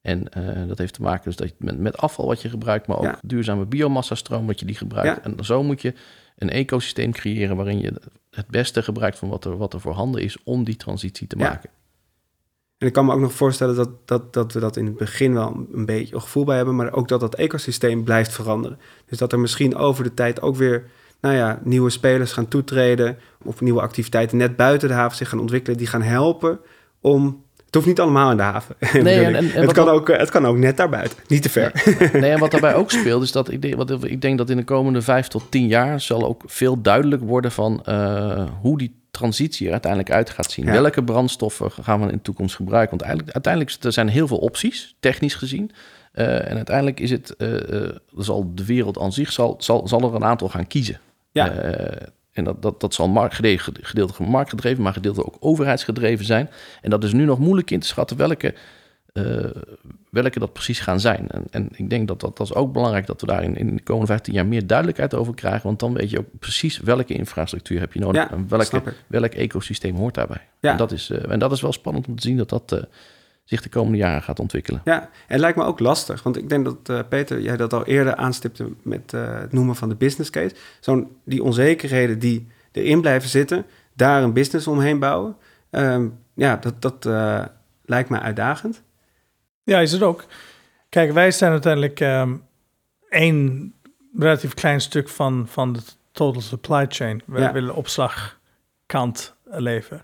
En 0.01 0.29
eh, 0.29 0.67
dat 0.67 0.77
heeft 0.77 0.93
te 0.93 1.01
maken 1.01 1.23
dus 1.23 1.35
dat 1.35 1.47
je 1.47 1.53
met, 1.57 1.79
met 1.79 1.97
afval 1.97 2.25
wat 2.25 2.41
je 2.41 2.49
gebruikt, 2.49 2.87
maar 2.87 2.97
ook 2.97 3.03
Ja. 3.03 3.19
duurzame 3.21 3.65
biomassa-stroom 3.65 4.47
wat 4.47 4.59
je 4.59 4.65
die 4.65 4.75
gebruikt. 4.75 5.23
Ja. 5.25 5.31
En 5.31 5.45
zo 5.45 5.63
moet 5.63 5.81
je 5.81 5.93
een 6.37 6.49
ecosysteem 6.49 7.11
creëren 7.11 7.55
waarin 7.55 7.79
je 7.81 7.93
het 8.31 8.47
beste 8.47 8.83
gebruikt 8.83 9.17
van 9.17 9.29
wat 9.29 9.45
er, 9.45 9.57
wat 9.57 9.73
er 9.73 9.79
voorhanden 9.81 10.21
is 10.21 10.37
om 10.43 10.63
die 10.63 10.75
transitie 10.75 11.27
te 11.27 11.35
maken. 11.35 11.69
En 12.77 12.87
ik 12.87 12.93
kan 12.93 13.05
me 13.05 13.13
ook 13.13 13.19
nog 13.19 13.33
voorstellen 13.33 13.75
dat, 13.75 13.89
dat, 14.05 14.33
dat 14.33 14.53
we 14.53 14.59
dat 14.59 14.77
in 14.77 14.85
het 14.85 14.97
begin 14.97 15.33
wel 15.33 15.65
een 15.73 15.85
beetje 15.85 16.15
een 16.15 16.21
gevoel 16.21 16.43
bij 16.43 16.55
hebben, 16.55 16.75
maar 16.75 16.93
ook 16.93 17.07
dat 17.07 17.19
dat 17.19 17.35
ecosysteem 17.35 18.03
blijft 18.03 18.33
veranderen. 18.33 18.79
Dus 19.05 19.17
dat 19.17 19.31
er 19.31 19.39
misschien 19.39 19.75
over 19.75 20.03
de 20.03 20.13
tijd 20.13 20.41
ook 20.41 20.55
weer 20.55 20.85
nou 21.21 21.35
ja, 21.35 21.59
nieuwe 21.63 21.89
spelers 21.89 22.31
gaan 22.31 22.47
toetreden 22.47 23.17
of 23.43 23.61
nieuwe 23.61 23.81
activiteiten 23.81 24.37
net 24.37 24.55
buiten 24.55 24.87
de 24.87 24.93
haven 24.93 25.17
zich 25.17 25.29
gaan 25.29 25.39
ontwikkelen 25.39 25.77
die 25.77 25.87
gaan 25.87 26.01
helpen 26.01 26.59
om... 27.01 27.43
Het 27.65 27.83
hoeft 27.83 27.87
niet 27.87 27.99
allemaal 27.99 28.31
in 28.31 28.37
de 28.37 28.43
haven. 28.43 28.75
bedoel 28.93 29.05
en- 29.07 29.29
ik. 29.29 29.35
en- 29.35 29.51
en 29.53 29.61
het, 29.61 29.71
kan 29.71 29.87
ook- 29.87 29.93
ook, 29.99 30.09
eh, 30.09 30.17
het 30.19 30.29
kan 30.29 30.45
ook 30.45 30.57
net 30.57 30.77
daarbuiten, 30.77 31.17
niet 31.27 31.41
te 31.41 31.49
ver. 31.49 31.71
Nee, 32.21 32.31
en 32.31 32.39
wat 32.39 32.51
daarbij 32.51 32.75
ook 32.75 32.91
speelt, 32.91 33.23
is 33.23 33.31
dat 33.31 33.51
ik 33.51 33.61
denk, 33.61 33.75
wat, 33.75 34.03
ik 34.03 34.21
denk 34.21 34.37
dat 34.37 34.49
in 34.49 34.57
de 34.57 34.63
komende 34.63 35.01
vijf 35.01 35.27
tot 35.27 35.43
tien 35.51 35.67
jaar 35.67 36.01
zal 36.01 36.25
ook 36.25 36.41
veel 36.45 36.81
duidelijk 36.81 37.21
worden 37.21 37.51
van 37.51 37.83
eh, 37.83 38.43
hoe 38.61 38.77
die 38.77 38.95
transitie 39.15 39.65
er 39.65 39.71
uiteindelijk 39.71 40.11
uit 40.11 40.29
gaat 40.29 40.51
zien. 40.51 40.65
Ja. 40.65 40.71
Welke 40.71 41.03
brandstoffen 41.03 41.71
gaan 41.71 41.99
we 41.99 42.07
in 42.07 42.15
de 42.15 42.21
toekomst 42.21 42.55
gebruiken? 42.55 42.89
Want 42.89 43.03
uiteindelijk, 43.03 43.33
uiteindelijk 43.33 43.83
er 43.83 43.93
zijn 43.93 44.07
heel 44.07 44.27
veel 44.27 44.37
opties, 44.37 44.95
technisch 44.99 45.35
gezien. 45.35 45.71
Eh, 46.11 46.49
en 46.49 46.55
uiteindelijk 46.55 46.99
is 46.99 47.11
het, 47.11 47.35
eh, 47.35 47.83
eh, 47.83 47.95
zal 48.15 48.51
de 48.55 48.65
wereld 48.65 48.99
aan 48.99 49.13
zich 49.13 49.31
zal, 49.31 49.55
zal, 49.57 49.87
zal 49.87 50.01
er 50.01 50.15
een 50.15 50.23
aantal 50.23 50.49
gaan 50.49 50.67
kiezen. 50.67 50.99
Ja. 51.31 51.51
En 52.31 52.43
dat, 52.43 52.61
dat, 52.61 52.79
dat 52.79 52.93
zal 52.93 53.07
markt, 53.07 53.35
gedeeltelijk 53.35 54.19
marktgedreven, 54.19 54.83
maar 54.83 54.93
gedeeltelijk 54.93 55.35
ook 55.35 55.37
overheidsgedreven 55.39 56.25
zijn. 56.25 56.49
En 56.81 56.89
dat 56.89 57.03
is 57.03 57.13
nu 57.13 57.25
nog 57.25 57.39
moeilijk 57.39 57.71
in 57.71 57.79
te 57.79 57.87
schatten 57.87 58.17
welke, 58.17 58.53
welke 60.21 60.39
dat 60.39 60.53
precies 60.53 60.79
gaan 60.79 60.99
zijn. 60.99 61.27
En, 61.29 61.43
en 61.51 61.69
ik 61.71 61.89
denk 61.89 62.07
dat, 62.07 62.19
dat 62.19 62.37
dat 62.37 62.47
is 62.47 62.53
ook 62.53 62.73
belangrijk 62.73 63.05
dat 63.05 63.21
we 63.21 63.27
daar 63.27 63.43
in, 63.43 63.57
in 63.57 63.75
de 63.75 63.83
komende 63.83 64.07
15 64.07 64.33
jaar 64.33 64.45
meer 64.45 64.67
duidelijkheid 64.67 65.13
over 65.13 65.33
krijgen. 65.33 65.63
Want 65.63 65.79
dan 65.79 65.93
weet 65.93 66.09
je 66.09 66.19
ook 66.19 66.27
precies 66.39 66.79
welke 66.79 67.13
infrastructuur 67.13 67.79
heb 67.79 67.93
je 67.93 67.99
nodig 67.99 68.21
Ja, 68.21 68.31
en 68.31 68.47
welke, 68.47 68.81
welk 69.07 69.33
ecosysteem 69.33 69.95
hoort 69.95 70.13
daarbij. 70.13 70.41
Ja. 70.59 70.71
En, 70.71 70.77
dat 70.77 70.91
is, 70.91 71.09
eh, 71.09 71.31
en 71.31 71.39
dat 71.39 71.51
is 71.51 71.61
wel 71.61 71.73
spannend 71.73 72.07
om 72.07 72.15
te 72.15 72.21
zien 72.21 72.37
dat 72.37 72.49
dat 72.49 72.71
eh, 72.71 72.83
zich 73.43 73.61
de 73.61 73.69
komende 73.69 73.97
jaren 73.97 74.23
gaat 74.23 74.39
ontwikkelen. 74.39 74.81
Ja, 74.83 75.01
en 75.01 75.09
het 75.27 75.39
lijkt 75.39 75.57
me 75.57 75.63
ook 75.63 75.79
lastig. 75.79 76.23
Want 76.23 76.37
ik 76.37 76.49
denk 76.49 76.65
dat, 76.65 76.89
eh, 76.89 76.99
Peter, 77.09 77.41
jij 77.41 77.57
dat 77.57 77.73
al 77.73 77.85
eerder 77.85 78.15
aanstipte 78.15 78.69
met 78.81 79.11
het 79.11 79.51
noemen 79.51 79.75
van 79.75 79.89
de 79.89 79.95
business 79.95 80.29
case. 80.29 80.55
Zo'n 80.79 81.07
die 81.23 81.43
onzekerheden 81.43 82.19
die 82.19 82.47
erin 82.71 83.01
blijven 83.01 83.29
zitten, 83.29 83.65
daar 83.93 84.23
een 84.23 84.33
business 84.33 84.67
omheen 84.67 84.99
bouwen. 84.99 85.35
Ehm, 85.69 86.07
ja, 86.33 86.55
dat, 86.55 86.81
dat 86.81 87.05
lijkt 87.85 88.09
me 88.09 88.19
uitdagend. 88.19 88.83
Ja, 89.65 89.79
is 89.79 89.91
het 89.91 90.01
ook. 90.01 90.25
Kijk, 90.89 91.11
wij 91.11 91.31
zijn 91.31 91.51
uiteindelijk 91.51 91.99
ehm 91.99 92.33
één 93.09 93.73
relatief 94.17 94.53
klein 94.53 94.81
stuk 94.81 95.09
van, 95.09 95.47
van 95.47 95.73
de 95.73 95.79
total 96.11 96.41
supply 96.41 96.85
chain. 96.89 97.21
Wij 97.25 97.41
Ja. 97.41 97.51
willen 97.51 97.75
opslagkant 97.75 99.35
leveren. 99.43 100.03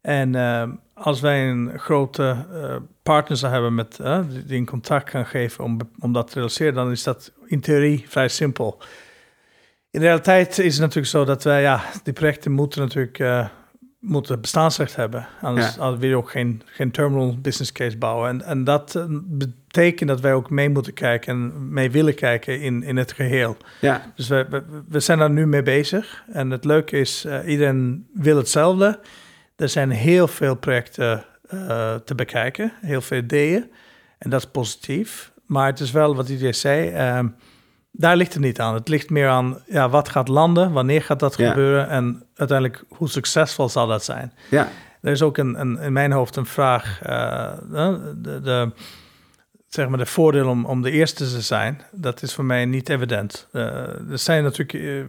En 0.00 0.34
ehm, 0.34 0.70
als 0.94 1.20
wij 1.20 1.48
een 1.50 1.78
grote 1.78 2.46
eh, 2.52 2.76
partner 3.02 3.36
zou 3.38 3.52
hebben 3.52 3.74
met, 3.74 3.98
eh, 3.98 4.20
die, 4.46 4.58
een 4.58 4.66
contract 4.66 5.10
kan 5.10 5.26
geven 5.26 5.64
om, 5.64 5.78
om 5.98 6.12
dat 6.12 6.26
te 6.26 6.34
realiseren, 6.34 6.74
dan 6.74 6.90
is 6.90 7.02
dat 7.02 7.32
in 7.46 7.60
theorie 7.60 8.04
vrij 8.08 8.28
simpel. 8.28 8.78
In 9.90 10.00
de 10.00 10.06
realiteit 10.06 10.58
is 10.58 10.72
het 10.72 10.80
natuurlijk 10.80 11.06
zo 11.12 11.24
dat 11.24 11.42
wij, 11.44 11.62
ja, 11.62 11.82
die 12.02 12.12
projecten 12.12 12.52
moeten 12.52 12.80
natuurlijk 12.80 13.18
eh, 14.02 14.08
moeten 14.10 14.40
bestaansrecht 14.40 14.96
hebben. 14.96 15.26
Anders, 15.40 15.74
Ja. 15.74 15.96
wil 15.96 16.08
je 16.08 16.16
ook 16.16 16.30
geen, 16.30 16.62
geen 16.66 16.90
terminal 16.90 17.36
business 17.40 17.72
case 17.72 17.98
bouwen. 17.98 18.28
En, 18.28 18.42
en 18.42 18.64
dat 18.64 18.94
eh, 18.94 19.04
betekent 19.08 20.08
dat 20.08 20.20
wij 20.20 20.34
ook 20.34 20.50
mee 20.50 20.68
moeten 20.70 20.92
kijken 20.94 21.32
en 21.32 21.72
mee 21.72 21.90
willen 21.90 22.14
kijken 22.14 22.60
in, 22.60 22.82
in 22.82 22.96
het 22.96 23.12
geheel. 23.12 23.56
Ja, 23.80 24.12
Dus 24.16 24.28
we, 24.28 24.46
we, 24.50 24.62
we 24.88 25.00
zijn 25.00 25.18
daar 25.18 25.30
nu 25.30 25.46
mee 25.46 25.62
bezig. 25.62 26.24
En 26.32 26.50
het 26.50 26.64
leuke 26.64 26.98
is, 26.98 27.24
eh, 27.24 27.38
iedereen 27.50 28.06
wil 28.14 28.36
hetzelfde. 28.36 29.00
Er 29.56 29.68
zijn 29.68 29.90
heel 29.90 30.28
veel 30.28 30.54
projecten 30.56 31.24
eh, 31.48 31.94
te 31.94 32.14
bekijken, 32.14 32.72
heel 32.80 33.00
veel 33.00 33.18
ideeën. 33.18 33.70
En 34.18 34.30
dat 34.30 34.40
is 34.40 34.50
positief. 34.50 35.32
Maar 35.46 35.66
het 35.66 35.80
is 35.80 35.90
wel 35.90 36.16
wat 36.16 36.28
iedereen 36.28 36.54
zei, 36.54 36.88
ehm, 36.90 37.28
daar 37.92 38.16
ligt 38.16 38.32
het 38.32 38.42
niet 38.42 38.60
aan. 38.60 38.74
Het 38.74 38.88
ligt 38.88 39.10
meer 39.10 39.28
aan 39.28 39.58
ja, 39.66 39.88
wat 39.88 40.08
gaat 40.08 40.28
landen, 40.28 40.72
wanneer 40.72 41.02
gaat 41.02 41.20
dat 41.20 41.36
Ja. 41.36 41.48
gebeuren 41.48 41.88
en 41.88 42.22
uiteindelijk 42.48 42.84
hoe 42.88 43.08
succesvol 43.08 43.68
zal 43.68 43.86
dat 43.86 44.04
zijn. 44.04 44.32
ja, 44.50 44.68
Er 45.00 45.12
is 45.12 45.22
ook 45.22 45.36
een, 45.38 45.60
een, 45.60 45.78
in 45.78 45.92
mijn 45.92 46.12
hoofd 46.12 46.36
een 46.36 46.46
vraag. 46.46 46.98
eh, 47.02 47.52
de, 48.16 48.40
de, 48.42 48.70
zeg 49.68 49.88
maar 49.88 49.98
de 49.98 50.06
voordeel 50.06 50.48
om, 50.48 50.64
om 50.64 50.82
de 50.82 50.90
eerste 50.90 51.24
te 51.24 51.40
zijn, 51.40 51.82
dat 51.92 52.22
is 52.22 52.34
voor 52.34 52.44
mij 52.44 52.64
niet 52.64 52.88
evident. 52.88 53.48
Eh, 53.52 53.64
er 54.10 54.18
zijn 54.18 54.42
natuurlijk 54.42 54.72
eh, 54.72 55.04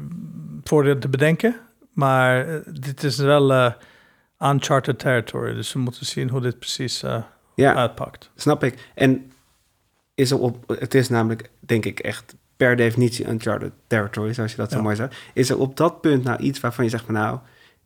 voordelen 0.63 1.00
te 1.00 1.10
bedenken, 1.10 1.56
maar 1.93 2.62
dit 2.80 3.04
is 3.04 3.17
wel 3.17 3.74
uncharted 4.39 5.00
territory. 5.00 5.54
Dus 5.54 5.74
we 5.74 5.80
moeten 5.80 6.06
zien 6.06 6.30
hoe 6.30 6.41
dit 6.41 6.60
precies 6.60 7.04
ja. 7.56 7.76
uitpakt. 7.76 8.32
Snap 8.36 8.63
ik. 8.63 8.89
En 8.96 9.32
is 10.15 10.32
op, 10.32 10.74
het 10.80 10.93
is 10.93 11.10
namelijk, 11.10 11.50
denk 11.60 11.86
ik, 11.86 12.00
echt 12.00 12.36
per 12.58 12.76
definitie 12.76 13.28
uncharted 13.28 13.72
territory, 13.88 14.34
zoals 14.34 14.52
je 14.52 14.58
dat 14.58 14.72
zo 14.72 14.78
Ja. 14.78 14.84
mooi 14.84 14.96
zegt. 14.96 15.16
Is 15.34 15.50
er 15.50 15.60
op 15.60 15.78
dat 15.78 16.02
punt 16.02 16.24
nou 16.24 16.39
iets 16.39 16.60
waarvan 16.60 16.84
je 16.84 16.89
zegt 16.89 17.06
van 17.06 17.13
nou, 17.13 17.39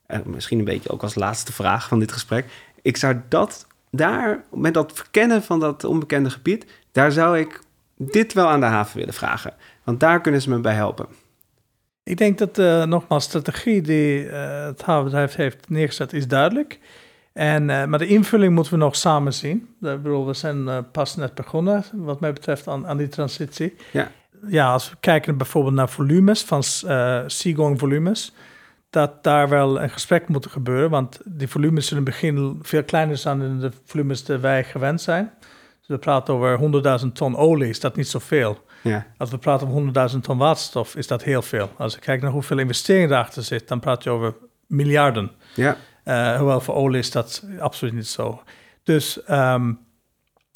en 0.05 0.23
misschien 0.25 0.59
een 0.59 0.65
beetje 0.65 0.89
ook 0.89 1.03
als 1.03 1.15
laatste 1.15 1.53
vraag 1.53 1.87
van 1.87 1.99
dit 1.99 2.11
gesprek, 2.11 2.45
ik 2.81 2.97
zou 2.97 3.21
dat 3.29 3.67
daar, 3.91 4.43
met 4.51 4.73
dat 4.73 4.91
verkennen 4.93 5.43
van 5.43 5.59
dat 5.59 5.83
onbekende 5.83 6.29
gebied, 6.29 6.65
daar 6.91 7.11
zou 7.11 7.39
ik 7.39 7.61
dit 7.97 8.33
wel 8.33 8.47
aan 8.47 8.59
de 8.59 8.65
haven 8.65 8.97
willen 8.97 9.13
vragen. 9.13 9.53
Want 9.83 9.99
daar 9.99 10.21
kunnen 10.21 10.41
ze 10.41 10.49
me 10.49 10.59
bij 10.59 10.73
helpen. 10.73 11.07
Ik 12.03 12.17
denk 12.17 12.37
dat 12.37 12.57
uh, 12.57 12.83
nogmaals 12.83 13.23
strategie 13.23 13.81
die 13.81 14.25
uh, 14.25 14.65
het 14.65 14.81
havenbedrijf 14.81 15.35
heeft 15.35 15.69
neergezet 15.69 16.13
is 16.13 16.27
duidelijk. 16.27 16.79
En, 17.33 17.69
uh, 17.69 17.85
maar 17.85 17.99
de 17.99 18.07
invulling 18.07 18.53
moeten 18.53 18.73
we 18.73 18.79
nog 18.79 18.95
samen 18.95 19.33
zien. 19.33 19.57
Ik 19.81 20.01
bedoel, 20.01 20.25
we 20.25 20.33
zijn 20.33 20.91
pas 20.91 21.15
net 21.15 21.33
begonnen, 21.35 21.83
wat 21.93 22.19
mij 22.19 22.33
betreft, 22.33 22.67
aan, 22.67 22.87
aan 22.87 22.97
die 22.97 23.07
transitie. 23.07 23.75
Ja. 23.91 24.11
Ja, 24.47 24.71
als 24.71 24.89
we 24.89 24.95
kijken 24.99 25.37
bijvoorbeeld 25.37 25.75
naar 25.75 25.89
volumes 25.89 26.43
van 26.43 26.63
uh, 26.85 27.23
seagoing 27.27 27.79
volumes, 27.79 28.33
dat 28.89 29.23
daar 29.23 29.49
wel 29.49 29.81
een 29.81 29.89
gesprek 29.89 30.27
moet 30.27 30.47
gebeuren, 30.47 30.89
want 30.89 31.19
die 31.25 31.47
volumes 31.47 31.87
zullen 31.87 32.05
in 32.05 32.11
het 32.11 32.21
begin 32.21 32.59
veel 32.61 32.83
kleiner 32.83 33.17
zijn 33.17 33.39
dan 33.39 33.59
de 33.59 33.71
volumes 33.85 34.23
die 34.23 34.37
wij 34.37 34.63
gewend 34.63 35.01
zijn. 35.01 35.31
Dus 35.79 35.87
we 35.87 35.97
praten 35.97 36.33
over 36.33 36.99
100.000 37.05 37.11
ton 37.13 37.37
olie, 37.37 37.69
is 37.69 37.79
dat 37.79 37.95
niet 37.95 38.07
zoveel. 38.07 38.65
Ja. 38.81 39.05
Als 39.17 39.29
we 39.29 39.37
praten 39.37 39.67
over 39.67 40.11
100.000 40.11 40.19
ton 40.21 40.37
waterstof, 40.37 40.95
is 40.95 41.07
dat 41.07 41.23
heel 41.23 41.41
veel. 41.41 41.71
Als 41.77 41.93
je 41.93 41.99
kijkt 41.99 42.23
naar 42.23 42.31
hoeveel 42.31 42.57
investering 42.57 43.11
erachter 43.11 43.43
zit, 43.43 43.67
dan 43.67 43.79
praat 43.79 44.03
je 44.03 44.09
over 44.09 44.35
miljarden. 44.67 45.31
Ja. 45.55 45.77
Uh, 46.05 46.37
hoewel 46.37 46.61
voor 46.61 46.75
olie 46.75 46.99
is 46.99 47.11
dat 47.11 47.43
absoluut 47.59 47.93
niet 47.93 48.07
zo. 48.07 48.41
Dus 48.83 49.19
um, 49.29 49.79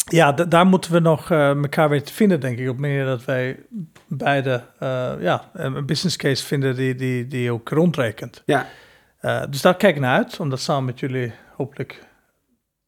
ja, 0.09 0.31
daar 0.31 0.65
moeten 0.65 0.91
we 0.91 0.99
nog 0.99 1.29
uh, 1.29 1.49
elkaar 1.49 1.89
weer 1.89 2.03
te 2.03 2.13
vinden, 2.13 2.39
denk 2.39 2.59
ik. 2.59 2.69
Op 2.69 2.77
manier 2.77 3.05
dat 3.05 3.25
wij 3.25 3.59
beide 4.07 4.63
uh, 4.79 5.11
ja, 5.19 5.49
een 5.53 5.85
business 5.85 6.15
case 6.15 6.45
vinden 6.45 6.75
die, 6.75 6.95
die, 6.95 7.27
die 7.27 7.51
ook 7.51 7.69
rondrekent. 7.69 8.43
Ja. 8.45 8.67
Uh, 9.21 9.43
dus 9.49 9.61
daar 9.61 9.75
kijk 9.75 9.95
ik 9.95 10.01
naar 10.01 10.17
uit, 10.17 10.39
om 10.39 10.49
dat 10.49 10.59
samen 10.59 10.85
met 10.85 10.99
jullie 10.99 11.31
hopelijk 11.55 12.05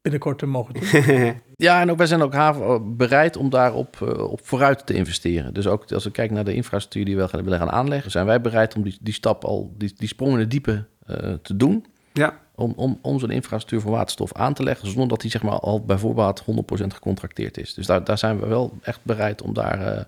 binnenkort 0.02 0.40
te 0.40 0.46
mogen 0.46 0.74
doen. 0.74 0.84
ja, 1.56 1.82
en 1.82 1.92
ook, 1.92 1.98
wij 1.98 2.08
zijn 2.08 2.22
ook 2.22 2.34
haven 2.34 2.98
bereid 2.98 3.38
om 3.38 3.50
daarop 3.50 4.02
op 4.18 4.40
vooruit 4.44 4.86
te 4.86 4.94
investeren. 4.94 5.54
Dus 5.54 5.68
ook 5.68 5.92
als 5.92 6.04
we 6.04 6.12
kijken 6.12 6.36
naar 6.36 6.44
de 6.44 6.54
infrastructuur 6.54 7.06
die 7.06 7.18
we 7.18 7.44
willen 7.44 7.60
gaan 7.60 7.72
aanleggen, 7.72 8.12
zijn 8.12 8.26
wij 8.26 8.42
bereid 8.42 8.76
om 8.76 8.84
die, 8.84 8.98
die 9.02 9.14
stap 9.14 9.44
al, 9.44 9.74
die, 9.78 9.94
die 9.98 10.08
sprong 10.08 10.32
in 10.32 10.38
de 10.38 10.48
diepe 10.48 10.86
te 11.42 11.56
doen. 11.56 11.86
Ja 12.14 12.42
om, 12.56 12.74
om, 12.76 13.00
om 13.02 13.20
zo'n 13.20 13.32
infrastructuur 13.32 13.82
voor 13.82 13.92
waterstof 13.92 14.34
aan 14.34 14.54
te 14.54 14.64
leggen, 14.64 14.88
zonder 14.88 15.08
dat 15.08 15.22
die 15.22 15.32
zeg 15.32 15.44
maar, 15.44 15.60
al 15.60 15.82
bijvoorbeeld 15.82 16.42
100% 16.42 16.46
gecontracteerd 16.88 17.58
is. 17.58 17.74
Dus 17.74 17.86
daar, 17.86 18.04
daar 18.04 18.18
zijn 18.18 18.40
we 18.40 18.48
wel 18.48 18.78
echt 18.82 19.00
bereid 19.04 19.42
om 19.42 19.54
daar... 19.54 19.80
Uh, 19.80 20.02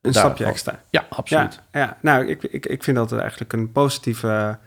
een 0.00 0.14
stapje 0.14 0.44
extra. 0.44 0.82
Ja, 0.90 1.06
absoluut. 1.08 1.60
Ja, 1.72 1.80
ja. 1.80 1.96
nou, 2.00 2.26
ik, 2.26 2.42
ik, 2.42 2.66
ik 2.66 2.82
vind 2.82 2.96
dat 2.96 3.12
eigenlijk 3.12 3.52
een 3.52 3.72
positieve 3.72 4.58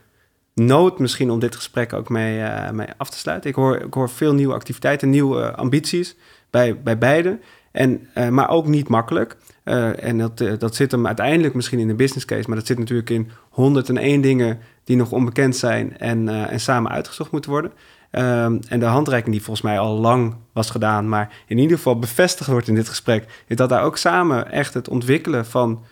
noot 0.53 0.99
misschien 0.99 1.31
om 1.31 1.39
dit 1.39 1.55
gesprek 1.55 1.93
ook 1.93 2.09
mee, 2.09 2.39
uh, 2.39 2.69
mee 2.69 2.87
af 2.97 3.09
te 3.09 3.17
sluiten. 3.17 3.49
Ik 3.49 3.55
hoor, 3.55 3.77
ik 3.77 3.93
hoor 3.93 4.09
veel 4.09 4.33
nieuwe 4.33 4.53
activiteiten, 4.53 5.09
nieuwe 5.09 5.55
ambities 5.55 6.15
bij, 6.49 6.81
bij 6.81 6.97
beide. 6.97 7.39
En, 7.71 8.09
uh, 8.17 8.29
maar 8.29 8.49
ook 8.49 8.67
niet 8.67 8.87
makkelijk. 8.87 9.37
Uh, 9.65 10.03
en 10.03 10.17
dat, 10.17 10.37
dat 10.59 10.75
zit 10.75 10.91
hem 10.91 11.07
uiteindelijk 11.07 11.53
misschien 11.53 11.79
in 11.79 11.87
de 11.87 11.93
business 11.93 12.25
case, 12.25 12.47
maar 12.47 12.57
dat 12.57 12.67
zit 12.67 12.79
natuurlijk 12.79 13.09
in 13.09 13.29
101 13.49 14.21
dingen 14.21 14.59
die 14.83 14.95
nog 14.95 15.11
onbekend 15.11 15.55
zijn 15.55 15.97
en, 15.97 16.27
uh, 16.27 16.51
en 16.51 16.59
samen 16.59 16.91
uitgezocht 16.91 17.31
moeten 17.31 17.51
worden. 17.51 17.71
Um, 18.11 18.59
en 18.67 18.79
de 18.79 18.85
handreiking 18.85 19.31
die 19.31 19.43
volgens 19.43 19.65
mij 19.65 19.79
al 19.79 19.99
lang 19.99 20.35
was 20.53 20.69
gedaan, 20.69 21.09
maar 21.09 21.33
in 21.47 21.57
ieder 21.57 21.77
geval 21.77 21.99
bevestigd 21.99 22.49
wordt 22.49 22.67
in 22.67 22.75
dit 22.75 22.89
gesprek, 22.89 23.43
is 23.47 23.55
dat 23.55 23.69
daar 23.69 23.83
ook 23.83 23.97
samen 23.97 24.51
echt 24.51 24.73
het 24.73 24.89
ontwikkelen 24.89 25.45
van 25.45 25.83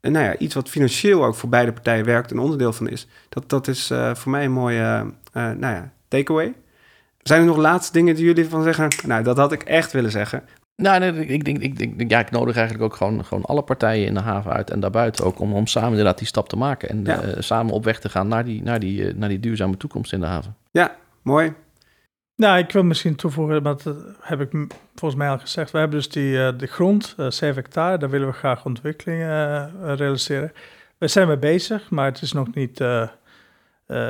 nou 0.00 0.24
ja, 0.24 0.36
iets 0.36 0.54
wat 0.54 0.68
financieel 0.68 1.24
ook 1.24 1.34
voor 1.34 1.48
beide 1.48 1.72
partijen 1.72 2.04
werkt 2.04 2.30
en 2.30 2.38
onderdeel 2.38 2.72
van 2.72 2.88
is. 2.88 3.06
Dat, 3.28 3.48
dat 3.48 3.68
is 3.68 3.92
voor 4.12 4.30
mij 4.30 4.44
een 4.44 4.52
mooie 4.52 5.12
nou 5.32 5.58
ja, 5.60 5.92
takeaway. 6.08 6.54
Zijn 7.22 7.40
er 7.40 7.46
nog 7.46 7.56
laatste 7.56 7.92
dingen 7.92 8.14
die 8.14 8.24
jullie 8.24 8.48
van 8.48 8.62
zeggen? 8.62 8.88
Nou, 9.06 9.22
dat 9.22 9.36
had 9.36 9.52
ik 9.52 9.62
echt 9.62 9.92
willen 9.92 10.10
zeggen. 10.10 10.44
Nou, 10.82 10.98
nee, 10.98 11.26
ik, 11.26 11.44
denk, 11.44 11.58
ik, 11.58 11.98
denk, 11.98 12.10
ja, 12.10 12.18
ik 12.18 12.30
nodig 12.30 12.56
eigenlijk 12.56 12.84
ook 12.84 12.96
gewoon, 12.96 13.24
gewoon 13.24 13.44
alle 13.44 13.62
partijen 13.62 14.06
in 14.06 14.14
de 14.14 14.20
haven 14.20 14.52
uit 14.52 14.70
en 14.70 14.80
daarbuiten 14.80 15.24
ook 15.24 15.38
om, 15.40 15.52
om 15.52 15.66
samen 15.66 15.90
inderdaad 15.90 16.18
die 16.18 16.26
stap 16.26 16.48
te 16.48 16.56
maken 16.56 16.88
en 16.88 17.04
ja. 17.04 17.24
uh, 17.24 17.32
samen 17.38 17.72
op 17.72 17.84
weg 17.84 18.00
te 18.00 18.08
gaan 18.08 18.28
naar 18.28 18.44
die, 18.44 18.62
naar, 18.62 18.80
die, 18.80 19.00
uh, 19.00 19.14
naar 19.14 19.28
die 19.28 19.40
duurzame 19.40 19.76
toekomst 19.76 20.12
in 20.12 20.20
de 20.20 20.26
haven. 20.26 20.56
Ja, 20.70 20.96
mooi. 21.22 21.52
Nou, 22.36 22.58
ik 22.58 22.70
wil 22.70 22.82
misschien 22.82 23.14
toevoegen, 23.16 23.62
maar 23.62 23.76
dat 23.76 23.96
heb 24.20 24.40
ik 24.40 24.50
volgens 24.94 25.20
mij 25.20 25.30
al 25.30 25.38
gezegd. 25.38 25.70
We 25.70 25.78
hebben 25.78 25.98
dus 25.98 26.08
die, 26.08 26.32
uh, 26.32 26.48
de 26.56 26.66
grond, 26.66 27.14
7 27.28 27.54
hectare, 27.54 27.98
daar 27.98 28.10
willen 28.10 28.28
we 28.28 28.34
graag 28.34 28.64
ontwikkelingen 28.64 29.96
realiseren. 29.96 30.52
We 30.98 31.08
zijn 31.08 31.26
mee 31.26 31.38
bezig, 31.38 31.90
maar 31.90 32.04
het 32.04 32.22
is 32.22 32.32
nog 32.32 32.54
niet 32.54 32.84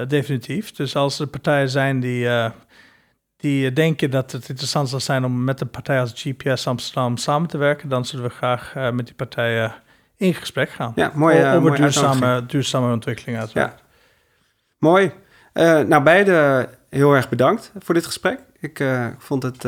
definitief. 0.08 0.72
Dus 0.72 0.96
als 0.96 1.18
er 1.18 1.26
partijen 1.26 1.68
zijn 1.68 2.00
die 2.00 2.28
die 3.38 3.72
denken 3.72 4.10
dat 4.10 4.32
het 4.32 4.48
interessant 4.48 4.88
zal 4.88 5.00
zijn 5.00 5.24
om 5.24 5.44
met 5.44 5.60
een 5.60 5.70
partij 5.70 6.00
als 6.00 6.12
GPS 6.16 6.66
Amsterdam 6.66 7.16
samen 7.16 7.48
te 7.48 7.58
werken, 7.58 7.88
dan 7.88 8.04
zullen 8.04 8.24
we 8.24 8.30
graag 8.30 8.74
uh, 8.76 8.90
met 8.90 9.06
die 9.06 9.14
partijen 9.14 9.74
in 10.16 10.34
gesprek 10.34 10.70
gaan. 10.70 10.92
Ja, 10.94 11.12
mooi. 11.14 11.40
Uh, 11.40 11.54
over 11.54 11.76
duurzame, 11.76 12.46
duurzame 12.46 12.92
ontwikkeling 12.92 13.38
uiteraard. 13.38 13.78
Ja. 13.78 13.84
Mooi. 14.78 15.12
Uh, 15.54 15.80
nou, 15.80 16.02
beide 16.02 16.68
heel 16.90 17.12
erg 17.12 17.28
bedankt 17.28 17.72
voor 17.78 17.94
dit 17.94 18.06
gesprek. 18.06 18.40
Ik 18.60 18.84
vond 19.18 19.42
het 19.42 19.62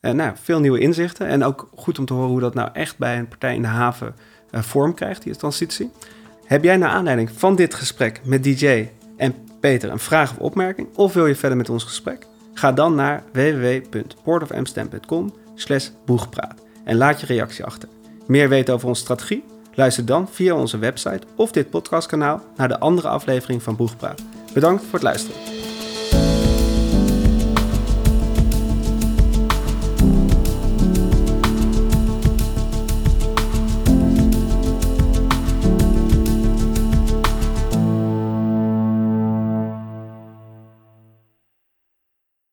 nou, 0.00 0.32
veel 0.42 0.60
nieuwe 0.60 0.78
inzichten 0.78 1.26
en 1.26 1.44
ook 1.44 1.68
goed 1.74 1.98
om 1.98 2.04
te 2.04 2.12
horen 2.12 2.30
hoe 2.30 2.40
dat 2.40 2.54
nou 2.54 2.70
echt 2.72 2.98
bij 2.98 3.18
een 3.18 3.28
partij 3.28 3.54
in 3.54 3.62
de 3.62 3.68
haven 3.68 4.14
vorm 4.50 4.94
krijgt, 4.94 5.22
die 5.22 5.36
transitie. 5.36 5.90
Heb 6.44 6.64
jij 6.64 6.76
naar 6.76 6.90
aanleiding 6.90 7.30
van 7.30 7.56
dit 7.56 7.74
gesprek 7.74 8.20
met 8.24 8.44
DJ 8.44 8.88
en 9.16 9.34
Peter 9.60 9.90
een 9.90 9.98
vraag 9.98 10.30
of 10.30 10.38
opmerking? 10.38 10.88
Of 10.94 11.12
wil 11.12 11.26
je 11.26 11.34
verder 11.34 11.56
met 11.56 11.68
ons 11.68 11.84
gesprek? 11.84 12.26
Ga 12.58 12.72
dan 12.72 12.94
naar 12.94 13.22
www.portofamsterdam.com 13.32 15.34
slash 15.54 15.88
boegpraat 16.04 16.54
en 16.84 16.96
laat 16.96 17.20
je 17.20 17.26
reactie 17.26 17.64
achter. 17.64 17.88
Meer 18.26 18.48
weten 18.48 18.74
over 18.74 18.88
onze 18.88 19.00
strategie? 19.00 19.44
Luister 19.74 20.04
dan 20.04 20.28
via 20.28 20.54
onze 20.54 20.78
website 20.78 21.26
of 21.34 21.50
dit 21.50 21.70
podcastkanaal 21.70 22.42
naar 22.56 22.68
de 22.68 22.78
andere 22.78 23.08
aflevering 23.08 23.62
van 23.62 23.76
Boegpraat. 23.76 24.22
Bedankt 24.52 24.82
voor 24.82 24.92
het 24.92 25.02
luisteren. 25.02 25.55